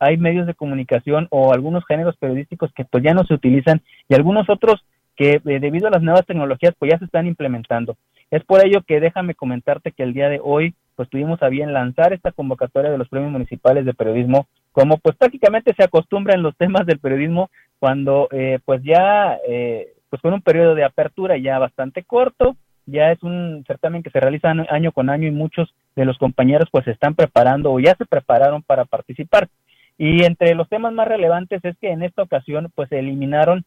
hay 0.06 0.18
medios 0.18 0.48
de 0.48 0.54
comunicación 0.54 1.28
o 1.32 1.54
algunos 1.54 1.84
géneros 1.86 2.16
periodísticos 2.18 2.72
que 2.74 2.86
pues 2.86 3.04
ya 3.04 3.14
no 3.14 3.24
se 3.26 3.34
utilizan 3.34 3.82
y 4.08 4.16
algunos 4.16 4.50
otros 4.50 4.84
que 5.16 5.42
eh, 5.46 5.60
debido 5.60 5.88
a 5.88 5.92
las 5.92 6.02
nuevas 6.02 6.26
tecnologías 6.26 6.74
pues 6.78 6.92
ya 6.92 7.00
se 7.00 7.06
están 7.06 7.28
implementando. 7.28 7.96
Es 8.32 8.44
por 8.44 8.66
ello 8.66 8.82
que 8.86 9.00
déjame 9.00 9.36
comentarte 9.36 9.92
que 9.92 10.04
el 10.04 10.14
día 10.14 10.30
de 10.30 10.40
hoy 10.44 10.76
pues 10.96 11.10
tuvimos 11.10 11.42
a 11.42 11.50
bien 11.50 11.74
lanzar 11.74 12.14
esta 12.14 12.32
convocatoria 12.32 12.92
de 12.92 12.98
los 12.98 13.10
premios 13.10 13.32
municipales 13.32 13.86
de 13.86 13.94
periodismo, 13.94 14.48
como 14.72 14.98
pues 14.98 15.16
prácticamente 15.16 15.74
se 15.76 15.84
acostumbra 15.84 16.36
en 16.36 16.44
los 16.44 16.56
temas 16.56 16.86
del 16.86 17.00
periodismo 17.00 17.50
cuando 17.80 18.28
eh, 18.32 18.60
pues 18.66 18.82
ya 18.84 19.38
eh, 19.48 19.94
pues 20.10 20.22
con 20.22 20.34
un 20.34 20.42
periodo 20.42 20.76
de 20.76 20.84
apertura 20.84 21.38
ya 21.38 21.60
bastante 21.60 22.04
corto, 22.04 22.56
ya 22.86 23.12
es 23.12 23.22
un 23.24 23.64
certamen 23.68 24.04
que 24.04 24.12
se 24.12 24.20
realiza 24.20 24.50
año 24.70 24.92
con 24.92 25.10
año 25.10 25.28
y 25.28 25.32
muchos 25.32 25.74
de 25.96 26.06
los 26.06 26.18
compañeros 26.18 26.70
pues 26.72 26.86
se 26.86 26.92
están 26.92 27.16
preparando 27.16 27.72
o 27.72 27.80
ya 27.80 27.96
se 27.96 28.06
prepararon 28.06 28.62
para 28.62 28.86
participar. 28.86 29.50
Y 29.98 30.24
entre 30.26 30.56
los 30.56 30.68
temas 30.68 30.94
más 30.94 31.08
relevantes 31.08 31.64
es 31.64 31.78
que 31.78 31.92
en 31.92 32.04
esta 32.04 32.24
ocasión 32.24 32.72
pues 32.76 32.90
se 32.90 33.00
eliminaron 33.00 33.64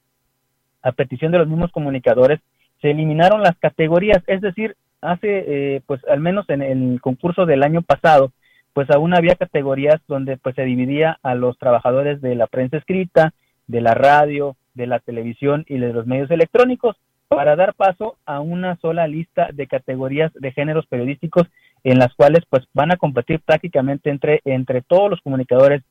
a 0.83 0.93
petición 0.93 1.33
de 1.33 1.39
los 1.39 1.49
mismos 1.49 1.73
comunicadores, 1.73 2.41
se 2.81 2.91
eliminaron 2.91 3.43
las 3.43 3.57
categorías, 3.59 4.23
es 4.27 4.41
decir, 4.41 4.77
hace, 5.01 5.45
eh, 5.77 5.81
pues 5.87 6.01
al 6.09 6.21
menos 6.21 6.49
en 6.51 6.63
el 6.63 7.01
concurso 7.01 7.47
del 7.47 7.63
año 7.63 7.83
pasado, 7.83 8.33
pues 8.73 8.91
aún 8.91 9.15
había 9.15 9.35
categorías 9.35 10.01
donde 10.07 10.37
pues 10.37 10.55
se 10.55 10.65
dividía 10.65 11.19
a 11.23 11.35
los 11.35 11.59
trabajadores 11.59 12.21
de 12.21 12.35
la 12.35 12.47
prensa 12.47 12.77
escrita, 12.77 13.33
de 13.67 13.81
la 13.81 13.95
radio, 13.95 14.57
de 14.75 14.87
la 14.87 15.01
televisión 15.01 15.65
y 15.67 15.79
de 15.79 15.93
los 15.93 16.07
medios 16.07 16.31
electrónicos 16.31 16.97
para 17.29 17.57
dar 17.57 17.75
paso 17.75 18.17
a 18.25 18.41
una 18.41 18.77
sola 18.77 19.07
lista 19.07 19.49
de 19.53 19.67
categorías 19.67 20.33
de 20.35 20.53
géneros 20.53 20.87
periodísticos 20.87 21.47
en 21.85 21.99
las 21.99 22.15
cuales 22.15 22.45
pues 22.49 22.65
van 22.73 22.93
a 22.93 22.97
competir 22.97 23.41
prácticamente 23.41 24.11
entre, 24.11 24.41
entre 24.45 24.81
todos 24.83 25.11
los 25.11 25.21
comunicadores 25.21 25.83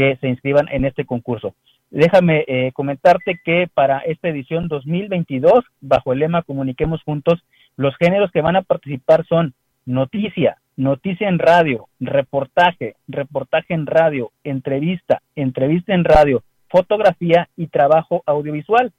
que 0.00 0.16
se 0.16 0.28
inscriban 0.28 0.66
en 0.70 0.86
este 0.86 1.04
concurso. 1.04 1.54
Déjame 1.90 2.44
eh, 2.48 2.72
comentarte 2.72 3.38
que 3.44 3.68
para 3.74 3.98
esta 3.98 4.30
edición 4.30 4.66
2022, 4.66 5.62
bajo 5.82 6.14
el 6.14 6.20
lema 6.20 6.40
Comuniquemos 6.40 7.02
Juntos, 7.02 7.44
los 7.76 7.94
géneros 7.98 8.30
que 8.30 8.40
van 8.40 8.56
a 8.56 8.62
participar 8.62 9.26
son 9.26 9.52
noticia, 9.84 10.56
noticia 10.76 11.28
en 11.28 11.38
radio, 11.38 11.88
reportaje, 12.00 12.94
reportaje 13.08 13.74
en 13.74 13.84
radio, 13.84 14.32
entrevista, 14.42 15.20
entrevista 15.36 15.92
en 15.92 16.04
radio, 16.04 16.42
fotografía 16.70 17.50
y 17.54 17.66
trabajo 17.66 18.22
audiovisual. 18.24 18.92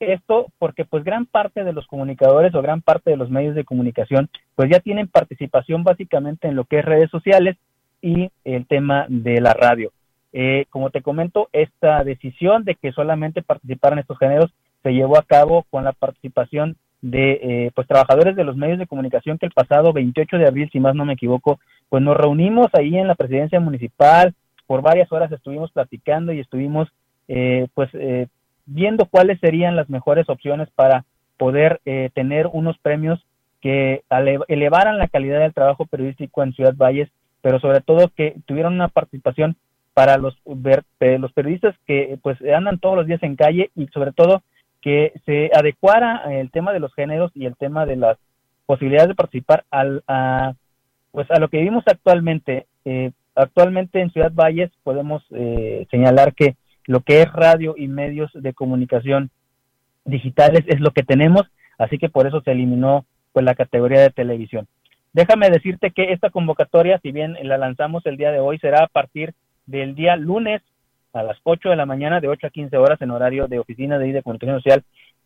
Esto 0.00 0.46
porque 0.58 0.86
pues 0.86 1.04
gran 1.04 1.26
parte 1.26 1.62
de 1.62 1.74
los 1.74 1.86
comunicadores 1.86 2.54
o 2.54 2.62
gran 2.62 2.80
parte 2.80 3.10
de 3.10 3.18
los 3.18 3.28
medios 3.28 3.54
de 3.54 3.64
comunicación 3.64 4.30
pues 4.54 4.70
ya 4.70 4.80
tienen 4.80 5.08
participación 5.08 5.84
básicamente 5.84 6.48
en 6.48 6.56
lo 6.56 6.64
que 6.64 6.78
es 6.78 6.86
redes 6.86 7.10
sociales 7.10 7.58
y 8.00 8.30
el 8.44 8.66
tema 8.66 9.04
de 9.10 9.42
la 9.42 9.52
radio. 9.52 9.92
Eh, 10.32 10.66
como 10.70 10.90
te 10.90 11.02
comento, 11.02 11.48
esta 11.52 12.04
decisión 12.04 12.64
de 12.64 12.74
que 12.74 12.92
solamente 12.92 13.42
participaran 13.42 13.98
estos 13.98 14.18
géneros 14.18 14.52
se 14.82 14.92
llevó 14.92 15.18
a 15.18 15.22
cabo 15.22 15.64
con 15.70 15.84
la 15.84 15.92
participación 15.92 16.76
de 17.00 17.32
eh, 17.42 17.70
pues 17.74 17.86
trabajadores 17.86 18.36
de 18.36 18.44
los 18.44 18.56
medios 18.56 18.78
de 18.78 18.86
comunicación 18.86 19.38
que 19.38 19.46
el 19.46 19.52
pasado 19.52 19.92
28 19.92 20.36
de 20.36 20.46
abril, 20.46 20.68
si 20.70 20.80
más 20.80 20.94
no 20.94 21.04
me 21.04 21.14
equivoco, 21.14 21.58
pues 21.88 22.02
nos 22.02 22.16
reunimos 22.16 22.68
ahí 22.74 22.96
en 22.96 23.08
la 23.08 23.14
presidencia 23.14 23.60
municipal, 23.60 24.34
por 24.66 24.82
varias 24.82 25.10
horas 25.12 25.32
estuvimos 25.32 25.72
platicando 25.72 26.32
y 26.32 26.40
estuvimos 26.40 26.88
eh, 27.28 27.68
pues 27.74 27.90
viendo 28.66 29.06
cuáles 29.06 29.40
serían 29.40 29.76
las 29.76 29.88
mejores 29.88 30.28
opciones 30.28 30.68
para 30.74 31.04
poder 31.38 31.80
tener 32.12 32.48
unos 32.52 32.76
premios 32.78 33.24
que 33.60 34.02
elevaran 34.48 34.98
la 34.98 35.08
calidad 35.08 35.40
del 35.40 35.54
trabajo 35.54 35.86
periodístico 35.86 36.42
en 36.42 36.52
Ciudad 36.52 36.74
Valles, 36.76 37.08
pero 37.40 37.60
sobre 37.60 37.80
todo 37.80 38.10
que 38.14 38.36
tuvieran 38.44 38.74
una 38.74 38.88
participación 38.88 39.56
para 39.98 40.16
los, 40.16 40.38
eh, 41.00 41.18
los 41.18 41.32
periodistas 41.32 41.74
que 41.84 42.20
pues 42.22 42.38
andan 42.54 42.78
todos 42.78 42.94
los 42.94 43.06
días 43.08 43.20
en 43.24 43.34
calle 43.34 43.72
y 43.74 43.88
sobre 43.88 44.12
todo 44.12 44.44
que 44.80 45.12
se 45.26 45.50
adecuara 45.52 46.22
el 46.38 46.52
tema 46.52 46.72
de 46.72 46.78
los 46.78 46.94
géneros 46.94 47.32
y 47.34 47.46
el 47.46 47.56
tema 47.56 47.84
de 47.84 47.96
las 47.96 48.16
posibilidades 48.64 49.08
de 49.08 49.14
participar 49.16 49.64
al, 49.72 50.04
a, 50.06 50.52
pues 51.10 51.28
a 51.32 51.40
lo 51.40 51.48
que 51.48 51.56
vivimos 51.56 51.82
actualmente. 51.84 52.68
Eh, 52.84 53.10
actualmente 53.34 54.00
en 54.00 54.12
Ciudad 54.12 54.30
Valles 54.32 54.70
podemos 54.84 55.24
eh, 55.32 55.88
señalar 55.90 56.32
que 56.32 56.54
lo 56.86 57.00
que 57.00 57.22
es 57.22 57.32
radio 57.32 57.74
y 57.76 57.88
medios 57.88 58.30
de 58.32 58.54
comunicación 58.54 59.30
digitales 60.04 60.62
es 60.68 60.78
lo 60.78 60.92
que 60.92 61.02
tenemos, 61.02 61.42
así 61.76 61.98
que 61.98 62.08
por 62.08 62.28
eso 62.28 62.40
se 62.42 62.52
eliminó 62.52 63.04
pues 63.32 63.44
la 63.44 63.56
categoría 63.56 64.02
de 64.02 64.10
televisión. 64.10 64.68
Déjame 65.12 65.50
decirte 65.50 65.90
que 65.90 66.12
esta 66.12 66.30
convocatoria, 66.30 67.00
si 67.02 67.10
bien 67.10 67.36
la 67.42 67.58
lanzamos 67.58 68.06
el 68.06 68.16
día 68.16 68.30
de 68.30 68.38
hoy, 68.38 68.60
será 68.60 68.84
a 68.84 68.86
partir 68.86 69.34
del 69.68 69.94
día 69.94 70.16
lunes 70.16 70.62
a 71.12 71.22
las 71.22 71.38
8 71.42 71.70
de 71.70 71.76
la 71.76 71.86
mañana, 71.86 72.20
de 72.20 72.28
8 72.28 72.46
a 72.46 72.50
15 72.50 72.76
horas 72.76 73.00
en 73.00 73.10
horario 73.10 73.46
de 73.46 73.58
oficina 73.58 73.98
de, 73.98 74.12
de 74.12 74.22
comunicación 74.22 74.58
social, 74.58 74.82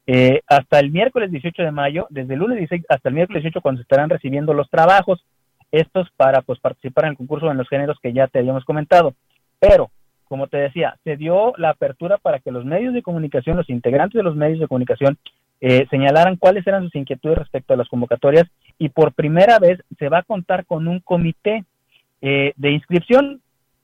eh, 0.07 0.40
hasta 0.49 0.80
el 0.80 0.90
miércoles 0.90 1.30
18 1.30 1.62
de 1.62 1.70
mayo, 1.70 2.07
desde 2.11 2.34
el 2.34 2.40
lunes 2.40 2.59
16 2.59 2.84
hasta 2.88 3.09
el 3.09 3.14
miércoles 3.14 3.43
18, 3.43 3.61
cuando 3.61 3.78
se 3.78 3.82
estarán 3.82 4.11
recibiendo 4.11 4.53
los 4.53 4.68
trabajos, 4.68 5.24
estos 5.70 6.09
para 6.16 6.43
pues 6.43 6.59
participar 6.59 7.05
en 7.05 7.12
el 7.12 7.16
concurso 7.16 7.51
en 7.51 7.57
los 7.57 7.68
géneros 7.68 7.99
que 8.03 8.12
ya 8.12 8.26
te 8.26 8.40
habíamos 8.40 8.64
comentado. 8.64 9.14
Pero, 9.59 9.90
como 10.24 10.49
te 10.49 10.59
decía, 10.59 10.97
se 11.05 11.16
dio 11.16 11.53
la 11.57 11.70
apertura 11.70 12.18
para 12.18 12.40
que 12.40 12.51
los 12.51 12.64
medios 12.64 12.95
de 12.95 13.03
comunicación, 13.03 13.57
los 13.57 13.70
integrantes 13.70 14.18
de 14.18 14.24
los 14.24 14.34
medios 14.34 14.59
de 14.59 14.68
comunicación, 14.68 15.18
eh, 15.61 15.86
señalaran 15.90 16.36
cuáles 16.36 16.66
eran 16.66 16.82
sus 16.82 16.97
inquietudes 16.97 17.38
respecto 17.38 17.72
a 17.72 17.76
las 17.76 17.88
convocatorias 17.88 18.49
y 18.78 18.88
por 18.88 19.12
primera 19.12 19.61
vez 19.61 19.80
se 19.97 20.09
va 20.09 20.18
a 20.18 20.22
contar 20.24 20.66
con 20.66 20.88
un 20.88 20.99
comité 20.99 21.64
eh, 22.20 22.53
de 22.57 22.72
inscripción 22.72 23.40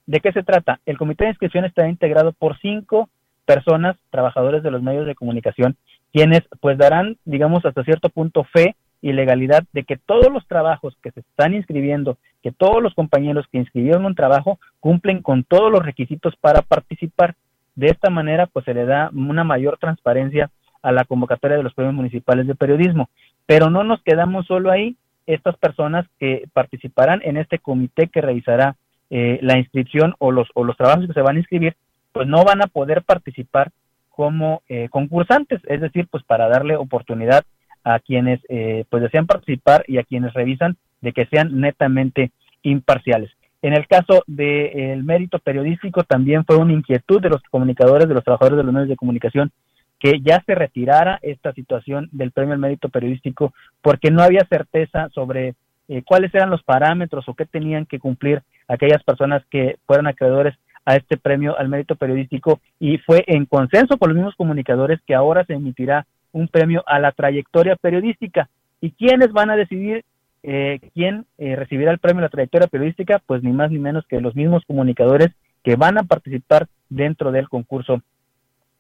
¿De 0.09 0.21
qué 0.21 0.33
se 0.33 0.43
trata? 0.43 0.81
El 0.87 0.97
comité 0.97 1.25
de 1.25 1.31
inscripción 1.33 1.67
está 1.67 1.87
integrado 1.87 2.33
por 2.33 2.59
cinco 2.61 3.11
personas, 3.45 3.95
trabajadores 4.09 4.63
de 4.63 4.71
los 4.71 4.83
medios 4.83 5.05
de 5.05 5.15
comunicación, 5.15 5.77
quienes 6.15 6.41
pues 6.61 6.79
darán, 6.79 7.19
digamos, 7.27 7.67
hasta 7.67 7.85
cierto 7.85 8.09
punto 8.09 8.45
fe 8.45 8.75
y 9.03 9.13
legalidad 9.13 9.65
de 9.75 9.85
que 9.85 9.99
todos 9.99 10.33
los 10.33 10.47
trabajos 10.47 10.97
que 11.03 11.11
se 11.11 11.21
están 11.21 11.53
inscribiendo, 11.53 12.17
que 12.43 12.53
todos 12.53 12.83
los 12.83 12.95
compañeros 12.95 13.45
que 13.53 13.59
inscribieron 13.59 14.07
un 14.07 14.15
trabajo 14.15 14.59
cumplen 14.81 15.21
con 15.21 15.45
todos 15.45 15.71
los 15.71 15.85
requisitos 15.85 16.35
para 16.41 16.63
participar. 16.63 17.35
De 17.75 17.89
esta 17.89 18.09
manera, 18.09 18.47
pues 18.47 18.65
se 18.65 18.73
le 18.73 18.87
da 18.87 19.11
una 19.15 19.45
mayor 19.45 19.77
transparencia 19.77 20.51
a 20.81 20.91
la 20.91 21.05
convocatoria 21.05 21.59
de 21.59 21.65
los 21.65 21.75
premios 21.75 21.95
municipales 21.95 22.47
de 22.47 22.55
periodismo. 22.55 23.11
Pero 23.45 23.69
no 23.69 23.85
nos 23.85 24.03
quedamos 24.03 24.47
solo 24.47 24.71
ahí. 24.71 24.97
Estas 25.27 25.59
personas 25.59 26.07
que 26.19 26.45
participarán 26.55 27.21
en 27.25 27.37
este 27.37 27.59
comité 27.59 28.09
que 28.09 28.23
revisará 28.23 28.77
eh, 29.11 29.39
la 29.43 29.59
inscripción 29.59 30.15
o 30.19 30.33
los, 30.33 30.49
o 30.55 30.65
los 30.65 30.77
trabajos 30.77 31.07
que 31.07 31.13
se 31.13 31.23
van 31.23 31.37
a 31.37 31.41
inscribir, 31.41 31.77
pues 32.13 32.27
no 32.27 32.45
van 32.45 32.63
a 32.63 32.67
poder 32.67 33.03
participar 33.03 33.71
como 34.11 34.63
eh, 34.69 34.89
concursantes, 34.91 35.61
es 35.67 35.81
decir, 35.81 36.09
pues 36.11 36.25
para 36.25 36.49
darle 36.49 36.77
oportunidad 36.77 37.45
a 37.85 38.01
quienes 38.01 38.41
eh, 38.49 38.85
pues 38.91 39.03
desean 39.03 39.27
participar 39.27 39.85
y 39.87 39.99
a 39.99 40.03
quienes 40.03 40.35
revisan 40.35 40.77
de 41.01 41.13
que 41.13 41.27
sean 41.27 41.61
netamente 41.61 42.33
imparciales. 42.63 43.31
En 43.63 43.73
el 43.73 43.87
caso 43.87 44.23
del 44.27 45.05
mérito 45.05 45.39
periodístico 45.39 46.05
también 46.05 46.45
fue 46.45 46.57
una 46.57 46.73
inquietud 46.73 47.21
de 47.21 47.31
los 47.31 47.43
comunicadores, 47.51 48.09
de 48.09 48.15
los 48.15 48.25
trabajadores 48.25 48.57
de 48.57 48.65
los 48.65 48.73
medios 48.73 48.89
de 48.89 48.97
comunicación, 48.97 49.51
que 49.99 50.21
ya 50.21 50.43
se 50.47 50.55
retirara 50.55 51.19
esta 51.23 51.53
situación 51.53 52.09
del 52.13 52.31
premio 52.31 52.55
al 52.55 52.61
mérito 52.61 52.89
periodístico 52.89 53.53
porque 53.83 54.11
no 54.11 54.23
había 54.23 54.47
certeza 54.49 55.09
sobre 55.11 55.55
eh, 55.89 56.03
cuáles 56.05 56.33
eran 56.35 56.51
los 56.51 56.63
parámetros 56.63 57.29
o 57.29 57.35
qué 57.35 57.47
tenían 57.47 57.87
que 57.87 57.99
cumplir 57.99 58.43
aquellas 58.69 59.03
personas 59.03 59.43
que 59.51 59.77
fueran 59.87 60.07
acreedores 60.07 60.55
a 60.85 60.97
este 60.97 61.17
premio 61.17 61.59
al 61.59 61.69
mérito 61.69 61.97
periodístico 61.97 62.61
y 62.79 62.99
fue 62.99 63.25
en 63.27 63.47
consenso 63.47 63.99
con 63.99 64.11
los 64.11 64.17
mismos 64.17 64.37
comunicadores 64.37 65.01
que 65.07 65.15
ahora 65.15 65.45
se 65.45 65.55
emitirá 65.55 66.07
un 66.33 66.49
premio 66.49 66.83
a 66.87 66.99
la 66.99 67.13
trayectoria 67.13 67.77
periodística. 67.77 68.49
¿Y 68.81 68.93
quiénes 68.93 69.33
van 69.33 69.51
a 69.51 69.57
decidir 69.57 70.05
eh, 70.43 70.81
quién 70.95 71.27
eh, 71.37 71.57
recibirá 71.57 71.91
el 71.91 71.99
premio 71.99 72.21
a 72.21 72.23
la 72.23 72.29
trayectoria 72.29 72.69
periodística? 72.69 73.21
Pues 73.27 73.43
ni 73.43 73.53
más 73.53 73.71
ni 73.71 73.79
menos 73.79 74.07
que 74.07 74.21
los 74.21 74.35
mismos 74.35 74.63
comunicadores 74.67 75.29
que 75.65 75.77
van 75.77 75.99
a 75.99 76.05
participar 76.05 76.69
dentro 76.89 77.33
del 77.33 77.49
concurso 77.49 78.03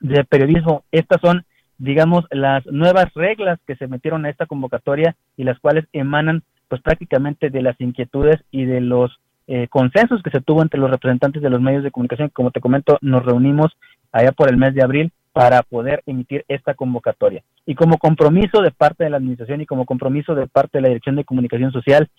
de 0.01 0.25
periodismo. 0.25 0.85
Estas 0.93 1.21
son, 1.21 1.45
digamos, 1.79 2.25
las 2.31 2.65
nuevas 2.67 3.13
reglas 3.15 3.59
que 3.67 3.77
se 3.77 3.89
metieron 3.89 4.25
a 4.25 4.31
esta 4.31 4.47
convocatoria 4.47 5.17
y 5.37 5.45
las 5.45 5.59
cuales 5.59 5.85
emanan 5.93 6.43
pues 6.69 6.81
prácticamente 6.83 7.51
de 7.51 7.63
las 7.63 7.81
inquietudes 7.81 8.37
y 8.51 8.65
de 8.65 8.81
los 8.81 9.19
eh, 9.51 9.67
consensos 9.69 10.23
que 10.23 10.31
se 10.31 10.43
tuvo 10.43 10.61
entre 10.61 10.79
los 10.79 10.91
representantes 10.91 11.41
de 11.41 11.49
los 11.49 11.59
medios 11.59 11.83
de 11.83 11.91
comunicación. 11.91 12.29
Como 12.35 12.51
te 12.51 12.61
comento, 12.61 12.99
nos 13.01 13.25
reunimos 13.25 13.75
allá 14.13 14.31
por 14.33 14.51
el 14.51 14.59
mes 14.59 14.75
de 14.75 14.83
abril 14.83 15.11
para 15.33 15.63
poder 15.63 16.03
emitir 16.05 16.45
esta 16.49 16.75
convocatoria. 16.75 17.43
Y 17.65 17.75
como 17.75 17.97
compromiso 17.97 18.61
de 18.61 18.73
parte 18.73 19.05
de 19.05 19.11
la 19.11 19.17
administración 19.17 19.63
y 19.63 19.67
como 19.67 19.87
compromiso 19.87 20.35
de 20.35 20.49
parte 20.49 20.77
de 20.77 20.83
la 20.83 20.89
Dirección 20.89 21.17
de 21.17 21.25
Comunicación 21.25 21.73
Social, 21.73 22.11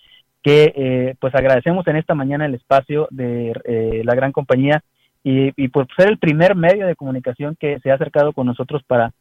que 0.42 0.72
eh, 0.74 1.14
pues 1.20 1.32
agradecemos 1.36 1.86
en 1.86 1.98
esta 1.98 2.16
mañana 2.16 2.46
el 2.46 2.54
espacio 2.54 3.06
de 3.12 3.52
eh, 3.64 4.02
la 4.04 4.16
gran 4.16 4.32
compañía 4.32 4.82
y, 5.22 5.52
y, 5.62 5.68
por 5.68 5.86
ser 5.96 6.08
el 6.08 6.18
primer 6.18 6.56
medio 6.56 6.86
de 6.86 6.96
comunicación 6.96 7.56
que 7.60 7.78
se 7.80 7.92
ha 7.92 7.94
acercado 7.94 8.32
con 8.32 8.46
nosotros 8.46 8.82
para 8.86 9.12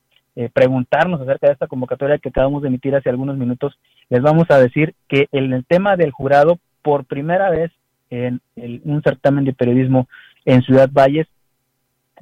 preguntarnos 0.54 1.20
acerca 1.20 1.48
de 1.48 1.54
esta 1.54 1.68
convocatoria 1.68 2.18
que 2.18 2.30
acabamos 2.30 2.62
de 2.62 2.70
emitir 2.70 2.96
hace 2.96 3.10
algunos 3.10 3.36
minutos, 3.36 3.78
les 4.10 4.22
vamos 4.22 4.46
a 4.50 4.58
decir 4.58 4.96
que 5.10 5.28
el, 5.34 5.52
el 5.52 5.66
tema 5.66 5.98
del 5.98 6.12
jurado 6.12 6.60
por 6.82 7.04
primera 7.04 7.50
vez 7.50 7.72
en 8.10 8.42
un 8.56 9.02
certamen 9.04 9.46
de 9.46 9.54
periodismo 9.54 10.08
en 10.46 10.62
Ciudad 10.64 10.90
Valles, 10.92 11.28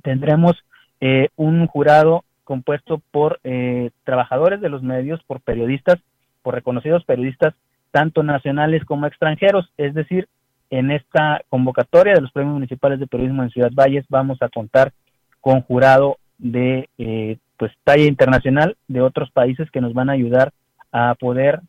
tendremos 0.04 0.56
eh, 1.00 1.30
un 1.36 1.68
jurado 1.68 2.24
compuesto 2.44 3.02
por 3.12 3.40
eh, 3.44 3.92
trabajadores 4.04 4.62
de 4.62 4.70
los 4.70 4.82
medios, 4.82 5.22
por 5.28 5.42
periodistas, 5.42 6.00
por 6.42 6.56
reconocidos 6.56 7.04
periodistas, 7.04 7.54
tanto 7.92 8.24
nacionales 8.24 8.86
como 8.86 9.06
extranjeros. 9.06 9.70
Es 9.78 9.94
decir, 9.94 10.28
en 10.70 10.92
esta 10.92 11.42
convocatoria 11.50 12.14
de 12.14 12.22
los 12.22 12.32
premios 12.32 12.54
municipales 12.54 13.00
de 13.00 13.08
periodismo 13.08 13.44
en 13.44 13.50
Ciudad 13.50 13.72
Valles 13.74 14.06
vamos 14.10 14.42
a 14.42 14.50
contar 14.50 14.92
con 15.42 15.62
jurado 15.62 16.18
de 16.38 16.90
eh, 16.98 17.38
pues 17.58 17.72
talla 17.84 18.06
internacional 18.06 18.76
de 18.88 19.02
otros 19.02 19.32
países 19.32 19.70
que 19.72 19.82
nos 19.82 19.94
van 19.94 20.10
a 20.10 20.14
ayudar 20.14 20.52
a 20.92 21.16
poder 21.16 21.62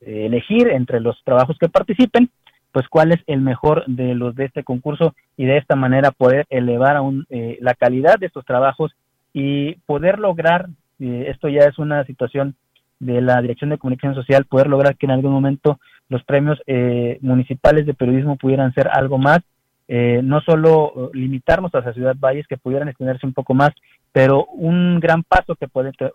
elegir 0.00 0.66
entre 0.70 0.98
los 0.98 1.22
trabajos 1.22 1.56
que 1.56 1.68
participen 1.68 2.30
pues 2.76 2.88
cuál 2.88 3.10
es 3.10 3.22
el 3.26 3.40
mejor 3.40 3.84
de 3.86 4.14
los 4.14 4.34
de 4.36 4.44
este 4.44 4.62
concurso 4.62 5.14
y 5.38 5.46
de 5.46 5.56
esta 5.56 5.76
manera 5.76 6.10
poder 6.10 6.44
elevar 6.50 6.98
aún 6.98 7.24
eh, 7.30 7.56
la 7.62 7.72
calidad 7.72 8.18
de 8.18 8.26
estos 8.26 8.44
trabajos 8.44 8.94
y 9.32 9.76
poder 9.86 10.18
lograr, 10.18 10.68
eh, 11.00 11.28
esto 11.28 11.48
ya 11.48 11.62
es 11.62 11.78
una 11.78 12.04
situación 12.04 12.54
de 13.00 13.22
la 13.22 13.40
Dirección 13.40 13.70
de 13.70 13.78
Comunicación 13.78 14.14
Social, 14.14 14.44
poder 14.44 14.66
lograr 14.66 14.94
que 14.94 15.06
en 15.06 15.12
algún 15.12 15.32
momento 15.32 15.80
los 16.10 16.22
premios 16.24 16.60
eh, 16.66 17.16
municipales 17.22 17.86
de 17.86 17.94
periodismo 17.94 18.36
pudieran 18.36 18.74
ser 18.74 18.88
algo 18.92 19.16
más, 19.16 19.40
no 19.88 20.42
solo 20.42 21.10
limitarnos 21.14 21.74
hacia 21.74 21.94
Ciudad 21.94 22.16
Valles, 22.18 22.46
que 22.46 22.58
pudieran 22.58 22.88
extenderse 22.88 23.24
un 23.24 23.32
poco 23.32 23.54
más, 23.54 23.70
pero 24.12 24.44
un 24.44 25.00
gran 25.00 25.22
paso 25.22 25.54
que, 25.54 25.66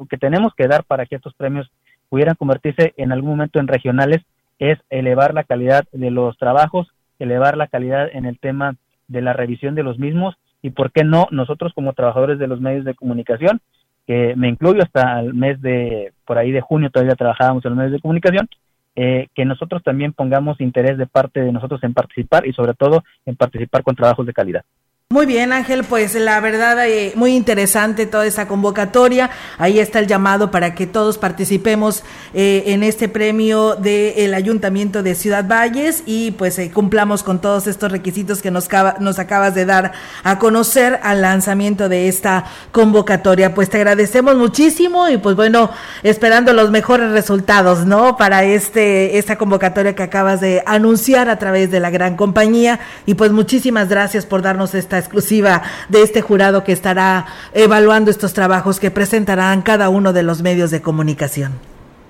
que 0.08 0.18
tenemos 0.20 0.54
que 0.54 0.68
dar 0.68 0.84
para 0.84 1.08
que 1.08 1.16
estos 1.16 1.34
premios 1.34 1.72
pudieran 2.08 2.36
convertirse 2.36 2.94
en 2.98 3.12
algún 3.12 3.32
momento 3.32 3.60
en 3.60 3.68
regionales, 3.68 4.22
es 4.62 4.78
elevar 4.92 5.34
la 5.34 5.44
calidad 5.44 5.86
de 5.92 6.12
los 6.12 6.38
trabajos, 6.38 6.88
elevar 7.18 7.58
la 7.58 7.66
calidad 7.66 8.08
en 8.14 8.26
el 8.26 8.38
tema 8.38 8.76
de 9.08 9.22
la 9.24 9.34
revisión 9.34 9.74
de 9.74 9.82
los 9.82 9.98
mismos 9.98 10.36
y, 10.62 10.70
¿por 10.70 10.92
qué 10.92 11.04
no, 11.04 11.28
nosotros 11.32 11.74
como 11.74 11.94
trabajadores 11.94 12.38
de 12.38 12.46
los 12.46 12.62
medios 12.62 12.86
de 12.86 12.94
comunicación, 12.94 13.60
que 14.06 14.36
me 14.36 14.50
incluyo 14.50 14.84
hasta 14.84 15.20
el 15.20 15.34
mes 15.34 15.60
de, 15.62 16.14
por 16.26 16.38
ahí 16.38 16.52
de 16.52 16.62
junio 16.62 16.92
todavía 16.92 17.16
trabajábamos 17.16 17.66
en 17.66 17.72
los 17.72 17.78
medios 17.78 17.94
de 17.94 18.02
comunicación, 18.02 18.48
eh, 18.96 19.30
que 19.34 19.46
nosotros 19.46 19.82
también 19.82 20.14
pongamos 20.14 20.62
interés 20.62 21.00
de 21.00 21.08
parte 21.08 21.42
de 21.42 21.52
nosotros 21.52 21.84
en 21.84 21.96
participar 21.96 22.46
y 22.46 22.54
sobre 22.54 22.76
todo 22.76 23.04
en 23.26 23.36
participar 23.36 23.82
con 23.82 23.96
trabajos 23.96 24.28
de 24.28 24.34
calidad. 24.34 24.64
Muy 25.12 25.26
bien, 25.26 25.52
Ángel, 25.52 25.84
pues 25.84 26.16
la 26.16 26.40
verdad 26.40 26.88
eh, 26.88 27.12
muy 27.16 27.36
interesante 27.36 28.06
toda 28.06 28.26
esa 28.26 28.48
convocatoria. 28.48 29.30
Ahí 29.58 29.78
está 29.78 30.00
el 30.00 30.08
llamado 30.08 30.52
para 30.52 30.74
que 30.74 30.88
todos 30.88 31.18
participemos 31.18 32.06
eh, 32.34 32.64
en 32.68 32.82
este 32.82 33.10
premio 33.10 33.76
del 33.76 34.34
Ayuntamiento 34.34 35.04
de 35.04 35.14
Ciudad 35.16 35.46
Valles 35.46 36.04
y 36.06 36.32
pues 36.32 36.58
eh, 36.60 36.72
cumplamos 36.74 37.24
con 37.24 37.42
todos 37.42 37.68
estos 37.68 37.92
requisitos 37.92 38.42
que 38.42 38.52
nos, 38.52 38.70
nos 39.02 39.20
acabas 39.20 39.54
de 39.54 39.66
dar 39.66 39.92
a 40.24 40.40
conocer 40.40 41.02
al 41.04 41.20
lanzamiento 41.20 41.90
de 41.90 42.08
esta 42.08 42.46
convocatoria. 42.72 43.54
Pues 43.54 43.70
te 43.70 43.80
agradecemos 43.80 44.38
muchísimo 44.38 45.10
y 45.10 45.18
pues 45.18 45.36
bueno, 45.36 45.72
esperando 46.04 46.54
los 46.54 46.72
mejores 46.72 47.12
resultados, 47.12 47.86
¿no? 47.86 48.16
Para 48.16 48.46
este 48.46 49.18
esta 49.18 49.38
convocatoria 49.38 49.94
que 49.94 50.04
acabas 50.04 50.40
de 50.40 50.64
anunciar 50.66 51.28
a 51.28 51.38
través 51.38 51.70
de 51.70 51.82
la 51.82 51.90
gran 51.90 52.16
compañía 52.16 52.80
y 53.06 53.16
pues 53.16 53.34
muchísimas 53.34 53.90
gracias 53.90 54.26
por 54.26 54.42
darnos 54.42 54.74
esta 54.74 55.01
exclusiva 55.02 55.62
de 55.90 56.02
este 56.02 56.22
jurado 56.22 56.64
que 56.64 56.72
estará 56.72 57.26
evaluando 57.54 58.10
estos 58.10 58.34
trabajos 58.34 58.80
que 58.80 58.92
presentarán 58.92 59.62
cada 59.62 59.90
uno 59.90 60.14
de 60.14 60.24
los 60.24 60.42
medios 60.42 60.72
de 60.72 60.82
comunicación. 60.82 61.60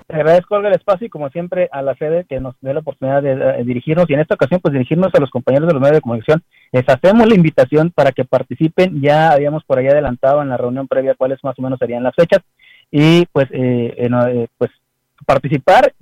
agradezco 0.08 0.58
el 0.58 0.74
espacio 0.74 1.06
y 1.06 1.10
como 1.10 1.28
siempre 1.30 1.68
a 1.72 1.82
la 1.82 1.94
sede 1.94 2.24
que 2.28 2.38
nos 2.38 2.54
dé 2.60 2.72
la 2.72 2.80
oportunidad 2.80 3.22
de, 3.22 3.64
dirigirnos 3.64 4.08
y 4.08 4.14
en 4.14 4.20
esta 4.20 4.34
ocasión 4.34 4.60
pues 4.60 4.72
dirigirnos 4.72 5.12
a 5.14 5.20
los 5.20 5.30
compañeros 5.30 5.66
de 5.66 5.74
los 5.74 5.82
medios 5.82 5.96
de 5.96 6.02
comunicación. 6.02 6.42
Les 6.70 6.88
hacemos 6.88 7.26
la 7.26 7.34
invitación 7.34 7.90
para 7.90 8.12
que 8.12 8.24
participen. 8.24 9.00
Ya 9.00 9.32
habíamos 9.32 9.64
por 9.64 9.78
ahí 9.78 9.88
adelantado 9.88 10.42
en 10.42 10.50
la 10.50 10.56
reunión 10.56 10.86
previa 10.86 11.14
cuáles 11.14 11.42
más 11.42 11.58
o 11.58 11.62
menos 11.62 11.78
serían 11.78 12.02
las 12.02 12.14
fechas 12.14 12.40
y 12.90 13.26
pues 13.32 13.48
eh, 13.50 13.94
eh, 13.96 14.46
pues 14.58 14.70
participar. 15.26 15.92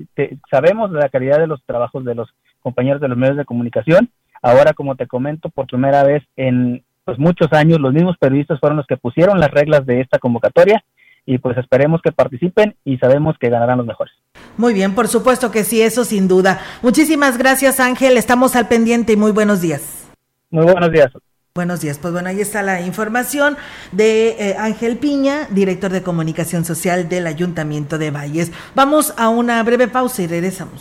sabemos 0.50 0.92
de 0.92 0.98
la 0.98 1.08
calidad 1.08 1.38
de 1.38 1.46
los 1.46 1.62
trabajos 1.64 2.04
de 2.04 2.14
los 2.14 2.28
compañeros 2.60 3.00
de 3.00 3.08
los 3.08 3.16
medios 3.16 3.36
de 3.36 3.44
comunicación 3.44 4.10
Ahora, 4.42 4.72
como 4.72 4.96
te 4.96 5.06
comento, 5.06 5.50
por 5.50 5.66
primera 5.66 6.02
vez 6.02 6.22
en 6.36 6.82
pues, 7.04 7.18
muchos 7.18 7.52
años, 7.52 7.80
los 7.80 7.92
mismos 7.92 8.16
periodistas 8.18 8.60
fueron 8.60 8.76
los 8.76 8.86
que 8.86 8.96
pusieron 8.96 9.40
las 9.40 9.50
reglas 9.50 9.84
de 9.86 10.00
esta 10.00 10.18
convocatoria 10.18 10.82
y 11.26 11.38
pues 11.38 11.56
esperemos 11.58 12.00
que 12.02 12.12
participen 12.12 12.76
y 12.84 12.98
sabemos 12.98 13.36
que 13.38 13.50
ganarán 13.50 13.78
los 13.78 13.86
mejores. 13.86 14.14
Muy 14.56 14.74
bien, 14.74 14.94
por 14.94 15.08
supuesto 15.08 15.50
que 15.50 15.64
sí, 15.64 15.82
eso 15.82 16.04
sin 16.04 16.28
duda. 16.28 16.60
Muchísimas 16.82 17.38
gracias 17.38 17.80
Ángel, 17.80 18.16
estamos 18.16 18.56
al 18.56 18.68
pendiente 18.68 19.12
y 19.12 19.16
muy 19.16 19.32
buenos 19.32 19.60
días. 19.60 20.08
Muy 20.50 20.64
buenos 20.64 20.90
días. 20.90 21.10
Buenos 21.52 21.80
días, 21.80 21.98
pues 21.98 22.12
bueno, 22.12 22.28
ahí 22.28 22.40
está 22.40 22.62
la 22.62 22.80
información 22.80 23.56
de 23.90 24.36
eh, 24.38 24.56
Ángel 24.56 24.98
Piña, 24.98 25.48
director 25.50 25.90
de 25.90 26.00
comunicación 26.00 26.64
social 26.64 27.08
del 27.08 27.26
Ayuntamiento 27.26 27.98
de 27.98 28.12
Valles. 28.12 28.52
Vamos 28.76 29.12
a 29.18 29.28
una 29.28 29.60
breve 29.64 29.88
pausa 29.88 30.22
y 30.22 30.28
regresamos. 30.28 30.80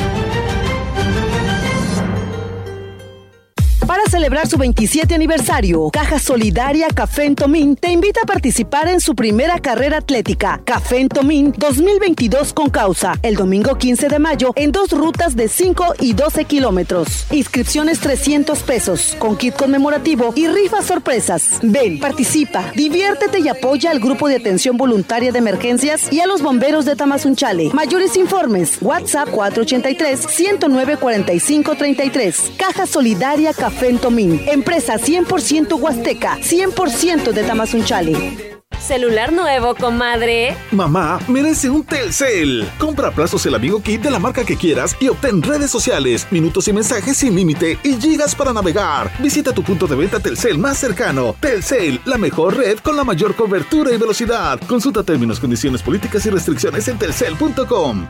Para 3.91 4.05
celebrar 4.05 4.47
su 4.47 4.57
27 4.57 5.13
aniversario, 5.13 5.89
Caja 5.91 6.17
Solidaria 6.17 6.87
Café 6.87 7.25
en 7.25 7.35
Tomín 7.35 7.75
te 7.75 7.91
invita 7.91 8.21
a 8.23 8.25
participar 8.25 8.87
en 8.87 9.01
su 9.01 9.15
primera 9.15 9.59
carrera 9.59 9.97
atlética, 9.97 10.61
Café 10.63 11.01
en 11.01 11.09
Tomín 11.09 11.53
2022 11.57 12.53
con 12.53 12.69
causa, 12.69 13.19
el 13.21 13.35
domingo 13.35 13.77
15 13.77 14.07
de 14.07 14.17
mayo 14.17 14.53
en 14.55 14.71
dos 14.71 14.91
rutas 14.91 15.35
de 15.35 15.49
5 15.49 15.95
y 15.99 16.13
12 16.13 16.45
kilómetros. 16.45 17.25
Inscripciones 17.31 17.99
300 17.99 18.59
pesos, 18.63 19.17
con 19.19 19.35
kit 19.35 19.57
conmemorativo 19.57 20.31
y 20.37 20.47
rifas 20.47 20.85
sorpresas. 20.85 21.59
Ven, 21.61 21.99
participa, 21.99 22.71
diviértete 22.73 23.41
y 23.41 23.49
apoya 23.49 23.91
al 23.91 23.99
grupo 23.99 24.29
de 24.29 24.37
atención 24.37 24.77
voluntaria 24.77 25.33
de 25.33 25.39
emergencias 25.39 26.13
y 26.13 26.21
a 26.21 26.27
los 26.27 26.41
bomberos 26.41 26.85
de 26.85 26.95
Tamazunchale. 26.95 27.71
Mayores 27.73 28.15
informes, 28.15 28.77
WhatsApp 28.79 29.27
483 29.31 30.17
109 30.17 30.95
45 30.95 31.75
33. 31.75 32.51
Caja 32.55 32.85
Solidaria 32.85 33.53
Café 33.53 33.80
Fentomín, 33.81 34.39
empresa 34.45 34.99
100% 34.99 35.81
huasteca, 35.81 36.37
100% 36.37 37.31
de 37.31 37.43
Tamazunchale. 37.43 38.61
¿Celular 38.79 39.33
nuevo, 39.33 39.73
comadre? 39.73 40.55
Mamá 40.69 41.19
merece 41.27 41.67
un 41.67 41.83
Telcel. 41.83 42.69
Compra 42.77 43.07
a 43.07 43.11
plazos 43.11 43.43
el 43.47 43.55
amigo 43.55 43.81
kit 43.81 44.03
de 44.03 44.11
la 44.11 44.19
marca 44.19 44.43
que 44.43 44.55
quieras 44.55 44.95
y 44.99 45.07
obtén 45.07 45.41
redes 45.41 45.71
sociales, 45.71 46.27
minutos 46.29 46.67
y 46.67 46.73
mensajes 46.73 47.17
sin 47.17 47.35
límite 47.35 47.79
y 47.81 47.99
gigas 47.99 48.35
para 48.35 48.53
navegar. 48.53 49.11
Visita 49.17 49.51
tu 49.51 49.63
punto 49.63 49.87
de 49.87 49.95
venta 49.95 50.19
Telcel 50.19 50.59
más 50.59 50.77
cercano. 50.77 51.35
Telcel, 51.39 52.01
la 52.05 52.19
mejor 52.19 52.57
red 52.57 52.77
con 52.83 52.95
la 52.95 53.03
mayor 53.03 53.35
cobertura 53.35 53.91
y 53.91 53.97
velocidad. 53.97 54.59
Consulta 54.67 55.01
términos, 55.01 55.39
condiciones 55.39 55.81
políticas 55.81 56.23
y 56.27 56.29
restricciones 56.29 56.87
en 56.87 56.99
telcel.com. 56.99 58.05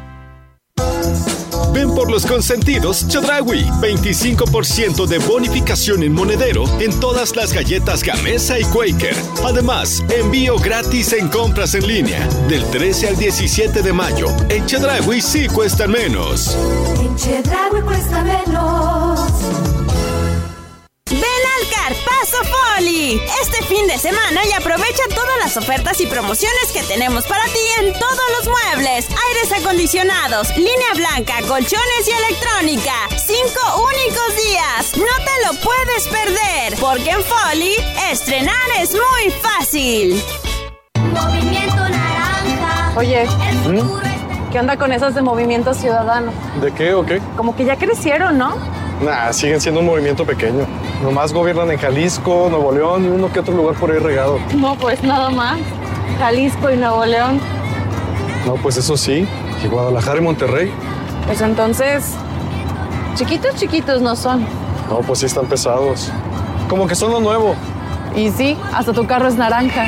Ven 1.73 1.93
por 1.93 2.11
los 2.11 2.25
consentidos 2.25 3.07
Chedraui. 3.07 3.63
25% 3.81 5.05
de 5.05 5.19
bonificación 5.19 6.03
en 6.03 6.13
monedero 6.13 6.65
en 6.79 6.97
todas 6.99 7.35
las 7.35 7.53
galletas 7.53 8.03
Gamesa 8.03 8.59
y 8.59 8.63
Quaker. 8.65 9.15
Además, 9.45 10.03
envío 10.09 10.57
gratis 10.57 11.13
en 11.13 11.29
compras 11.29 11.75
en 11.75 11.87
línea. 11.87 12.27
Del 12.47 12.63
13 12.65 13.09
al 13.09 13.17
17 13.17 13.81
de 13.81 13.93
mayo. 13.93 14.27
En 14.49 14.65
Chedraui 14.65 15.21
sí 15.21 15.47
cuesta 15.47 15.87
menos. 15.87 16.57
En 16.99 17.15
Chedraui 17.15 17.81
cuesta 17.81 18.23
menos. 18.23 19.19
Ven 21.09 21.23
al 21.23 21.69
Carpazo 21.69 22.30
Poli 22.43 23.21
este 23.41 23.63
fin 23.65 23.87
de 23.87 23.97
semana 23.97 24.41
y 24.45 24.53
aprovecha 24.53 25.03
todas 25.13 25.37
las 25.39 25.57
ofertas 25.57 25.99
y 26.01 26.07
promociones 26.07 26.71
que 26.73 26.83
tenemos 26.83 27.25
para 27.25 27.43
ti 27.45 27.59
en 27.79 27.93
todos 27.93 28.21
los 28.37 28.49
muebles, 28.49 29.07
aires 29.09 29.51
acondicionados, 29.59 30.49
línea 30.55 30.93
blanca, 30.95 31.35
colchones 31.47 32.07
y 32.07 32.11
electrónica. 32.11 32.93
Cinco 33.09 33.83
únicos 33.83 34.35
días. 34.35 34.97
No 34.97 35.25
te 35.25 35.45
lo 35.45 35.61
puedes 35.61 36.07
perder, 36.07 36.75
porque 36.79 37.09
en 37.11 37.23
Foli 37.23 37.75
estrenar 38.11 38.55
es 38.79 38.93
muy 38.93 39.31
fácil. 39.41 40.23
Movimiento 40.95 41.75
naranja. 41.89 42.93
Oye, 42.97 43.27
¿qué 44.51 44.59
onda 44.59 44.77
con 44.77 44.91
esas 44.91 45.15
de 45.15 45.21
Movimiento 45.21 45.73
Ciudadano? 45.73 46.31
¿De 46.61 46.71
qué 46.73 46.93
o 46.93 47.05
qué? 47.05 47.21
Como 47.37 47.55
que 47.55 47.65
ya 47.65 47.75
crecieron, 47.77 48.37
¿no? 48.37 48.55
Nah, 49.01 49.31
siguen 49.33 49.59
siendo 49.59 49.79
un 49.79 49.87
movimiento 49.87 50.25
pequeño. 50.25 50.67
Nomás 51.03 51.33
gobiernan 51.33 51.71
en 51.71 51.79
Jalisco, 51.79 52.47
Nuevo 52.49 52.71
León 52.71 53.05
y 53.05 53.07
uno 53.07 53.31
que 53.31 53.39
otro 53.39 53.55
lugar 53.55 53.75
por 53.75 53.91
ahí 53.91 53.97
regado. 53.97 54.39
No, 54.55 54.75
pues 54.75 55.01
nada 55.03 55.29
más. 55.29 55.59
Jalisco 56.19 56.69
y 56.69 56.77
Nuevo 56.77 57.03
León. 57.05 57.39
No, 58.45 58.53
pues 58.55 58.77
eso 58.77 58.95
sí. 58.95 59.27
Y 59.63 59.67
Guadalajara 59.67 60.19
y 60.19 60.21
Monterrey. 60.21 60.71
Pues 61.25 61.41
entonces, 61.41 62.13
chiquitos, 63.15 63.55
chiquitos 63.55 64.01
no 64.01 64.15
son. 64.15 64.45
No, 64.89 64.99
pues 64.99 65.19
sí 65.19 65.25
están 65.25 65.47
pesados. 65.47 66.11
Como 66.69 66.87
que 66.87 66.93
son 66.95 67.11
lo 67.11 67.19
nuevo. 67.19 67.55
Y 68.15 68.29
sí, 68.29 68.55
hasta 68.71 68.93
tu 68.93 69.07
carro 69.07 69.27
es 69.27 69.35
naranja. 69.35 69.87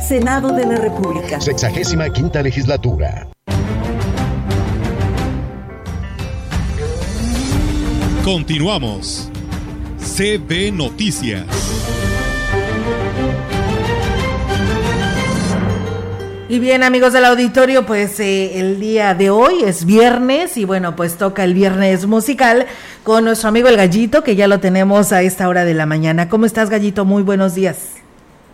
Senado 0.00 0.52
de 0.52 0.66
la 0.66 0.76
República. 0.76 1.40
Sexagésima 1.40 2.10
quinta 2.10 2.42
legislatura. 2.42 3.28
Continuamos. 8.24 9.30
CB 9.98 10.72
Noticias. 10.72 11.46
Y 16.48 16.58
bien, 16.58 16.82
amigos 16.82 17.12
del 17.12 17.26
auditorio, 17.26 17.86
pues 17.86 18.18
eh, 18.18 18.58
el 18.58 18.80
día 18.80 19.14
de 19.14 19.30
hoy 19.30 19.62
es 19.64 19.84
viernes 19.84 20.56
y 20.56 20.64
bueno, 20.64 20.96
pues 20.96 21.16
toca 21.16 21.44
el 21.44 21.54
viernes 21.54 22.06
musical 22.06 22.66
con 23.04 23.24
nuestro 23.24 23.48
amigo 23.50 23.68
el 23.68 23.76
Gallito, 23.76 24.24
que 24.24 24.34
ya 24.34 24.48
lo 24.48 24.58
tenemos 24.58 25.12
a 25.12 25.22
esta 25.22 25.48
hora 25.48 25.64
de 25.64 25.74
la 25.74 25.86
mañana. 25.86 26.28
¿Cómo 26.28 26.46
estás, 26.46 26.68
Gallito? 26.68 27.04
Muy 27.04 27.22
buenos 27.22 27.54
días. 27.54 27.99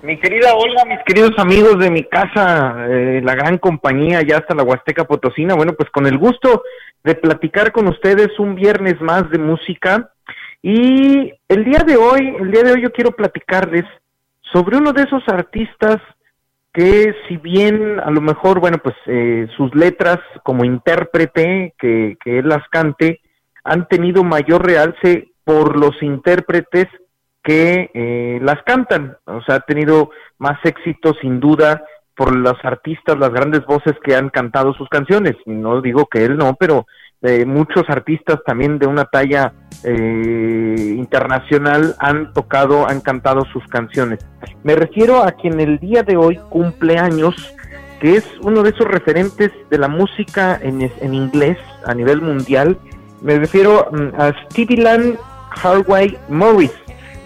Mi 0.07 0.21
querida 0.21 0.55
Olga, 0.55 0.85
mis 0.85 1.01
queridos 1.05 1.33
amigos 1.37 1.81
de 1.81 1.91
mi 1.91 2.05
casa, 2.05 2.87
eh, 2.89 3.21
la 3.25 3.35
gran 3.35 3.59
compañía 3.59 4.23
ya 4.23 4.37
hasta 4.37 4.55
la 4.55 4.63
Huasteca 4.63 5.03
Potosina, 5.03 5.57
bueno, 5.57 5.73
pues 5.73 5.91
con 5.91 6.07
el 6.07 6.17
gusto 6.17 6.63
de 7.03 7.17
platicar 7.17 7.73
con 7.73 7.89
ustedes 7.89 8.39
un 8.39 8.55
viernes 8.55 9.01
más 9.01 9.29
de 9.31 9.39
música. 9.39 10.13
Y 10.63 11.33
el 11.49 11.65
día 11.65 11.81
de 11.85 11.97
hoy, 11.97 12.37
el 12.39 12.53
día 12.53 12.63
de 12.63 12.75
hoy 12.75 12.83
yo 12.83 12.93
quiero 12.93 13.17
platicarles 13.17 13.83
sobre 14.53 14.77
uno 14.77 14.93
de 14.93 15.03
esos 15.03 15.25
artistas 15.27 15.97
que 16.73 17.13
si 17.27 17.37
bien 17.39 17.99
a 17.99 18.13
lo 18.13 18.21
mejor, 18.21 18.61
bueno, 18.61 18.79
pues 18.79 18.95
eh, 19.07 19.49
sus 19.57 19.75
letras 19.75 20.21
como 20.45 20.65
intérprete, 20.65 21.75
que, 21.77 22.17
que 22.23 22.39
él 22.39 22.49
las 22.49 22.63
cante, 22.69 23.23
han 23.65 23.89
tenido 23.89 24.23
mayor 24.23 24.65
realce 24.65 25.31
por 25.43 25.77
los 25.77 26.01
intérpretes 26.01 26.87
que 27.47 27.91
eh, 27.95 28.41
las 28.43 28.61
cantan. 28.65 29.17
O 29.25 29.41
sea, 29.43 29.57
ha 29.57 29.61
tenido 29.61 30.11
más 30.39 30.59
éxito 30.65 31.15
sin 31.21 31.39
duda 31.39 31.85
por 32.17 32.35
los 32.35 32.57
artistas, 32.65 33.17
las 33.19 33.31
grandes 33.31 33.65
voces 33.65 33.95
que 34.03 34.17
han 34.17 34.31
cantado 34.31 34.75
sus 34.75 34.89
canciones. 34.89 35.37
No 35.47 35.81
digo 35.81 36.07
que 36.07 36.25
él 36.25 36.37
no, 36.37 36.57
pero 36.59 36.87
eh, 37.23 37.45
muchos 37.47 37.85
artistas 37.89 38.41
también 38.45 38.81
de 38.81 38.89
una 38.89 39.05
talla 39.05 39.53
eh, 39.85 40.95
internacional 40.97 41.95
han 42.01 42.33
tocado, 42.33 42.89
han 42.89 43.01
cantado 43.01 43.45
sus 43.53 43.65
canciones. 43.69 44.19
Me 44.65 44.75
refiero 44.75 45.23
a 45.23 45.31
quien 45.31 45.61
el 45.61 45.79
día 45.79 46.03
de 46.03 46.17
hoy 46.17 46.41
cumple 46.49 46.99
años, 46.99 47.55
que 48.01 48.17
es 48.17 48.27
uno 48.41 48.65
de 48.65 48.71
esos 48.71 48.89
referentes 48.89 49.53
de 49.71 49.79
la 49.79 49.89
música 49.89 50.59
en, 50.61 50.83
inglés 51.15 51.59
a 51.87 51.95
nivel 51.95 52.23
mundial. 52.23 52.77
Me 53.23 53.39
refiero 53.39 53.87
mm, 53.93 54.21
a 54.21 54.33
Stevie 54.51 54.83
Land 54.83 55.17
Harway 55.63 56.19
Morris 56.29 56.73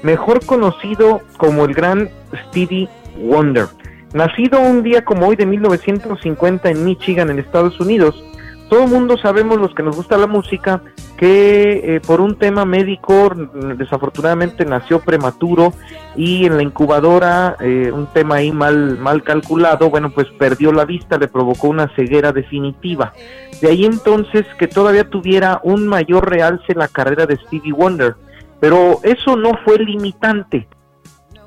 mejor 0.03 0.45
conocido 0.45 1.21
como 1.37 1.65
el 1.65 1.75
gran 1.75 2.11
Stevie 2.49 2.89
Wonder. 3.19 3.67
Nacido 4.13 4.61
un 4.61 4.83
día 4.83 5.05
como 5.05 5.29
hoy 5.29 5.37
de 5.37 5.47
1950 5.47 6.71
en 6.71 6.85
Michigan, 6.85 7.31
en 7.31 7.39
Estados 7.39 7.79
Unidos, 7.81 8.23
todo 8.71 8.85
el 8.85 8.91
mundo 8.91 9.19
sabemos 9.19 9.59
los 9.59 9.75
que 9.75 9.83
nos 9.83 9.97
gusta 9.97 10.17
la 10.17 10.29
música 10.29 10.81
que 11.17 11.97
eh, 11.97 12.01
por 12.01 12.21
un 12.21 12.39
tema 12.39 12.65
médico 12.65 13.31
desafortunadamente 13.77 14.65
nació 14.65 15.01
prematuro 15.01 15.75
y 16.17 16.47
en 16.47 16.57
la 16.57 16.63
incubadora 16.63 17.57
eh, 17.61 17.91
un 17.93 18.07
tema 18.07 18.37
ahí 18.37 18.53
mal 18.53 18.97
mal 18.97 19.23
calculado 19.23 19.91
bueno 19.91 20.11
pues 20.11 20.29
perdió 20.39 20.73
la 20.73 20.85
vista 20.85 21.19
le 21.19 21.29
provocó 21.29 21.69
una 21.69 21.95
ceguera 21.95 22.33
definitiva 22.33 23.13
de 23.61 23.69
ahí 23.69 23.85
entonces 23.85 24.47
que 24.57 24.69
todavía 24.69 25.11
tuviera 25.11 25.61
un 25.65 25.89
mayor 25.89 26.31
realce 26.31 26.75
la 26.75 26.89
carrera 26.89 27.27
de 27.27 27.37
Stevie 27.37 27.73
Wonder 27.73 28.15
pero 28.61 29.01
eso 29.03 29.37
no 29.37 29.53
fue 29.65 29.79
limitante. 29.79 30.69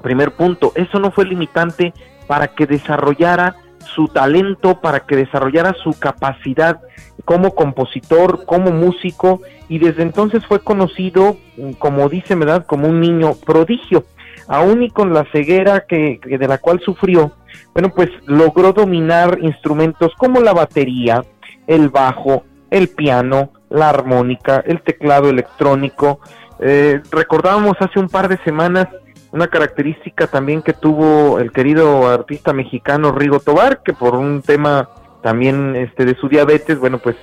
Primer 0.01 0.33
punto, 0.35 0.73
eso 0.75 0.99
no 0.99 1.11
fue 1.11 1.25
limitante 1.25 1.93
para 2.27 2.49
que 2.49 2.65
desarrollara 2.65 3.55
su 3.93 4.07
talento, 4.07 4.81
para 4.81 5.01
que 5.01 5.15
desarrollara 5.15 5.73
su 5.83 5.97
capacidad 5.97 6.81
como 7.25 7.53
compositor, 7.53 8.45
como 8.45 8.71
músico, 8.71 9.41
y 9.69 9.79
desde 9.79 10.03
entonces 10.03 10.45
fue 10.45 10.59
conocido, 10.59 11.37
como 11.79 12.09
dice, 12.09 12.35
¿verdad?, 12.35 12.65
como 12.65 12.87
un 12.87 12.99
niño 12.99 13.33
prodigio. 13.45 14.03
Aún 14.47 14.83
y 14.83 14.89
con 14.89 15.13
la 15.13 15.25
ceguera 15.31 15.85
que, 15.87 16.19
de 16.25 16.47
la 16.47 16.57
cual 16.57 16.81
sufrió, 16.81 17.31
bueno, 17.73 17.89
pues 17.89 18.09
logró 18.25 18.73
dominar 18.73 19.37
instrumentos 19.41 20.11
como 20.17 20.41
la 20.41 20.53
batería, 20.53 21.23
el 21.67 21.89
bajo, 21.89 22.43
el 22.69 22.89
piano, 22.89 23.51
la 23.69 23.89
armónica, 23.89 24.61
el 24.65 24.81
teclado 24.81 25.29
electrónico, 25.29 26.19
eh, 26.65 27.01
recordábamos 27.11 27.75
hace 27.81 27.99
un 27.99 28.07
par 28.07 28.29
de 28.29 28.37
semanas 28.37 28.87
una 29.33 29.47
característica 29.47 30.27
también 30.27 30.61
que 30.61 30.73
tuvo 30.73 31.39
el 31.39 31.51
querido 31.51 32.07
artista 32.07 32.53
mexicano 32.53 33.11
Rigo 33.11 33.39
Tobar, 33.39 33.81
que 33.83 33.91
por 33.91 34.15
un 34.15 34.43
tema 34.43 34.89
también 35.23 35.75
este 35.75 36.05
de 36.05 36.15
su 36.15 36.29
diabetes, 36.29 36.77
bueno, 36.77 36.99
pues 36.99 37.15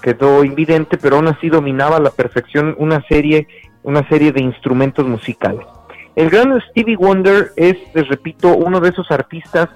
quedó 0.00 0.44
invidente, 0.44 0.96
pero 0.96 1.16
aún 1.16 1.26
así 1.26 1.48
dominaba 1.48 1.96
a 1.96 2.00
la 2.00 2.10
perfección 2.10 2.76
una 2.78 3.02
serie, 3.08 3.48
una 3.82 4.08
serie 4.08 4.30
de 4.30 4.42
instrumentos 4.42 5.06
musicales. 5.06 5.66
El 6.14 6.30
gran 6.30 6.58
Stevie 6.70 6.96
Wonder 6.96 7.50
es, 7.56 7.76
les 7.94 8.08
repito, 8.08 8.56
uno 8.56 8.78
de 8.80 8.90
esos 8.90 9.10
artistas 9.10 9.68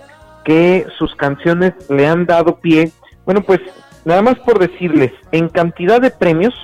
que 0.44 0.86
sus 0.96 1.14
canciones 1.16 1.74
le 1.90 2.06
han 2.06 2.24
dado 2.24 2.60
pie, 2.60 2.92
bueno, 3.26 3.42
pues 3.42 3.60
nada 4.04 4.22
más 4.22 4.38
por 4.38 4.60
decirles, 4.60 5.12
en 5.32 5.48
cantidad 5.48 6.00
de 6.00 6.12
premios, 6.12 6.54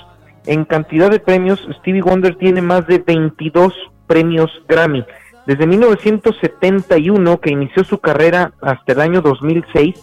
en 0.47 0.65
cantidad 0.65 1.11
de 1.11 1.21
premios, 1.21 1.61
Stevie 1.79 2.03
Wonder 2.03 2.37
tiene 2.37 2.63
más 2.63 2.87
de 2.87 2.99
22 2.99 3.73
premios 4.07 4.51
Grammy. 4.69 5.05
Desde 5.47 5.67
1971, 5.67 7.41
que 7.41 7.51
inició 7.51 7.85
su 7.85 7.99
carrera, 7.99 8.53
hasta 8.61 8.93
el 8.93 9.01
año 9.01 9.21
2006, 9.21 9.95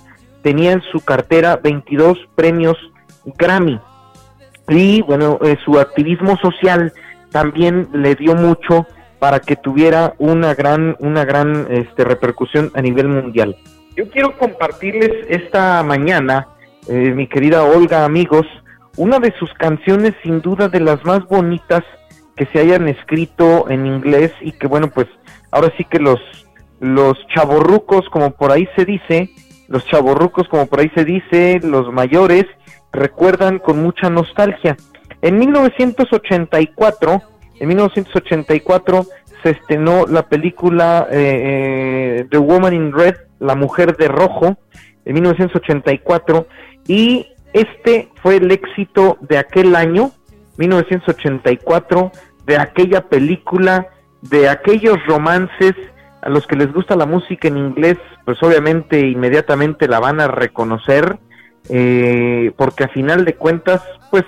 tenía 0.41 0.71
en 0.73 0.81
su 0.91 1.01
cartera 1.01 1.57
22 1.57 2.17
premios 2.35 2.77
Grammy. 3.37 3.79
Y 4.69 5.01
bueno, 5.01 5.39
eh, 5.41 5.57
su 5.65 5.79
activismo 5.79 6.37
social 6.37 6.93
también 7.31 7.89
le 7.93 8.15
dio 8.15 8.35
mucho 8.35 8.87
para 9.19 9.39
que 9.39 9.55
tuviera 9.55 10.13
una 10.17 10.53
gran, 10.53 10.95
una 10.99 11.25
gran 11.25 11.67
este, 11.69 12.03
repercusión 12.03 12.71
a 12.73 12.81
nivel 12.81 13.07
mundial. 13.07 13.57
Yo 13.95 14.09
quiero 14.09 14.37
compartirles 14.37 15.11
esta 15.29 15.83
mañana, 15.83 16.47
eh, 16.87 17.11
mi 17.11 17.27
querida 17.27 17.63
Olga, 17.63 18.05
amigos, 18.05 18.45
una 18.97 19.19
de 19.19 19.33
sus 19.39 19.53
canciones 19.53 20.13
sin 20.23 20.41
duda 20.41 20.69
de 20.69 20.79
las 20.79 21.03
más 21.05 21.25
bonitas 21.27 21.83
que 22.35 22.45
se 22.47 22.59
hayan 22.59 22.87
escrito 22.87 23.69
en 23.69 23.85
inglés 23.85 24.31
y 24.41 24.51
que 24.51 24.67
bueno, 24.67 24.89
pues 24.89 25.07
ahora 25.51 25.71
sí 25.77 25.85
que 25.85 25.99
los 25.99 26.19
los 26.83 27.15
chavorrucos, 27.27 28.09
como 28.09 28.31
por 28.31 28.51
ahí 28.51 28.67
se 28.75 28.83
dice, 28.83 29.29
los 29.69 29.85
chavorrucos, 29.87 30.49
como 30.49 30.65
por 30.67 30.81
ahí 30.81 30.91
se 30.93 31.05
dice, 31.05 31.61
los 31.63 31.93
mayores, 31.93 32.45
recuerdan 32.91 33.59
con 33.59 33.81
mucha 33.81 34.09
nostalgia. 34.09 34.75
En 35.21 35.39
1984, 35.39 37.21
en 37.61 37.67
1984 37.69 39.05
se 39.41 39.51
estrenó 39.51 40.05
la 40.07 40.27
película 40.27 41.07
eh, 41.09 42.19
eh, 42.19 42.27
The 42.29 42.37
Woman 42.37 42.73
in 42.73 42.91
Red, 42.91 43.15
La 43.39 43.55
Mujer 43.55 43.95
de 43.95 44.09
Rojo, 44.09 44.57
en 45.05 45.13
1984, 45.13 46.47
y 46.87 47.27
este 47.53 48.09
fue 48.21 48.37
el 48.37 48.51
éxito 48.51 49.17
de 49.21 49.37
aquel 49.37 49.75
año, 49.75 50.11
1984, 50.57 52.11
de 52.45 52.57
aquella 52.57 53.07
película, 53.07 53.87
de 54.21 54.49
aquellos 54.49 54.97
romances 55.05 55.73
a 56.21 56.29
los 56.29 56.47
que 56.47 56.55
les 56.55 56.71
gusta 56.73 56.95
la 56.95 57.05
música 57.05 57.47
en 57.47 57.57
inglés, 57.57 57.97
pues 58.25 58.41
obviamente 58.41 58.99
inmediatamente 58.99 59.87
la 59.87 59.99
van 59.99 60.21
a 60.21 60.27
reconocer, 60.27 61.19
eh, 61.69 62.51
porque 62.55 62.85
a 62.85 62.87
final 62.87 63.25
de 63.25 63.35
cuentas, 63.35 63.81
pues 64.09 64.23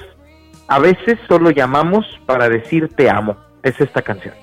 a 0.68 0.80
veces 0.80 1.18
solo 1.28 1.52
llamamos 1.52 2.06
para 2.26 2.50
decir 2.50 2.90
te 2.96 3.10
amo. 3.10 3.38
Es 3.64 3.80
esta 3.80 4.02
canción. 4.02 4.34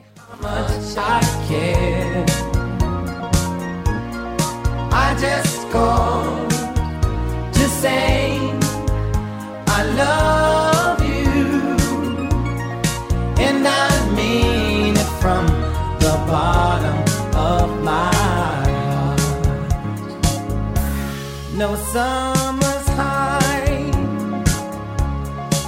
No 21.63 21.77
summer's 21.77 22.89
high, 22.89 23.91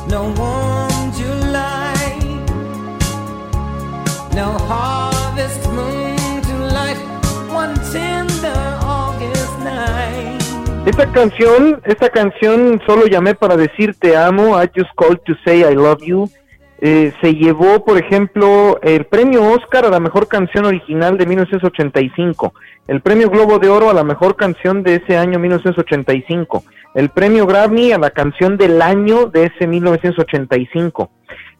no 0.09 0.35
warm 0.37 1.13
July, 1.13 2.19
no 4.35 4.59
harvest 4.67 5.04
Esta 10.87 11.11
canción, 11.13 11.81
esta 11.85 12.11
canción 12.11 12.81
solo 12.87 13.07
llamé 13.07 13.35
para 13.35 13.57
decir 13.57 13.95
te 13.99 14.17
amo, 14.17 14.63
I 14.63 14.71
just 14.75 14.91
called 14.97 15.21
to 15.25 15.35
say 15.45 15.61
I 15.61 15.75
love 15.75 16.03
you. 16.03 16.29
Eh, 16.81 17.13
se 17.23 17.35
llevó, 17.35 17.85
por 17.85 17.97
ejemplo, 17.97 18.79
el 18.83 19.07
premio 19.07 19.43
Oscar 19.53 19.87
a 19.87 19.91
la 19.91 20.01
mejor 20.01 20.29
canción 20.29 20.67
original 20.67 21.17
de 21.17 21.25
1985 21.25 22.53
el 22.87 23.01
premio 23.01 23.31
Globo 23.31 23.59
de 23.59 23.69
Oro 23.69 23.89
a 23.89 23.95
la 23.95 24.05
mejor 24.05 24.37
canción 24.37 24.83
de 24.83 24.97
ese 24.97 25.17
año 25.17 25.39
1985, 25.39 26.65
el 26.95 27.09
premio 27.09 27.47
Grammy 27.47 27.93
a 27.93 27.99
la 27.99 28.11
canción 28.11 28.57
del 28.57 28.83
año 28.83 29.27
de 29.27 29.45
ese 29.45 29.67
1985, 29.67 31.11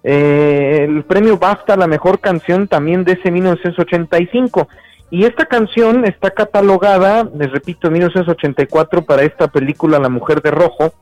eh, 0.03 0.87
el 0.87 1.03
premio 1.05 1.39
BAFTA 1.39 1.75
a 1.75 1.79
la 1.79 1.87
mejor 1.87 2.21
canción 2.21 2.69
también 2.69 3.05
de 3.05 3.13
ese 3.13 3.31
1985. 3.31 4.69
Y 5.11 5.25
esta 5.25 5.47
canción 5.47 6.05
está 6.05 6.31
catalogada, 6.31 7.29
les 7.37 7.51
repito, 7.51 7.91
1984 7.91 9.05
para 9.05 9.23
esta 9.23 9.49
película 9.49 9.99
La 9.99 10.09
Mujer 10.09 10.43
de 10.43 10.51
Rojo, 10.51 10.93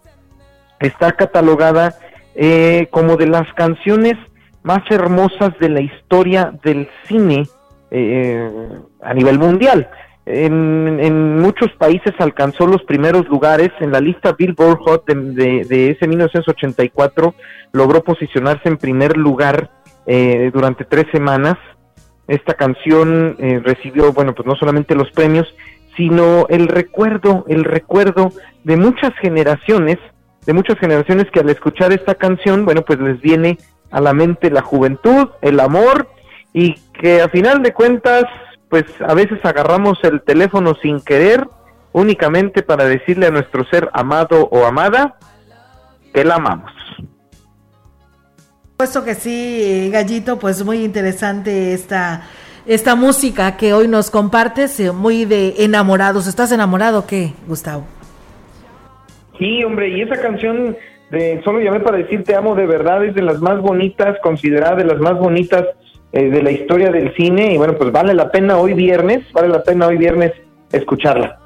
está 0.80 1.12
catalogada 1.12 1.94
eh, 2.34 2.88
como 2.90 3.16
de 3.16 3.26
las 3.26 3.50
canciones 3.54 4.14
más 4.62 4.82
hermosas 4.90 5.58
de 5.60 5.68
la 5.68 5.80
historia 5.80 6.52
del 6.62 6.88
cine 7.06 7.48
eh, 7.90 8.68
a 9.00 9.14
nivel 9.14 9.38
mundial 9.38 9.88
en, 10.24 11.38
muchos 11.38 11.70
países 11.72 12.12
alcanzó 12.18 12.66
los 12.66 12.82
primeros 12.84 13.28
lugares. 13.28 13.70
En 13.80 13.92
la 13.92 14.00
lista 14.00 14.32
Billboard 14.32 14.78
Hot 14.78 15.06
de, 15.06 15.64
de, 15.64 15.90
ese 15.90 16.06
1984 16.06 17.34
logró 17.72 18.02
posicionarse 18.02 18.68
en 18.68 18.76
primer 18.76 19.16
lugar 19.16 19.70
eh, 20.06 20.50
durante 20.52 20.84
tres 20.84 21.06
semanas. 21.12 21.56
Esta 22.28 22.54
canción 22.54 23.36
eh, 23.38 23.60
recibió, 23.64 24.12
bueno, 24.12 24.34
pues 24.34 24.46
no 24.46 24.54
solamente 24.54 24.94
los 24.94 25.10
premios, 25.10 25.46
sino 25.96 26.46
el 26.48 26.68
recuerdo, 26.68 27.44
el 27.48 27.64
recuerdo 27.64 28.32
de 28.64 28.76
muchas 28.76 29.12
generaciones, 29.20 29.98
de 30.46 30.52
muchas 30.52 30.78
generaciones 30.78 31.30
que 31.30 31.40
al 31.40 31.50
escuchar 31.50 31.92
esta 31.92 32.14
canción, 32.14 32.64
bueno, 32.64 32.82
pues 32.82 32.98
les 33.00 33.20
viene 33.20 33.58
a 33.90 34.00
la 34.00 34.12
mente 34.14 34.50
la 34.50 34.62
juventud, 34.62 35.28
el 35.42 35.60
amor 35.60 36.08
y 36.52 36.74
que 37.00 37.20
a 37.22 37.28
final 37.28 37.62
de 37.62 37.72
cuentas 37.72 38.24
pues 38.68 38.84
a 39.06 39.12
veces 39.12 39.38
agarramos 39.44 39.98
el 40.02 40.22
teléfono 40.22 40.74
sin 40.80 41.00
querer, 41.02 41.46
únicamente 41.92 42.62
para 42.62 42.86
decirle 42.86 43.26
a 43.26 43.30
nuestro 43.30 43.64
ser 43.66 43.90
amado 43.92 44.48
o 44.50 44.64
amada 44.64 45.16
que 46.14 46.24
la 46.24 46.36
amamos. 46.36 46.72
Puesto 48.82 49.04
que 49.04 49.14
sí, 49.14 49.90
Gallito, 49.92 50.40
pues 50.40 50.64
muy 50.64 50.82
interesante 50.82 51.72
esta, 51.72 52.22
esta 52.66 52.96
música 52.96 53.56
que 53.56 53.72
hoy 53.72 53.86
nos 53.86 54.10
compartes, 54.10 54.80
eh, 54.80 54.90
muy 54.90 55.24
de 55.24 55.54
enamorados. 55.58 56.26
¿Estás 56.26 56.50
enamorado 56.50 57.06
qué, 57.06 57.32
Gustavo? 57.46 57.84
Sí, 59.38 59.62
hombre, 59.62 59.88
y 59.90 60.00
esa 60.00 60.20
canción 60.20 60.76
de 61.12 61.40
Solo 61.44 61.60
llamé 61.60 61.78
para 61.78 61.98
decir 61.98 62.24
te 62.24 62.34
amo 62.34 62.56
de 62.56 62.66
verdad 62.66 63.04
es 63.04 63.14
de 63.14 63.22
las 63.22 63.38
más 63.38 63.60
bonitas, 63.60 64.18
considerada 64.20 64.74
de 64.74 64.84
las 64.86 64.98
más 64.98 65.16
bonitas 65.16 65.64
eh, 66.12 66.28
de 66.28 66.42
la 66.42 66.50
historia 66.50 66.90
del 66.90 67.14
cine 67.14 67.54
y 67.54 67.58
bueno, 67.58 67.76
pues 67.78 67.92
vale 67.92 68.14
la 68.14 68.32
pena 68.32 68.56
hoy 68.56 68.74
viernes, 68.74 69.20
vale 69.32 69.46
la 69.46 69.62
pena 69.62 69.86
hoy 69.86 69.96
viernes 69.96 70.32
escucharla. 70.72 71.41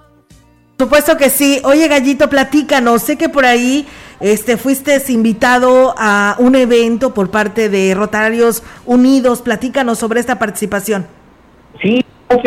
Supuesto 0.78 1.16
que 1.16 1.30
sí. 1.30 1.60
Oye, 1.64 1.88
Gallito, 1.88 2.28
platícanos. 2.28 3.02
Sé 3.02 3.16
que 3.16 3.30
por 3.30 3.46
ahí 3.46 3.86
este, 4.20 4.58
fuiste 4.58 5.00
invitado 5.08 5.94
a 5.96 6.36
un 6.38 6.54
evento 6.54 7.14
por 7.14 7.30
parte 7.30 7.70
de 7.70 7.94
Rotarios 7.94 8.62
Unidos. 8.84 9.40
Platícanos 9.40 9.98
sobre 9.98 10.20
esta 10.20 10.38
participación. 10.38 11.06
Sí, 11.80 12.04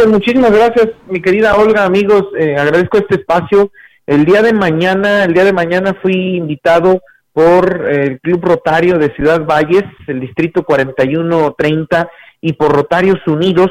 muchísimas 0.08 0.52
gracias, 0.52 0.90
mi 1.08 1.22
querida 1.22 1.56
Olga, 1.56 1.86
amigos. 1.86 2.26
Eh, 2.38 2.56
agradezco 2.56 3.00
este 3.00 3.16
espacio. 3.16 3.72
El 4.06 4.26
día 4.26 4.44
de 4.44 4.54
mañana, 4.54 5.24
el 5.24 5.34
día 5.34 5.46
de 5.46 5.54
mañana 5.54 5.96
fui 6.00 6.38
invitado 6.38 7.02
por 7.34 7.88
el 7.90 8.20
Club 8.20 8.44
Rotario 8.44 8.98
de 8.98 9.14
Ciudad 9.16 9.46
Valles, 9.46 9.86
el 10.08 10.20
Distrito 10.20 10.64
4130, 10.64 12.10
y 12.42 12.54
por 12.54 12.74
Rotarios 12.74 13.20
Unidos 13.28 13.70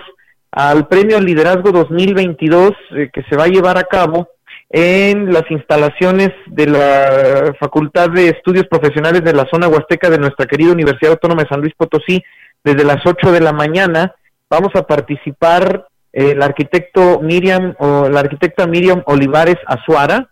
al 0.51 0.89
Premio 0.89 1.21
Liderazgo 1.21 1.71
2022 1.73 2.73
eh, 2.93 3.11
que 3.13 3.23
se 3.25 3.37
va 3.37 3.45
a 3.45 3.49
llevar 3.49 3.79
a 3.79 3.85
cabo 3.85 4.29
en 4.71 5.33
las 5.33 5.51
instalaciones 5.51 6.31
de 6.47 6.67
la 6.67 7.55
Facultad 7.59 8.11
de 8.11 8.29
Estudios 8.29 8.67
Profesionales 8.67 9.25
de 9.25 9.33
la 9.33 9.47
zona 9.51 9.69
huasteca 9.69 10.11
de 10.11 10.19
nuestra 10.19 10.47
querida 10.47 10.73
Universidad 10.73 11.13
Autónoma 11.13 11.43
de 11.43 11.49
San 11.49 11.61
Luis 11.61 11.75
Potosí 11.75 12.23
desde 12.63 12.85
las 12.85 13.05
8 13.05 13.33
de 13.33 13.41
la 13.41 13.53
mañana. 13.53 14.15
Vamos 14.51 14.71
a 14.75 14.83
participar 14.83 15.87
el 16.13 16.43
arquitecto 16.43 17.21
Miriam 17.21 17.75
o 17.79 18.09
la 18.09 18.21
arquitecta 18.21 18.67
Miriam 18.67 19.03
Olivares 19.07 19.57
Azuara, 19.67 20.29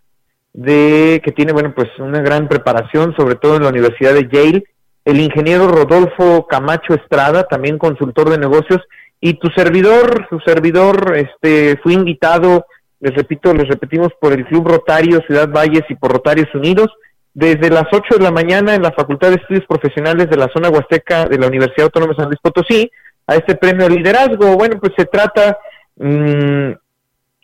de 0.53 1.21
que 1.23 1.33
tiene 1.33 1.53
bueno 1.53 1.75
pues 1.75 1.89
una 1.99 2.21
gran 2.21 2.49
preparación 2.49 3.15
sobre 3.17 3.35
todo 3.35 3.57
en 3.57 3.63
la 3.63 3.69
Universidad 3.69 4.15
de 4.15 4.27
Yale 4.27 4.65
el 5.05 5.21
ingeniero 5.21 5.69
Rodolfo 5.69 6.47
Camacho 6.47 6.95
Estrada 6.95 7.45
también 7.45 7.77
consultor 7.77 8.31
de 8.31 8.39
negocios 8.39 8.81
y 9.21 9.35
tu 9.35 9.49
servidor 9.51 10.27
su 10.31 10.41
servidor 10.41 11.15
este 11.15 11.79
fui 11.83 11.93
invitado 11.93 12.65
les 13.01 13.15
repito 13.15 13.53
les 13.53 13.69
repetimos 13.69 14.09
por 14.21 14.33
el 14.33 14.47
Club 14.47 14.69
Rotario 14.69 15.21
Ciudad 15.27 15.49
Valles 15.49 15.85
y 15.89 15.95
por 15.95 16.13
Rotarios 16.13 16.53
Unidos 16.55 16.91
desde 17.35 17.69
las 17.71 17.85
8 17.93 18.17
de 18.17 18.25
la 18.25 18.31
mañana 18.31 18.75
en 18.75 18.83
la 18.83 18.93
Facultad 18.93 19.29
de 19.29 19.37
Estudios 19.37 19.67
Profesionales 19.67 20.31
de 20.31 20.37
la 20.37 20.49
zona 20.55 20.71
huasteca 20.71 21.27
de 21.27 21.39
la 21.39 21.49
Universidad 21.49 21.85
Autónoma 21.85 22.13
de 22.13 22.17
San 22.17 22.27
Luis 22.29 22.41
Potosí 22.41 22.91
a 23.27 23.35
este 23.35 23.57
premio 23.57 23.89
de 23.89 23.97
liderazgo. 23.97 24.57
Bueno 24.57 24.79
pues 24.81 24.93
se 24.97 25.05
trata 25.05 25.59
mmm, 25.97 26.73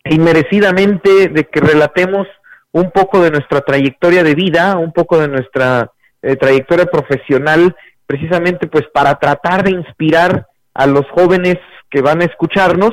inmerecidamente 0.05 1.29
de 1.29 1.43
que 1.45 1.59
relatemos 1.59 2.27
un 2.71 2.91
poco 2.91 3.21
de 3.21 3.31
nuestra 3.31 3.61
trayectoria 3.61 4.23
de 4.23 4.35
vida, 4.35 4.77
un 4.77 4.91
poco 4.91 5.19
de 5.19 5.27
nuestra 5.27 5.91
eh, 6.21 6.35
trayectoria 6.35 6.85
profesional, 6.85 7.75
precisamente 8.05 8.67
pues 8.67 8.85
para 8.93 9.15
tratar 9.15 9.63
de 9.63 9.71
inspirar 9.71 10.47
a 10.73 10.87
los 10.87 11.05
jóvenes 11.11 11.57
que 11.89 12.01
van 12.01 12.21
a 12.21 12.25
escucharnos, 12.25 12.91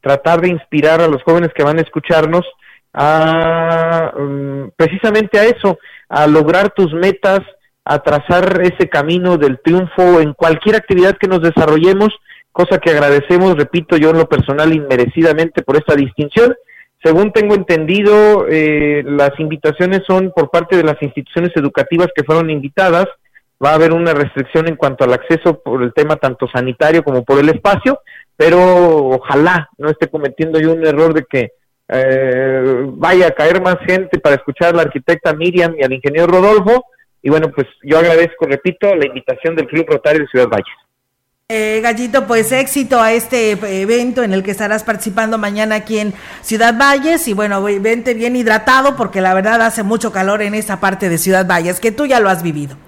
tratar 0.00 0.40
de 0.40 0.48
inspirar 0.48 1.00
a 1.00 1.08
los 1.08 1.22
jóvenes 1.22 1.50
que 1.54 1.62
van 1.62 1.78
a 1.78 1.82
escucharnos 1.82 2.46
a 2.92 4.12
mm, 4.18 4.70
precisamente 4.76 5.38
a 5.38 5.44
eso, 5.44 5.78
a 6.08 6.26
lograr 6.26 6.70
tus 6.70 6.92
metas, 6.92 7.40
a 7.84 7.98
trazar 8.00 8.60
ese 8.62 8.88
camino 8.88 9.36
del 9.36 9.60
triunfo 9.60 10.20
en 10.20 10.34
cualquier 10.34 10.76
actividad 10.76 11.16
que 11.16 11.28
nos 11.28 11.40
desarrollemos, 11.40 12.10
cosa 12.52 12.78
que 12.78 12.90
agradecemos, 12.90 13.56
repito 13.56 13.96
yo 13.96 14.10
en 14.10 14.18
lo 14.18 14.28
personal 14.28 14.74
inmerecidamente 14.74 15.62
por 15.62 15.76
esta 15.76 15.94
distinción 15.94 16.54
según 17.02 17.32
tengo 17.32 17.54
entendido, 17.54 18.46
eh, 18.48 19.02
las 19.06 19.30
invitaciones 19.38 20.02
son 20.06 20.32
por 20.36 20.50
parte 20.50 20.76
de 20.76 20.84
las 20.84 21.00
instituciones 21.02 21.50
educativas 21.56 22.08
que 22.14 22.24
fueron 22.24 22.50
invitadas. 22.50 23.06
va 23.62 23.72
a 23.72 23.74
haber 23.74 23.92
una 23.92 24.14
restricción 24.14 24.68
en 24.68 24.76
cuanto 24.76 25.04
al 25.04 25.12
acceso 25.12 25.60
por 25.60 25.82
el 25.82 25.92
tema 25.92 26.16
tanto 26.16 26.48
sanitario 26.48 27.02
como 27.04 27.24
por 27.24 27.38
el 27.38 27.50
espacio, 27.50 27.98
pero 28.40 29.08
ojalá 29.08 29.68
no 29.76 29.90
esté 29.90 30.08
cometiendo 30.08 30.58
yo 30.58 30.72
un 30.72 30.86
error 30.86 31.12
de 31.12 31.26
que 31.28 31.52
eh, 31.88 32.86
vaya 32.86 33.26
a 33.26 33.30
caer 33.32 33.60
más 33.60 33.76
gente 33.86 34.18
para 34.18 34.36
escuchar 34.36 34.70
a 34.70 34.76
la 34.76 34.82
arquitecta 34.84 35.34
Miriam 35.34 35.74
y 35.78 35.84
al 35.84 35.92
ingeniero 35.92 36.26
Rodolfo. 36.26 36.86
Y 37.22 37.28
bueno, 37.28 37.52
pues 37.54 37.66
yo 37.82 37.98
agradezco, 37.98 38.46
repito, 38.46 38.94
la 38.94 39.04
invitación 39.04 39.54
del 39.56 39.66
Club 39.66 39.84
Rotario 39.86 40.22
de 40.22 40.28
Ciudad 40.28 40.48
Valles. 40.48 40.74
Eh, 41.50 41.80
Gallito, 41.82 42.26
pues 42.26 42.50
éxito 42.50 42.98
a 42.98 43.12
este 43.12 43.50
evento 43.82 44.22
en 44.22 44.32
el 44.32 44.42
que 44.42 44.52
estarás 44.52 44.84
participando 44.84 45.36
mañana 45.36 45.74
aquí 45.74 45.98
en 45.98 46.14
Ciudad 46.40 46.74
Valles 46.78 47.28
y 47.28 47.34
bueno, 47.34 47.62
vente 47.62 48.14
bien 48.14 48.36
hidratado 48.36 48.96
porque 48.96 49.20
la 49.20 49.34
verdad 49.34 49.60
hace 49.60 49.82
mucho 49.82 50.12
calor 50.12 50.40
en 50.40 50.54
esa 50.54 50.80
parte 50.80 51.10
de 51.10 51.18
Ciudad 51.18 51.46
Valles, 51.46 51.78
que 51.78 51.92
tú 51.92 52.06
ya 52.06 52.20
lo 52.20 52.30
has 52.30 52.42
vivido. 52.42 52.78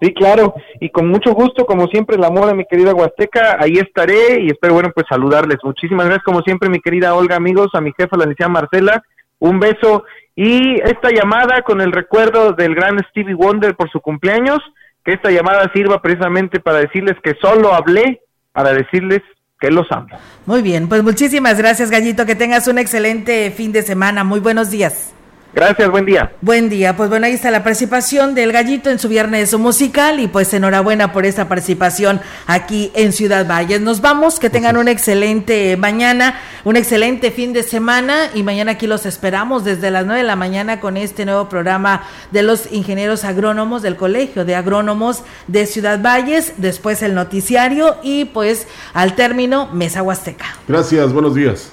Sí, 0.00 0.12
claro, 0.14 0.54
y 0.80 0.90
con 0.90 1.08
mucho 1.08 1.32
gusto, 1.32 1.64
como 1.64 1.86
siempre, 1.86 2.18
la 2.18 2.30
moda, 2.30 2.54
mi 2.54 2.64
querida 2.64 2.94
Huasteca, 2.94 3.56
ahí 3.58 3.74
estaré 3.74 4.40
y 4.40 4.48
espero, 4.48 4.74
bueno, 4.74 4.90
pues 4.94 5.06
saludarles. 5.08 5.58
Muchísimas 5.62 6.06
gracias, 6.06 6.24
como 6.24 6.42
siempre, 6.42 6.68
mi 6.68 6.80
querida 6.80 7.14
Olga, 7.14 7.36
amigos, 7.36 7.68
a 7.72 7.80
mi 7.80 7.92
jefa, 7.96 8.16
la 8.16 8.24
licenciada 8.24 8.52
Marcela, 8.52 9.02
un 9.38 9.58
beso 9.58 10.04
y 10.36 10.80
esta 10.82 11.10
llamada 11.10 11.62
con 11.62 11.80
el 11.80 11.92
recuerdo 11.92 12.52
del 12.52 12.74
gran 12.74 12.98
Stevie 13.10 13.34
Wonder 13.34 13.74
por 13.74 13.90
su 13.90 14.00
cumpleaños, 14.00 14.58
que 15.04 15.12
esta 15.12 15.30
llamada 15.30 15.70
sirva 15.72 16.02
precisamente 16.02 16.60
para 16.60 16.78
decirles 16.78 17.16
que 17.22 17.34
solo 17.40 17.72
hablé 17.72 18.20
para 18.52 18.72
decirles 18.72 19.22
que 19.60 19.70
los 19.70 19.86
amo. 19.90 20.08
Muy 20.46 20.62
bien, 20.62 20.88
pues 20.88 21.02
muchísimas 21.02 21.58
gracias, 21.58 21.90
Gallito, 21.90 22.26
que 22.26 22.34
tengas 22.34 22.66
un 22.68 22.78
excelente 22.78 23.50
fin 23.50 23.72
de 23.72 23.82
semana. 23.82 24.24
Muy 24.24 24.40
buenos 24.40 24.70
días. 24.70 25.14
Gracias, 25.52 25.90
buen 25.90 26.06
día. 26.06 26.32
Buen 26.40 26.68
día, 26.68 26.96
pues 26.96 27.10
bueno, 27.10 27.26
ahí 27.26 27.32
está 27.32 27.50
la 27.50 27.64
participación 27.64 28.34
del 28.34 28.52
gallito 28.52 28.88
en 28.88 29.00
su 29.00 29.08
viernes 29.08 29.56
musical 29.58 30.20
y 30.20 30.28
pues 30.28 30.54
enhorabuena 30.54 31.12
por 31.12 31.26
esta 31.26 31.48
participación 31.48 32.20
aquí 32.46 32.92
en 32.94 33.12
Ciudad 33.12 33.46
Valles. 33.48 33.80
Nos 33.80 34.00
vamos, 34.00 34.38
que 34.38 34.48
tengan 34.48 34.76
una 34.76 34.92
excelente 34.92 35.76
mañana, 35.76 36.38
un 36.64 36.76
excelente 36.76 37.32
fin 37.32 37.52
de 37.52 37.64
semana 37.64 38.30
y 38.32 38.44
mañana 38.44 38.72
aquí 38.72 38.86
los 38.86 39.06
esperamos 39.06 39.64
desde 39.64 39.90
las 39.90 40.06
9 40.06 40.20
de 40.20 40.26
la 40.26 40.36
mañana 40.36 40.78
con 40.78 40.96
este 40.96 41.24
nuevo 41.24 41.48
programa 41.48 42.04
de 42.30 42.42
los 42.42 42.70
ingenieros 42.70 43.24
agrónomos 43.24 43.82
del 43.82 43.96
Colegio 43.96 44.44
de 44.44 44.54
Agrónomos 44.54 45.24
de 45.48 45.66
Ciudad 45.66 46.00
Valles, 46.00 46.54
después 46.58 47.02
el 47.02 47.14
noticiario 47.14 47.96
y 48.04 48.26
pues 48.26 48.68
al 48.94 49.16
término 49.16 49.68
Mesa 49.72 50.02
Huasteca. 50.02 50.46
Gracias, 50.68 51.12
buenos 51.12 51.34
días. 51.34 51.72